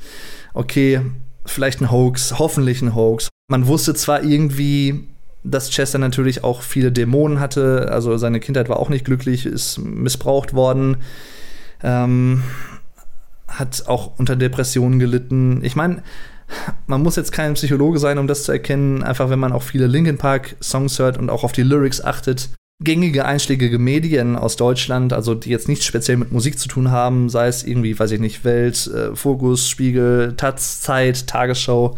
okay, 0.54 1.00
vielleicht 1.46 1.82
ein 1.82 1.92
Hoax, 1.92 2.38
hoffentlich 2.40 2.82
ein 2.82 2.94
Hoax. 2.94 3.30
Man 3.50 3.68
wusste 3.68 3.94
zwar 3.94 4.24
irgendwie, 4.24 5.08
dass 5.50 5.70
Chester 5.70 5.98
natürlich 5.98 6.44
auch 6.44 6.62
viele 6.62 6.92
Dämonen 6.92 7.40
hatte, 7.40 7.90
also 7.92 8.18
seine 8.18 8.40
Kindheit 8.40 8.70
war 8.70 8.80
auch 8.80 8.90
nicht 8.90 9.06
glücklich, 9.06 9.46
ist 9.46 9.78
missbraucht 9.80 10.54
worden, 10.54 10.98
ähm, 11.84 12.44
hat 13.48 13.86
auch 13.88 14.18
unter 14.18 14.36
Depressionen 14.36 15.00
gelitten. 15.00 15.64
Ich 15.64 15.76
meine, 15.76 16.04
man 16.86 17.02
muss 17.02 17.16
jetzt 17.16 17.32
kein 17.32 17.54
Psychologe 17.54 18.00
sein, 18.00 18.18
um 18.18 18.28
das 18.28 18.44
zu 18.44 18.52
erkennen, 18.52 19.04
einfach 19.04 19.30
wenn 19.30 19.40
man 19.40 19.52
auch 19.52 19.64
viele 19.64 19.88
Linkin 19.88 20.18
Park 20.18 20.56
Songs 20.62 21.00
hört 21.00 21.18
und 21.18 21.30
auch 21.30 21.44
auf 21.44 21.52
die 21.52 21.64
Lyrics 21.64 22.04
achtet. 22.04 22.50
Gängige 22.80 23.26
einschlägige 23.26 23.80
Medien 23.80 24.36
aus 24.36 24.56
Deutschland, 24.56 25.12
also 25.12 25.34
die 25.34 25.50
jetzt 25.50 25.68
nichts 25.68 25.86
speziell 25.86 26.18
mit 26.18 26.32
Musik 26.32 26.60
zu 26.60 26.68
tun 26.68 26.92
haben, 26.92 27.28
sei 27.28 27.48
es 27.48 27.64
irgendwie, 27.64 27.98
weiß 27.98 28.12
ich 28.12 28.20
nicht, 28.20 28.46
Welt, 28.46 28.86
äh, 28.88 29.16
Fokus, 29.16 29.68
Spiegel, 29.68 30.36
Taz, 30.38 30.82
Zeit, 30.82 31.26
Tagesschau, 31.26 31.98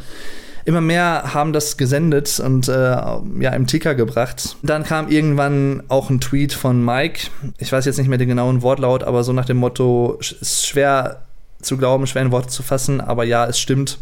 immer 0.69 0.82
mehr 0.82 1.34
haben 1.34 1.51
das 1.51 1.77
gesendet 1.77 2.39
und 2.39 2.67
äh, 2.67 2.71
ja 2.71 3.49
im 3.55 3.65
Ticker 3.65 3.95
gebracht. 3.95 4.55
Dann 4.62 4.84
kam 4.84 5.10
irgendwann 5.10 5.82
auch 5.88 6.12
ein 6.12 6.21
Tweet 6.21 6.53
von 6.53 6.86
Mike. 6.86 7.32
Ich 7.58 7.71
weiß 7.71 7.86
jetzt 7.86 7.97
nicht 7.97 8.08
mehr 8.08 8.19
den 8.19 8.29
genauen 8.29 8.62
Wortlaut, 8.62 9.03
aber 9.03 9.23
so 9.23 9.34
nach 9.34 9.45
dem 9.45 9.58
Motto: 9.58 10.19
ist 10.19 10.67
schwer 10.67 11.23
zu 11.60 11.75
glauben, 11.75 12.05
schwer 12.05 12.21
in 12.21 12.32
Worte 12.32 12.49
zu 12.49 12.62
fassen, 12.62 13.01
aber 13.01 13.23
ja, 13.23 13.47
es 13.47 13.60
stimmt 13.60 13.97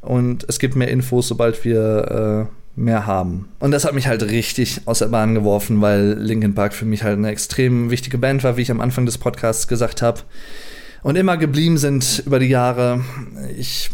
und 0.00 0.44
es 0.48 0.60
gibt 0.60 0.76
mehr 0.76 0.88
Infos, 0.88 1.26
sobald 1.26 1.64
wir 1.64 2.48
äh, 2.48 2.80
mehr 2.80 3.04
haben. 3.06 3.48
Und 3.58 3.72
das 3.72 3.84
hat 3.84 3.92
mich 3.92 4.06
halt 4.06 4.22
richtig 4.22 4.82
aus 4.84 5.00
der 5.00 5.08
Bahn 5.08 5.34
geworfen, 5.34 5.80
weil 5.80 6.16
Linkin 6.20 6.54
Park 6.54 6.72
für 6.72 6.84
mich 6.84 7.02
halt 7.02 7.18
eine 7.18 7.30
extrem 7.30 7.90
wichtige 7.90 8.16
Band 8.16 8.44
war, 8.44 8.56
wie 8.56 8.62
ich 8.62 8.70
am 8.70 8.80
Anfang 8.80 9.06
des 9.06 9.18
Podcasts 9.18 9.66
gesagt 9.66 10.02
habe. 10.02 10.20
Und 11.02 11.16
immer 11.16 11.36
geblieben 11.36 11.78
sind 11.78 12.22
über 12.24 12.38
die 12.38 12.46
Jahre. 12.46 13.02
Ich 13.56 13.90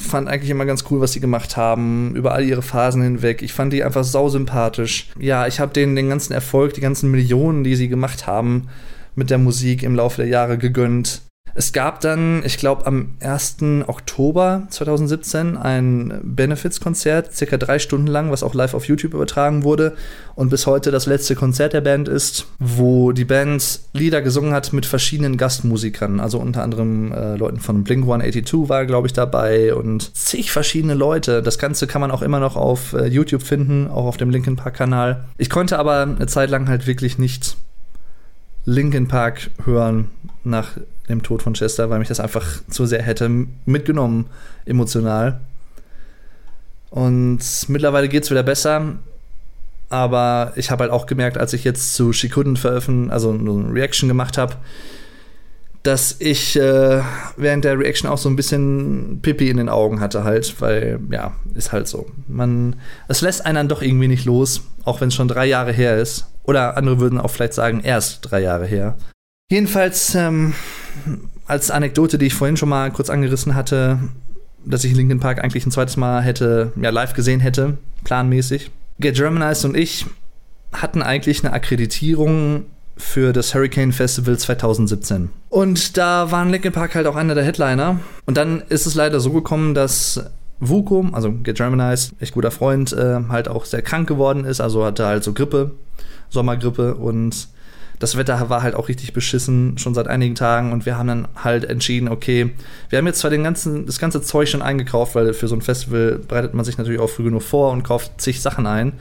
fand 0.00 0.28
eigentlich 0.28 0.50
immer 0.50 0.66
ganz 0.66 0.84
cool, 0.90 1.00
was 1.00 1.12
sie 1.12 1.20
gemacht 1.20 1.56
haben, 1.56 2.14
über 2.14 2.32
all 2.32 2.44
ihre 2.44 2.62
Phasen 2.62 3.02
hinweg. 3.02 3.42
Ich 3.42 3.52
fand 3.52 3.72
die 3.72 3.84
einfach 3.84 4.04
sausympathisch. 4.04 5.10
Ja, 5.18 5.46
ich 5.46 5.60
habe 5.60 5.72
denen 5.72 5.96
den 5.96 6.08
ganzen 6.08 6.32
Erfolg, 6.32 6.74
die 6.74 6.80
ganzen 6.80 7.10
Millionen, 7.10 7.64
die 7.64 7.76
sie 7.76 7.88
gemacht 7.88 8.26
haben, 8.26 8.68
mit 9.14 9.30
der 9.30 9.38
Musik 9.38 9.82
im 9.82 9.94
Laufe 9.94 10.22
der 10.22 10.28
Jahre 10.28 10.58
gegönnt. 10.58 11.22
Es 11.60 11.74
gab 11.74 12.00
dann, 12.00 12.42
ich 12.46 12.56
glaube, 12.56 12.86
am 12.86 13.10
1. 13.20 13.56
Oktober 13.86 14.62
2017 14.70 15.58
ein 15.58 16.18
Benefits-Konzert, 16.22 17.34
circa 17.34 17.58
drei 17.58 17.78
Stunden 17.78 18.06
lang, 18.06 18.30
was 18.30 18.42
auch 18.42 18.54
live 18.54 18.72
auf 18.72 18.86
YouTube 18.86 19.12
übertragen 19.12 19.62
wurde 19.62 19.94
und 20.36 20.48
bis 20.48 20.66
heute 20.66 20.90
das 20.90 21.04
letzte 21.04 21.34
Konzert 21.34 21.74
der 21.74 21.82
Band 21.82 22.08
ist, 22.08 22.46
wo 22.58 23.12
die 23.12 23.26
Band 23.26 23.80
Lieder 23.92 24.22
gesungen 24.22 24.54
hat 24.54 24.72
mit 24.72 24.86
verschiedenen 24.86 25.36
Gastmusikern, 25.36 26.18
also 26.18 26.38
unter 26.38 26.62
anderem 26.62 27.12
äh, 27.12 27.36
Leuten 27.36 27.60
von 27.60 27.84
Blink 27.84 28.04
182 28.04 28.70
war, 28.70 28.86
glaube 28.86 29.08
ich, 29.08 29.12
dabei 29.12 29.74
und 29.74 30.16
zig 30.16 30.52
verschiedene 30.52 30.94
Leute. 30.94 31.42
Das 31.42 31.58
Ganze 31.58 31.86
kann 31.86 32.00
man 32.00 32.10
auch 32.10 32.22
immer 32.22 32.40
noch 32.40 32.56
auf 32.56 32.94
äh, 32.94 33.04
YouTube 33.04 33.42
finden, 33.42 33.86
auch 33.86 34.06
auf 34.06 34.16
dem 34.16 34.30
Linkin 34.30 34.56
Park-Kanal. 34.56 35.24
Ich 35.36 35.50
konnte 35.50 35.78
aber 35.78 36.00
eine 36.00 36.26
Zeit 36.26 36.48
lang 36.48 36.70
halt 36.70 36.86
wirklich 36.86 37.18
nicht 37.18 37.58
Linkin 38.64 39.08
Park 39.08 39.50
hören 39.66 40.08
nach 40.42 40.78
dem 41.10 41.22
Tod 41.22 41.42
von 41.42 41.54
Chester, 41.54 41.90
weil 41.90 41.98
mich 41.98 42.08
das 42.08 42.20
einfach 42.20 42.46
zu 42.70 42.86
sehr 42.86 43.02
hätte 43.02 43.30
mitgenommen, 43.66 44.26
emotional. 44.64 45.40
Und 46.90 47.40
mittlerweile 47.68 48.08
geht 48.08 48.24
es 48.24 48.30
wieder 48.30 48.42
besser. 48.42 48.96
Aber 49.88 50.52
ich 50.54 50.70
habe 50.70 50.84
halt 50.84 50.92
auch 50.92 51.06
gemerkt, 51.06 51.36
als 51.36 51.52
ich 51.52 51.64
jetzt 51.64 51.94
zu 51.94 52.12
She 52.12 52.28
Couldn't 52.28 52.58
veröffentlichen, 52.58 53.10
also 53.10 53.32
eine 53.32 53.72
Reaction 53.72 54.08
gemacht 54.08 54.38
habe, 54.38 54.54
dass 55.82 56.16
ich 56.20 56.56
äh, 56.56 57.02
während 57.36 57.64
der 57.64 57.78
Reaction 57.78 58.08
auch 58.08 58.18
so 58.18 58.28
ein 58.28 58.36
bisschen 58.36 59.20
Pipi 59.22 59.48
in 59.48 59.56
den 59.56 59.68
Augen 59.68 60.00
hatte 60.00 60.24
halt, 60.24 60.60
weil 60.60 61.00
ja, 61.10 61.32
ist 61.54 61.72
halt 61.72 61.88
so. 61.88 62.06
Man, 62.28 62.76
es 63.08 63.20
lässt 63.20 63.46
einen 63.46 63.56
dann 63.56 63.68
doch 63.68 63.82
irgendwie 63.82 64.08
nicht 64.08 64.26
los, 64.26 64.62
auch 64.84 65.00
wenn 65.00 65.08
es 65.08 65.14
schon 65.14 65.28
drei 65.28 65.46
Jahre 65.46 65.72
her 65.72 65.96
ist. 65.96 66.26
Oder 66.44 66.76
andere 66.76 67.00
würden 67.00 67.18
auch 67.18 67.30
vielleicht 67.30 67.54
sagen, 67.54 67.80
erst 67.80 68.30
drei 68.30 68.40
Jahre 68.40 68.66
her. 68.66 68.96
Jedenfalls, 69.50 70.14
ähm, 70.14 70.54
als 71.46 71.70
Anekdote, 71.70 72.18
die 72.18 72.26
ich 72.26 72.34
vorhin 72.34 72.56
schon 72.56 72.68
mal 72.68 72.90
kurz 72.90 73.10
angerissen 73.10 73.54
hatte, 73.54 73.98
dass 74.64 74.84
ich 74.84 74.94
Linkin 74.94 75.20
Park 75.20 75.42
eigentlich 75.42 75.66
ein 75.66 75.70
zweites 75.70 75.96
Mal 75.96 76.22
hätte, 76.22 76.72
ja, 76.80 76.90
live 76.90 77.14
gesehen 77.14 77.40
hätte, 77.40 77.78
planmäßig. 78.04 78.70
Get 78.98 79.16
Germanized 79.16 79.64
und 79.64 79.76
ich 79.76 80.06
hatten 80.72 81.02
eigentlich 81.02 81.44
eine 81.44 81.52
Akkreditierung 81.52 82.66
für 82.96 83.32
das 83.32 83.54
Hurricane 83.54 83.92
Festival 83.92 84.38
2017. 84.38 85.30
Und 85.48 85.96
da 85.96 86.30
waren 86.30 86.50
Linkin 86.50 86.72
Park 86.72 86.94
halt 86.94 87.06
auch 87.06 87.16
einer 87.16 87.34
der 87.34 87.44
Headliner. 87.44 87.98
Und 88.26 88.36
dann 88.36 88.62
ist 88.68 88.86
es 88.86 88.94
leider 88.94 89.20
so 89.20 89.32
gekommen, 89.32 89.74
dass 89.74 90.22
Vuko, 90.60 91.06
also 91.12 91.32
Get 91.32 91.56
Germanized, 91.56 92.12
echt 92.20 92.34
guter 92.34 92.50
Freund, 92.50 92.92
äh, 92.92 93.20
halt 93.28 93.48
auch 93.48 93.64
sehr 93.64 93.82
krank 93.82 94.06
geworden 94.06 94.44
ist. 94.44 94.60
Also 94.60 94.84
hatte 94.84 95.06
halt 95.06 95.24
so 95.24 95.32
Grippe, 95.32 95.72
Sommergrippe 96.28 96.94
und 96.94 97.48
das 98.00 98.16
Wetter 98.16 98.48
war 98.48 98.62
halt 98.62 98.74
auch 98.74 98.88
richtig 98.88 99.12
beschissen, 99.12 99.76
schon 99.76 99.94
seit 99.94 100.08
einigen 100.08 100.34
Tagen. 100.34 100.72
Und 100.72 100.86
wir 100.86 100.96
haben 100.96 101.06
dann 101.06 101.28
halt 101.36 101.66
entschieden, 101.66 102.08
okay, 102.08 102.50
wir 102.88 102.98
haben 102.98 103.06
jetzt 103.06 103.20
zwar 103.20 103.30
den 103.30 103.44
ganzen, 103.44 103.84
das 103.86 103.98
ganze 103.98 104.22
Zeug 104.22 104.48
schon 104.48 104.62
eingekauft, 104.62 105.14
weil 105.14 105.34
für 105.34 105.48
so 105.48 105.54
ein 105.54 105.60
Festival 105.60 106.18
bereitet 106.26 106.54
man 106.54 106.64
sich 106.64 106.78
natürlich 106.78 106.98
auch 106.98 107.10
früh 107.10 107.24
genug 107.24 107.42
vor 107.42 107.70
und 107.70 107.82
kauft 107.82 108.20
zig 108.20 108.40
Sachen 108.40 108.66
ein. 108.66 108.94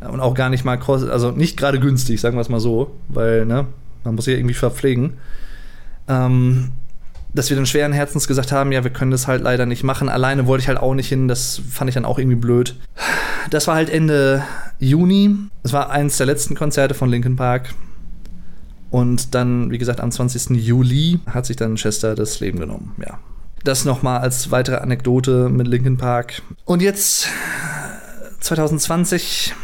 Und 0.00 0.20
auch 0.20 0.34
gar 0.34 0.48
nicht 0.48 0.64
mal, 0.64 0.80
also 0.80 1.30
nicht 1.30 1.58
gerade 1.58 1.78
günstig, 1.78 2.20
sagen 2.20 2.36
wir 2.36 2.40
es 2.40 2.48
mal 2.48 2.58
so, 2.58 2.96
weil, 3.08 3.44
ne, 3.44 3.66
man 4.02 4.14
muss 4.14 4.24
sich 4.24 4.36
irgendwie 4.36 4.54
verpflegen. 4.54 5.12
Ähm, 6.08 6.72
dass 7.34 7.50
wir 7.50 7.56
dann 7.56 7.66
schweren 7.66 7.92
Herzens 7.92 8.26
gesagt 8.26 8.50
haben, 8.50 8.72
ja, 8.72 8.82
wir 8.82 8.90
können 8.90 9.10
das 9.10 9.26
halt 9.26 9.42
leider 9.42 9.66
nicht 9.66 9.84
machen. 9.84 10.08
Alleine 10.08 10.46
wollte 10.46 10.62
ich 10.62 10.68
halt 10.68 10.78
auch 10.78 10.94
nicht 10.94 11.08
hin, 11.08 11.28
das 11.28 11.60
fand 11.70 11.88
ich 11.88 11.94
dann 11.94 12.04
auch 12.04 12.18
irgendwie 12.18 12.36
blöd. 12.36 12.76
Das 13.50 13.66
war 13.66 13.74
halt 13.74 13.90
Ende 13.90 14.42
Juni. 14.78 15.36
Das 15.62 15.72
war 15.72 15.90
eins 15.90 16.16
der 16.16 16.26
letzten 16.26 16.54
Konzerte 16.54 16.94
von 16.94 17.10
Linkin 17.10 17.36
Park. 17.36 17.74
Und 18.92 19.34
dann, 19.34 19.70
wie 19.70 19.78
gesagt, 19.78 20.00
am 20.00 20.12
20. 20.12 20.50
Juli 20.50 21.18
hat 21.26 21.46
sich 21.46 21.56
dann 21.56 21.76
Chester 21.76 22.14
das 22.14 22.40
Leben 22.40 22.60
genommen. 22.60 22.94
Ja. 23.04 23.18
Das 23.64 23.86
nochmal 23.86 24.20
als 24.20 24.50
weitere 24.50 24.76
Anekdote 24.76 25.48
mit 25.48 25.66
Linkin 25.66 25.96
Park. 25.96 26.42
Und 26.66 26.82
jetzt 26.82 27.26
2020 28.40 29.54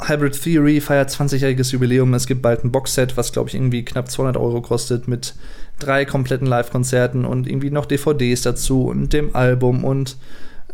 Hybrid 0.00 0.40
Theory 0.40 0.80
feiert 0.80 1.10
20-jähriges 1.10 1.72
Jubiläum. 1.72 2.14
Es 2.14 2.28
gibt 2.28 2.42
bald 2.42 2.62
ein 2.62 2.70
Boxset, 2.70 3.16
was 3.16 3.32
glaube 3.32 3.48
ich 3.48 3.56
irgendwie 3.56 3.84
knapp 3.84 4.08
200 4.08 4.36
Euro 4.36 4.62
kostet, 4.62 5.08
mit 5.08 5.34
drei 5.80 6.04
kompletten 6.04 6.46
Live-Konzerten 6.46 7.24
und 7.24 7.48
irgendwie 7.48 7.70
noch 7.70 7.86
DVDs 7.86 8.42
dazu 8.42 8.86
und 8.86 9.12
dem 9.12 9.34
Album 9.34 9.82
und 9.82 10.16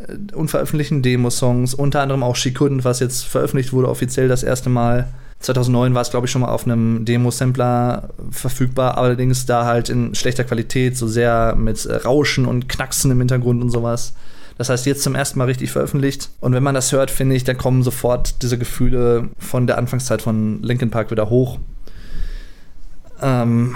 äh, 0.00 0.34
unveröffentlichten 0.34 1.00
Demosongs, 1.00 1.72
unter 1.72 2.02
anderem 2.02 2.22
auch 2.22 2.36
Shikund, 2.36 2.84
was 2.84 3.00
jetzt 3.00 3.24
veröffentlicht 3.24 3.72
wurde, 3.72 3.88
offiziell 3.88 4.28
das 4.28 4.42
erste 4.42 4.68
Mal. 4.68 5.08
2009 5.40 5.94
war 5.94 6.02
es, 6.02 6.10
glaube 6.10 6.26
ich, 6.26 6.30
schon 6.30 6.42
mal 6.42 6.48
auf 6.48 6.64
einem 6.64 7.04
Demo-Sampler 7.04 8.10
verfügbar, 8.30 8.98
allerdings 8.98 9.46
da 9.46 9.64
halt 9.64 9.88
in 9.88 10.14
schlechter 10.14 10.44
Qualität, 10.44 10.96
so 10.96 11.06
sehr 11.06 11.54
mit 11.56 11.84
äh, 11.86 11.96
Rauschen 11.96 12.44
und 12.44 12.68
Knacksen 12.68 13.10
im 13.10 13.18
Hintergrund 13.18 13.62
und 13.62 13.70
sowas. 13.70 14.12
Das 14.58 14.68
heißt, 14.68 14.84
jetzt 14.84 15.02
zum 15.02 15.14
ersten 15.14 15.38
Mal 15.38 15.46
richtig 15.46 15.72
veröffentlicht. 15.72 16.28
Und 16.40 16.52
wenn 16.52 16.62
man 16.62 16.74
das 16.74 16.92
hört, 16.92 17.10
finde 17.10 17.34
ich, 17.34 17.44
dann 17.44 17.56
kommen 17.56 17.82
sofort 17.82 18.42
diese 18.42 18.58
Gefühle 18.58 19.30
von 19.38 19.66
der 19.66 19.78
Anfangszeit 19.78 20.20
von 20.20 20.62
Linkin 20.62 20.90
Park 20.90 21.10
wieder 21.10 21.30
hoch. 21.30 21.58
Ähm, 23.22 23.74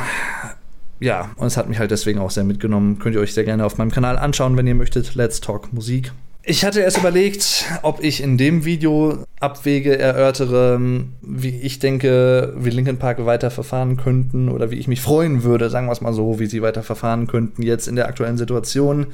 ja, 1.01 1.31
und 1.37 1.47
es 1.47 1.57
hat 1.57 1.71
mich 1.71 1.79
halt 1.79 1.91
deswegen 1.91 2.19
auch 2.19 2.31
sehr 2.31 2.45
mitgenommen. 2.45 2.99
Könnt 2.99 3.15
ihr 3.15 3.23
euch 3.23 3.33
sehr 3.33 3.45
gerne 3.45 3.65
auf 3.65 3.79
meinem 3.79 3.91
Kanal 3.91 4.19
anschauen, 4.19 4.59
wenn 4.59 4.67
ihr 4.67 4.75
möchtet. 4.75 5.15
Let's 5.15 5.41
Talk 5.41 5.73
Musik. 5.73 6.13
Ich 6.47 6.63
hatte 6.63 6.81
erst 6.81 6.99
überlegt, 6.99 7.65
ob 7.81 8.05
ich 8.05 8.23
in 8.23 8.37
dem 8.37 8.67
Video 8.67 9.25
Abwege 9.41 9.99
erörtere, 9.99 10.79
wie 11.23 11.61
ich 11.61 11.79
denke, 11.79 12.53
wie 12.59 12.69
Linkin 12.69 12.99
Park 12.99 13.25
weiter 13.25 13.51
verfahren 13.51 13.97
könnten 13.97 14.51
oder 14.51 14.71
wie 14.71 14.75
ich 14.75 14.87
mich 14.87 15.01
freuen 15.01 15.43
würde, 15.43 15.71
sagen 15.71 15.87
wir 15.87 15.93
es 15.93 16.03
mal 16.03 16.13
so, 16.13 16.39
wie 16.39 16.47
sie 16.47 16.61
weiter 16.61 16.83
verfahren 16.83 17.29
könnten 17.29 17.63
jetzt 17.63 17.89
in 17.89 17.97
der 17.97 18.09
aktuellen 18.09 18.37
Situation. 18.37 19.07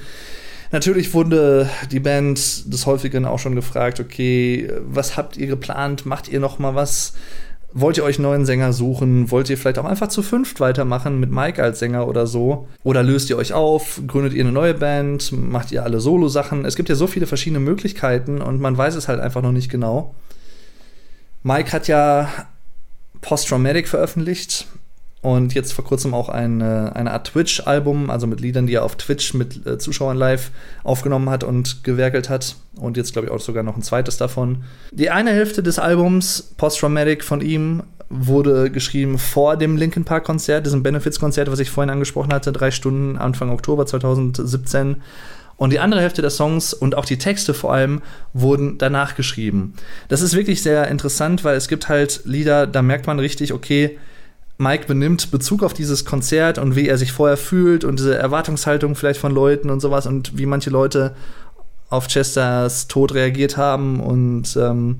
Natürlich 0.72 1.14
wurde 1.14 1.70
die 1.92 2.00
Band 2.00 2.72
des 2.72 2.86
Häufigen 2.86 3.24
auch 3.24 3.38
schon 3.38 3.54
gefragt, 3.54 4.00
okay, 4.00 4.68
was 4.88 5.16
habt 5.16 5.36
ihr 5.36 5.46
geplant? 5.46 6.06
Macht 6.06 6.28
ihr 6.28 6.40
noch 6.40 6.58
mal 6.58 6.74
was? 6.74 7.12
Wollt 7.72 7.96
ihr 7.96 8.04
euch 8.04 8.18
neuen 8.18 8.46
Sänger 8.46 8.72
suchen? 8.72 9.30
Wollt 9.30 9.48
ihr 9.48 9.56
vielleicht 9.56 9.78
auch 9.78 9.84
einfach 9.84 10.08
zu 10.08 10.22
fünft 10.22 10.58
weitermachen 10.58 11.20
mit 11.20 11.30
Mike 11.30 11.62
als 11.62 11.78
Sänger 11.78 12.08
oder 12.08 12.26
so? 12.26 12.68
Oder 12.82 13.02
löst 13.04 13.30
ihr 13.30 13.36
euch 13.36 13.52
auf? 13.52 14.00
Gründet 14.08 14.32
ihr 14.32 14.42
eine 14.42 14.52
neue 14.52 14.74
Band? 14.74 15.30
Macht 15.32 15.70
ihr 15.70 15.84
alle 15.84 16.00
Solo-Sachen? 16.00 16.64
Es 16.64 16.74
gibt 16.74 16.88
ja 16.88 16.96
so 16.96 17.06
viele 17.06 17.26
verschiedene 17.26 17.60
Möglichkeiten 17.60 18.42
und 18.42 18.60
man 18.60 18.76
weiß 18.76 18.96
es 18.96 19.06
halt 19.06 19.20
einfach 19.20 19.42
noch 19.42 19.52
nicht 19.52 19.70
genau. 19.70 20.14
Mike 21.44 21.72
hat 21.72 21.86
ja 21.86 22.28
Post-Traumatic 23.20 23.86
veröffentlicht 23.86 24.66
und 25.22 25.54
jetzt 25.54 25.72
vor 25.74 25.84
kurzem 25.84 26.14
auch 26.14 26.30
eine, 26.30 26.96
eine 26.96 27.10
Art 27.10 27.28
Twitch-Album, 27.28 28.08
also 28.08 28.26
mit 28.26 28.40
Liedern, 28.40 28.66
die 28.66 28.74
er 28.74 28.84
auf 28.84 28.96
Twitch 28.96 29.34
mit 29.34 29.66
äh, 29.66 29.78
Zuschauern 29.78 30.16
live 30.16 30.50
aufgenommen 30.82 31.28
hat 31.28 31.44
und 31.44 31.84
gewerkelt 31.84 32.30
hat. 32.30 32.56
Und 32.76 32.96
jetzt, 32.96 33.12
glaube 33.12 33.26
ich, 33.26 33.32
auch 33.32 33.40
sogar 33.40 33.62
noch 33.62 33.76
ein 33.76 33.82
zweites 33.82 34.16
davon. 34.16 34.64
Die 34.92 35.10
eine 35.10 35.32
Hälfte 35.32 35.62
des 35.62 35.78
Albums, 35.78 36.54
Post-Traumatic 36.56 37.22
von 37.22 37.42
ihm, 37.42 37.82
wurde 38.08 38.70
geschrieben 38.70 39.18
vor 39.18 39.56
dem 39.56 39.76
Linkin 39.76 40.04
Park-Konzert, 40.04 40.64
diesem 40.64 40.82
Benefits-Konzert, 40.82 41.50
was 41.50 41.60
ich 41.60 41.70
vorhin 41.70 41.90
angesprochen 41.90 42.32
hatte, 42.32 42.50
drei 42.50 42.70
Stunden 42.70 43.18
Anfang 43.18 43.50
Oktober 43.50 43.86
2017. 43.86 44.96
Und 45.56 45.74
die 45.74 45.78
andere 45.78 46.00
Hälfte 46.00 46.22
der 46.22 46.30
Songs 46.30 46.72
und 46.72 46.96
auch 46.96 47.04
die 47.04 47.18
Texte 47.18 47.52
vor 47.52 47.74
allem 47.74 48.00
wurden 48.32 48.78
danach 48.78 49.14
geschrieben. 49.14 49.74
Das 50.08 50.22
ist 50.22 50.34
wirklich 50.34 50.62
sehr 50.62 50.88
interessant, 50.88 51.44
weil 51.44 51.56
es 51.56 51.68
gibt 51.68 51.90
halt 51.90 52.22
Lieder, 52.24 52.66
da 52.66 52.80
merkt 52.80 53.06
man 53.06 53.18
richtig, 53.18 53.52
okay, 53.52 53.98
Mike 54.60 54.84
benimmt 54.86 55.30
Bezug 55.30 55.62
auf 55.62 55.72
dieses 55.72 56.04
Konzert 56.04 56.58
und 56.58 56.76
wie 56.76 56.86
er 56.86 56.98
sich 56.98 57.12
vorher 57.12 57.38
fühlt 57.38 57.82
und 57.82 57.98
diese 57.98 58.18
Erwartungshaltung 58.18 58.94
vielleicht 58.94 59.18
von 59.18 59.32
Leuten 59.32 59.70
und 59.70 59.80
sowas 59.80 60.06
und 60.06 60.36
wie 60.36 60.44
manche 60.44 60.68
Leute 60.68 61.16
auf 61.88 62.08
Chesters 62.08 62.86
Tod 62.86 63.14
reagiert 63.14 63.56
haben 63.56 64.00
und 64.00 64.54
ähm, 64.60 64.98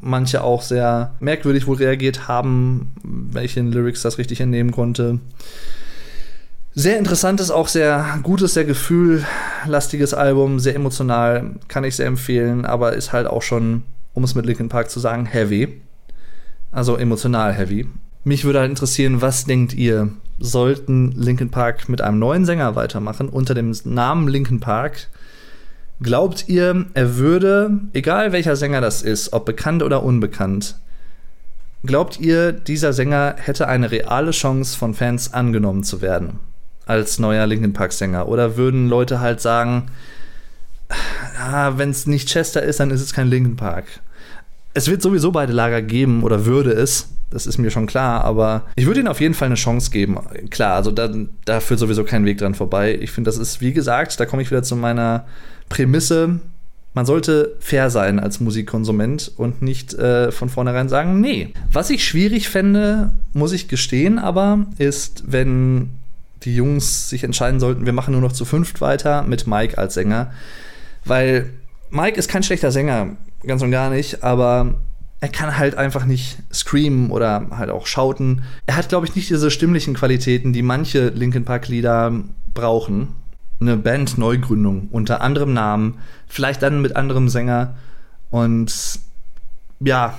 manche 0.00 0.44
auch 0.44 0.62
sehr 0.62 1.12
merkwürdig 1.18 1.66
wohl 1.66 1.78
reagiert 1.78 2.28
haben, 2.28 2.92
welchen 3.02 3.72
Lyrics 3.72 4.02
das 4.02 4.16
richtig 4.16 4.40
entnehmen 4.40 4.70
konnte. 4.70 5.18
Sehr 6.76 6.96
interessantes, 6.96 7.50
auch 7.50 7.66
sehr 7.66 8.20
gutes, 8.22 8.54
sehr 8.54 8.64
gefühllastiges 8.64 10.14
Album, 10.14 10.60
sehr 10.60 10.76
emotional, 10.76 11.56
kann 11.66 11.82
ich 11.82 11.96
sehr 11.96 12.06
empfehlen, 12.06 12.64
aber 12.64 12.92
ist 12.92 13.12
halt 13.12 13.26
auch 13.26 13.42
schon, 13.42 13.82
um 14.14 14.22
es 14.22 14.36
mit 14.36 14.46
Linkin 14.46 14.68
Park 14.68 14.88
zu 14.88 15.00
sagen, 15.00 15.26
heavy. 15.26 15.80
Also 16.70 16.94
emotional 16.94 17.52
heavy. 17.52 17.88
Mich 18.22 18.44
würde 18.44 18.60
halt 18.60 18.70
interessieren, 18.70 19.22
was 19.22 19.46
denkt 19.46 19.72
ihr? 19.72 20.10
Sollten 20.38 21.12
Linkin 21.12 21.50
Park 21.50 21.88
mit 21.88 22.02
einem 22.02 22.18
neuen 22.18 22.44
Sänger 22.44 22.76
weitermachen 22.76 23.30
unter 23.30 23.54
dem 23.54 23.74
Namen 23.84 24.28
Linkin 24.28 24.60
Park? 24.60 25.08
Glaubt 26.02 26.44
ihr, 26.48 26.86
er 26.92 27.16
würde, 27.16 27.80
egal 27.94 28.32
welcher 28.32 28.56
Sänger 28.56 28.82
das 28.82 29.00
ist, 29.02 29.32
ob 29.32 29.46
bekannt 29.46 29.82
oder 29.82 30.02
unbekannt, 30.02 30.76
glaubt 31.84 32.20
ihr, 32.20 32.52
dieser 32.52 32.92
Sänger 32.92 33.36
hätte 33.38 33.68
eine 33.68 33.90
reale 33.90 34.32
Chance 34.32 34.76
von 34.76 34.92
Fans 34.92 35.32
angenommen 35.32 35.82
zu 35.82 36.02
werden 36.02 36.40
als 36.84 37.18
neuer 37.18 37.46
Linkin 37.46 37.72
Park 37.72 37.92
Sänger? 37.92 38.28
Oder 38.28 38.56
würden 38.58 38.88
Leute 38.88 39.20
halt 39.20 39.40
sagen, 39.40 39.86
ah, 41.38 41.72
wenn 41.76 41.90
es 41.90 42.06
nicht 42.06 42.28
Chester 42.28 42.62
ist, 42.62 42.80
dann 42.80 42.90
ist 42.90 43.00
es 43.00 43.14
kein 43.14 43.28
Linkin 43.28 43.56
Park? 43.56 43.86
Es 44.74 44.88
wird 44.88 45.02
sowieso 45.02 45.32
beide 45.32 45.52
Lager 45.52 45.82
geben 45.82 46.22
oder 46.22 46.46
würde 46.46 46.72
es 46.72 47.08
das 47.30 47.46
ist 47.46 47.58
mir 47.58 47.70
schon 47.70 47.86
klar, 47.86 48.24
aber 48.24 48.64
ich 48.74 48.86
würde 48.86 49.00
ihnen 49.00 49.08
auf 49.08 49.20
jeden 49.20 49.34
Fall 49.34 49.46
eine 49.46 49.54
Chance 49.54 49.90
geben. 49.90 50.18
Klar, 50.50 50.74
also 50.74 50.90
da, 50.90 51.08
da 51.44 51.60
führt 51.60 51.78
sowieso 51.78 52.04
kein 52.04 52.24
Weg 52.24 52.38
dran 52.38 52.54
vorbei. 52.54 52.98
Ich 53.00 53.12
finde, 53.12 53.28
das 53.28 53.38
ist, 53.38 53.60
wie 53.60 53.72
gesagt, 53.72 54.18
da 54.18 54.26
komme 54.26 54.42
ich 54.42 54.50
wieder 54.50 54.64
zu 54.64 54.74
meiner 54.74 55.26
Prämisse. 55.68 56.40
Man 56.92 57.06
sollte 57.06 57.56
fair 57.60 57.88
sein 57.88 58.18
als 58.18 58.40
Musikkonsument 58.40 59.30
und 59.36 59.62
nicht 59.62 59.94
äh, 59.94 60.32
von 60.32 60.48
vornherein 60.48 60.88
sagen, 60.88 61.20
nee. 61.20 61.54
Was 61.70 61.88
ich 61.90 62.04
schwierig 62.04 62.48
fände, 62.48 63.12
muss 63.32 63.52
ich 63.52 63.68
gestehen, 63.68 64.18
aber 64.18 64.66
ist, 64.78 65.22
wenn 65.28 65.90
die 66.42 66.56
Jungs 66.56 67.08
sich 67.08 67.22
entscheiden 67.22 67.60
sollten, 67.60 67.86
wir 67.86 67.92
machen 67.92 68.12
nur 68.12 68.22
noch 68.22 68.32
zu 68.32 68.44
fünft 68.44 68.80
weiter 68.80 69.22
mit 69.22 69.46
Mike 69.46 69.78
als 69.78 69.94
Sänger. 69.94 70.32
Weil 71.04 71.50
Mike 71.90 72.18
ist 72.18 72.28
kein 72.28 72.42
schlechter 72.42 72.72
Sänger, 72.72 73.16
ganz 73.46 73.62
und 73.62 73.70
gar 73.70 73.90
nicht, 73.90 74.22
aber 74.22 74.74
er 75.20 75.28
kann 75.28 75.56
halt 75.56 75.74
einfach 75.74 76.06
nicht 76.06 76.38
screamen 76.52 77.10
oder 77.10 77.48
halt 77.50 77.70
auch 77.70 77.86
schauten. 77.86 78.42
Er 78.66 78.76
hat, 78.76 78.88
glaube 78.88 79.06
ich, 79.06 79.14
nicht 79.14 79.28
diese 79.28 79.50
stimmlichen 79.50 79.94
Qualitäten, 79.94 80.52
die 80.52 80.62
manche 80.62 81.08
Linkin 81.08 81.44
Park-Lieder 81.44 82.12
brauchen. 82.54 83.08
Eine 83.60 83.76
Band-Neugründung 83.76 84.88
unter 84.90 85.20
anderem 85.20 85.52
Namen, 85.52 85.98
vielleicht 86.26 86.62
dann 86.62 86.80
mit 86.80 86.96
anderem 86.96 87.28
Sänger. 87.28 87.74
Und 88.30 89.00
ja, 89.80 90.14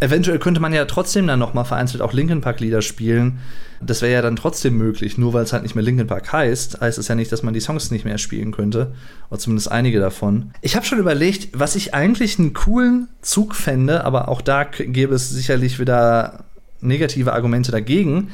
eventuell 0.00 0.38
könnte 0.38 0.60
man 0.60 0.72
ja 0.72 0.84
trotzdem 0.84 1.26
dann 1.26 1.38
noch 1.38 1.54
mal 1.54 1.64
vereinzelt 1.64 2.02
auch 2.02 2.12
Linkin 2.12 2.40
Park 2.40 2.60
Lieder 2.60 2.82
spielen. 2.82 3.38
Das 3.80 4.02
wäre 4.02 4.12
ja 4.12 4.22
dann 4.22 4.36
trotzdem 4.36 4.76
möglich. 4.76 5.18
Nur 5.18 5.32
weil 5.32 5.44
es 5.44 5.52
halt 5.52 5.62
nicht 5.62 5.74
mehr 5.74 5.84
Linkin 5.84 6.06
Park 6.06 6.32
heißt, 6.32 6.80
heißt 6.80 6.98
es 6.98 7.08
ja 7.08 7.14
nicht, 7.14 7.30
dass 7.32 7.42
man 7.42 7.54
die 7.54 7.60
Songs 7.60 7.90
nicht 7.90 8.04
mehr 8.04 8.18
spielen 8.18 8.52
könnte. 8.52 8.94
Oder 9.30 9.38
zumindest 9.38 9.70
einige 9.70 10.00
davon. 10.00 10.52
Ich 10.62 10.76
habe 10.76 10.86
schon 10.86 10.98
überlegt, 10.98 11.48
was 11.58 11.76
ich 11.76 11.94
eigentlich 11.94 12.38
einen 12.38 12.54
coolen 12.54 13.08
Zug 13.20 13.54
fände, 13.54 14.04
aber 14.04 14.28
auch 14.28 14.40
da 14.40 14.64
gäbe 14.64 15.14
es 15.14 15.30
sicherlich 15.30 15.78
wieder 15.78 16.44
negative 16.80 17.32
Argumente 17.32 17.72
dagegen. 17.72 18.30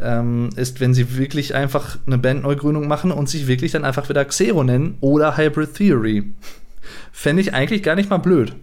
ähm, 0.00 0.50
ist, 0.56 0.80
wenn 0.80 0.94
sie 0.94 1.16
wirklich 1.18 1.54
einfach 1.54 1.98
eine 2.06 2.18
Bandneugründung 2.18 2.88
machen 2.88 3.12
und 3.12 3.28
sich 3.28 3.46
wirklich 3.46 3.72
dann 3.72 3.84
einfach 3.84 4.08
wieder 4.08 4.24
Xero 4.24 4.64
nennen 4.64 4.96
oder 5.00 5.36
Hybrid 5.36 5.74
Theory. 5.74 6.32
Fände 7.12 7.42
ich 7.42 7.54
eigentlich 7.54 7.82
gar 7.82 7.96
nicht 7.96 8.10
mal 8.10 8.18
blöd. 8.18 8.54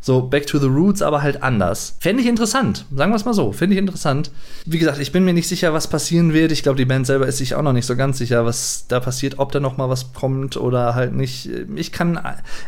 So, 0.00 0.22
Back 0.22 0.46
to 0.46 0.58
the 0.58 0.66
Roots, 0.66 1.02
aber 1.02 1.22
halt 1.22 1.42
anders. 1.42 1.96
Fände 2.00 2.22
ich 2.22 2.28
interessant. 2.28 2.84
Sagen 2.94 3.10
wir 3.10 3.16
es 3.16 3.24
mal 3.24 3.34
so. 3.34 3.52
Finde 3.52 3.74
ich 3.74 3.80
interessant. 3.80 4.30
Wie 4.64 4.78
gesagt, 4.78 5.00
ich 5.00 5.10
bin 5.10 5.24
mir 5.24 5.32
nicht 5.32 5.48
sicher, 5.48 5.72
was 5.72 5.88
passieren 5.88 6.32
wird. 6.32 6.52
Ich 6.52 6.62
glaube, 6.62 6.76
die 6.76 6.84
Band 6.84 7.06
selber 7.06 7.26
ist 7.26 7.38
sich 7.38 7.54
auch 7.54 7.62
noch 7.62 7.72
nicht 7.72 7.86
so 7.86 7.96
ganz 7.96 8.18
sicher, 8.18 8.44
was 8.44 8.86
da 8.88 9.00
passiert, 9.00 9.38
ob 9.38 9.52
da 9.52 9.60
noch 9.60 9.76
mal 9.76 9.88
was 9.88 10.12
kommt 10.12 10.56
oder 10.56 10.94
halt 10.94 11.14
nicht. 11.14 11.50
Ich 11.74 11.90
kann, 11.92 12.20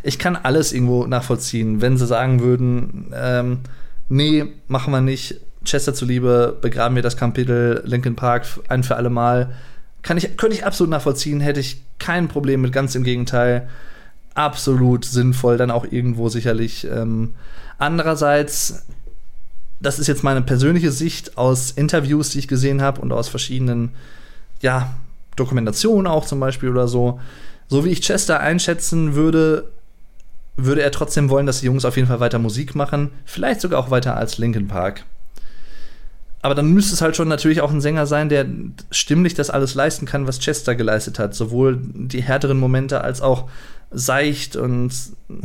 ich 0.03 0.19
kann 0.19 0.37
alles 0.37 0.73
irgendwo 0.73 1.07
nachvollziehen. 1.07 1.81
Wenn 1.81 1.97
sie 1.97 2.07
sagen 2.07 2.41
würden, 2.41 3.13
ähm, 3.15 3.61
nee, 4.09 4.47
machen 4.67 4.93
wir 4.93 5.01
nicht, 5.01 5.41
Chester 5.65 5.95
zuliebe, 5.95 6.57
begraben 6.61 6.97
wir 6.97 7.03
das 7.03 7.17
Kapitel 7.17 7.83
Linkin 7.85 8.17
Park 8.17 8.47
ein 8.69 8.83
für 8.83 8.97
alle 8.97 9.11
Mal. 9.11 9.55
Kann 10.03 10.17
ich, 10.17 10.37
könnte 10.37 10.57
ich 10.57 10.65
absolut 10.65 10.91
nachvollziehen, 10.91 11.41
hätte 11.41 11.61
ich 11.61 11.83
kein 11.99 12.29
Problem 12.29 12.63
mit, 12.63 12.73
ganz 12.73 12.95
im 12.95 13.05
Gegenteil 13.05 13.69
absolut 14.39 15.05
sinnvoll, 15.05 15.57
dann 15.57 15.73
auch 15.73 15.85
irgendwo 15.85 16.29
sicherlich. 16.29 16.87
Ähm, 16.87 17.35
andererseits, 17.77 18.87
das 19.81 19.99
ist 19.99 20.07
jetzt 20.07 20.23
meine 20.23 20.43
persönliche 20.43 20.93
Sicht 20.93 21.37
aus 21.37 21.73
Interviews, 21.73 22.31
die 22.31 22.39
ich 22.39 22.49
gesehen 22.49 22.81
habe 22.81 23.01
und 23.01 23.13
aus 23.13 23.29
verschiedenen, 23.29 23.91
ja, 24.63 24.95
Dokumentationen 25.35 26.07
auch 26.07 26.25
zum 26.25 26.39
Beispiel 26.39 26.69
oder 26.69 26.87
so. 26.87 27.21
So 27.67 27.85
wie 27.85 27.91
ich 27.91 28.01
Chester 28.01 28.39
einschätzen 28.39 29.17
würde, 29.17 29.71
würde 30.57 30.83
er 30.83 30.93
trotzdem 30.93 31.31
wollen, 31.31 31.47
dass 31.47 31.61
die 31.61 31.67
Jungs 31.67 31.85
auf 31.85 31.97
jeden 31.97 32.09
Fall 32.09 32.21
weiter 32.21 32.39
Musik 32.39 32.77
machen. 32.77 33.11
Vielleicht 33.25 33.61
sogar 33.61 33.81
auch 33.81 33.91
weiter 33.91 34.17
als 34.17 34.39
Linkin 34.39 34.69
Park. 34.69 35.05
Aber 36.41 36.55
dann 36.55 36.73
müsste 36.73 36.95
es 36.95 37.01
halt 37.01 37.17
schon 37.17 37.29
natürlich 37.29 37.61
auch 37.61 37.73
ein 37.73 37.81
Sänger 37.81 38.07
sein, 38.07 38.29
der 38.29 38.47
stimmlich 38.91 39.35
das 39.35 39.51
alles 39.51 39.75
leisten 39.75 40.07
kann, 40.07 40.27
was 40.27 40.39
Chester 40.39 40.75
geleistet 40.75 41.19
hat. 41.19 41.35
Sowohl 41.35 41.79
die 41.83 42.23
härteren 42.23 42.59
Momente 42.59 43.03
als 43.03 43.21
auch 43.21 43.49
seicht 43.91 44.57
und 44.57 44.93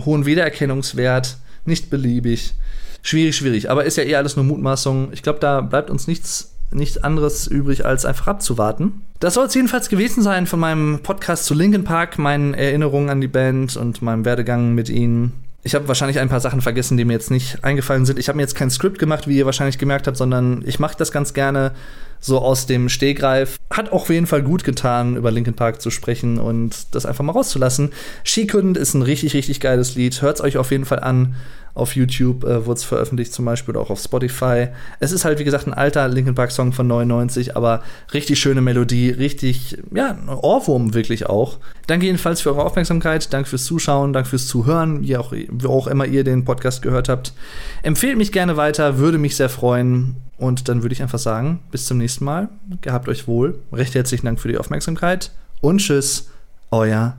hohen 0.05 0.25
Wiedererkennungswert, 0.25 1.37
nicht 1.65 1.89
beliebig. 1.89 2.53
Schwierig, 3.01 3.35
schwierig. 3.35 3.69
Aber 3.71 3.85
ist 3.85 3.97
ja 3.97 4.03
eh 4.03 4.15
alles 4.15 4.35
nur 4.35 4.45
Mutmaßung. 4.45 5.09
Ich 5.13 5.23
glaube, 5.23 5.39
da 5.39 5.61
bleibt 5.61 5.89
uns 5.89 6.07
nichts, 6.07 6.53
nichts 6.71 6.97
anderes 6.97 7.47
übrig, 7.47 7.85
als 7.85 8.05
einfach 8.05 8.27
abzuwarten. 8.27 9.01
Das 9.19 9.33
soll 9.33 9.47
es 9.47 9.53
jedenfalls 9.53 9.89
gewesen 9.89 10.21
sein 10.21 10.45
von 10.45 10.59
meinem 10.59 10.99
Podcast 11.01 11.45
zu 11.45 11.53
Linkin 11.53 11.83
Park, 11.85 12.19
meinen 12.19 12.53
Erinnerungen 12.53 13.09
an 13.09 13.21
die 13.21 13.27
Band 13.27 13.77
und 13.77 14.01
meinem 14.01 14.25
Werdegang 14.25 14.73
mit 14.73 14.89
ihnen. 14.89 15.42
Ich 15.65 15.75
habe 15.75 15.87
wahrscheinlich 15.87 16.19
ein 16.19 16.27
paar 16.27 16.41
Sachen 16.41 16.61
vergessen, 16.61 16.97
die 16.97 17.05
mir 17.05 17.13
jetzt 17.13 17.31
nicht 17.31 17.63
eingefallen 17.63 18.05
sind. 18.05 18.19
Ich 18.19 18.27
habe 18.27 18.35
mir 18.35 18.43
jetzt 18.43 18.55
kein 18.55 18.69
Skript 18.69 18.99
gemacht, 18.99 19.29
wie 19.29 19.37
ihr 19.37 19.45
wahrscheinlich 19.45 19.77
gemerkt 19.77 20.07
habt, 20.07 20.17
sondern 20.17 20.61
ich 20.65 20.77
mache 20.77 20.97
das 20.97 21.13
ganz 21.13 21.33
gerne 21.33 21.71
so 22.19 22.39
aus 22.39 22.65
dem 22.65 22.89
Stehgreif. 22.89 23.57
Hat 23.71 23.91
auch 23.91 24.03
auf 24.03 24.09
jeden 24.09 24.27
Fall 24.27 24.43
gut 24.43 24.65
getan, 24.65 25.15
über 25.15 25.31
Linkin 25.31 25.53
Park 25.53 25.81
zu 25.81 25.89
sprechen 25.89 26.37
und 26.37 26.93
das 26.93 27.05
einfach 27.05 27.23
mal 27.23 27.31
rauszulassen. 27.31 27.91
She 28.25 28.43
Couldn't 28.43 28.77
ist 28.77 28.93
ein 28.93 29.03
richtig, 29.03 29.33
richtig 29.33 29.61
geiles 29.61 29.95
Lied. 29.95 30.21
Hört 30.21 30.37
es 30.37 30.43
euch 30.43 30.57
auf 30.57 30.71
jeden 30.71 30.85
Fall 30.85 30.99
an. 30.99 31.35
Auf 31.75 31.95
YouTube 31.95 32.43
äh, 32.43 32.65
wurde 32.65 32.77
es 32.77 32.83
veröffentlicht 32.83 33.33
zum 33.33 33.45
Beispiel 33.45 33.71
oder 33.75 33.81
auch 33.81 33.89
auf 33.89 33.99
Spotify. 33.99 34.67
Es 34.99 35.11
ist 35.11 35.25
halt, 35.25 35.39
wie 35.39 35.43
gesagt, 35.43 35.65
ein 35.65 35.73
alter 35.73 36.07
Linkin 36.07 36.35
Park 36.35 36.51
Song 36.51 36.71
von 36.71 36.85
99, 36.87 37.57
aber 37.57 37.81
richtig 38.13 38.39
schöne 38.39 38.61
Melodie, 38.61 39.09
richtig, 39.09 39.77
ja, 39.93 40.15
Ohrwurm 40.27 40.93
wirklich 40.93 41.25
auch. 41.25 41.57
Danke 41.87 42.05
jedenfalls 42.05 42.41
für 42.41 42.49
eure 42.49 42.63
Aufmerksamkeit, 42.63 43.33
danke 43.33 43.49
fürs 43.49 43.65
Zuschauen, 43.65 44.13
danke 44.13 44.29
fürs 44.29 44.47
Zuhören, 44.47 45.01
wie 45.01 45.17
auch, 45.17 45.31
wie 45.31 45.67
auch 45.67 45.87
immer 45.87 46.05
ihr 46.05 46.23
den 46.23 46.45
Podcast 46.45 46.81
gehört 46.81 47.09
habt. 47.09 47.33
Empfehlt 47.81 48.17
mich 48.17 48.31
gerne 48.31 48.55
weiter, 48.55 48.99
würde 48.99 49.17
mich 49.17 49.35
sehr 49.35 49.49
freuen. 49.49 50.15
Und 50.37 50.67
dann 50.67 50.81
würde 50.81 50.93
ich 50.93 51.01
einfach 51.01 51.19
sagen, 51.19 51.59
bis 51.71 51.85
zum 51.85 51.99
nächsten 51.99 52.25
Mal. 52.25 52.49
Gehabt 52.81 53.07
euch 53.07 53.27
wohl. 53.27 53.59
Recht 53.71 53.95
herzlichen 53.95 54.25
Dank 54.25 54.39
für 54.39 54.49
die 54.49 54.57
Aufmerksamkeit 54.57 55.31
und 55.61 55.77
tschüss, 55.79 56.29
euer 56.71 57.15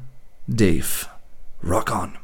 Dave. 0.46 1.06
Rock 1.62 1.90
on. 1.90 2.23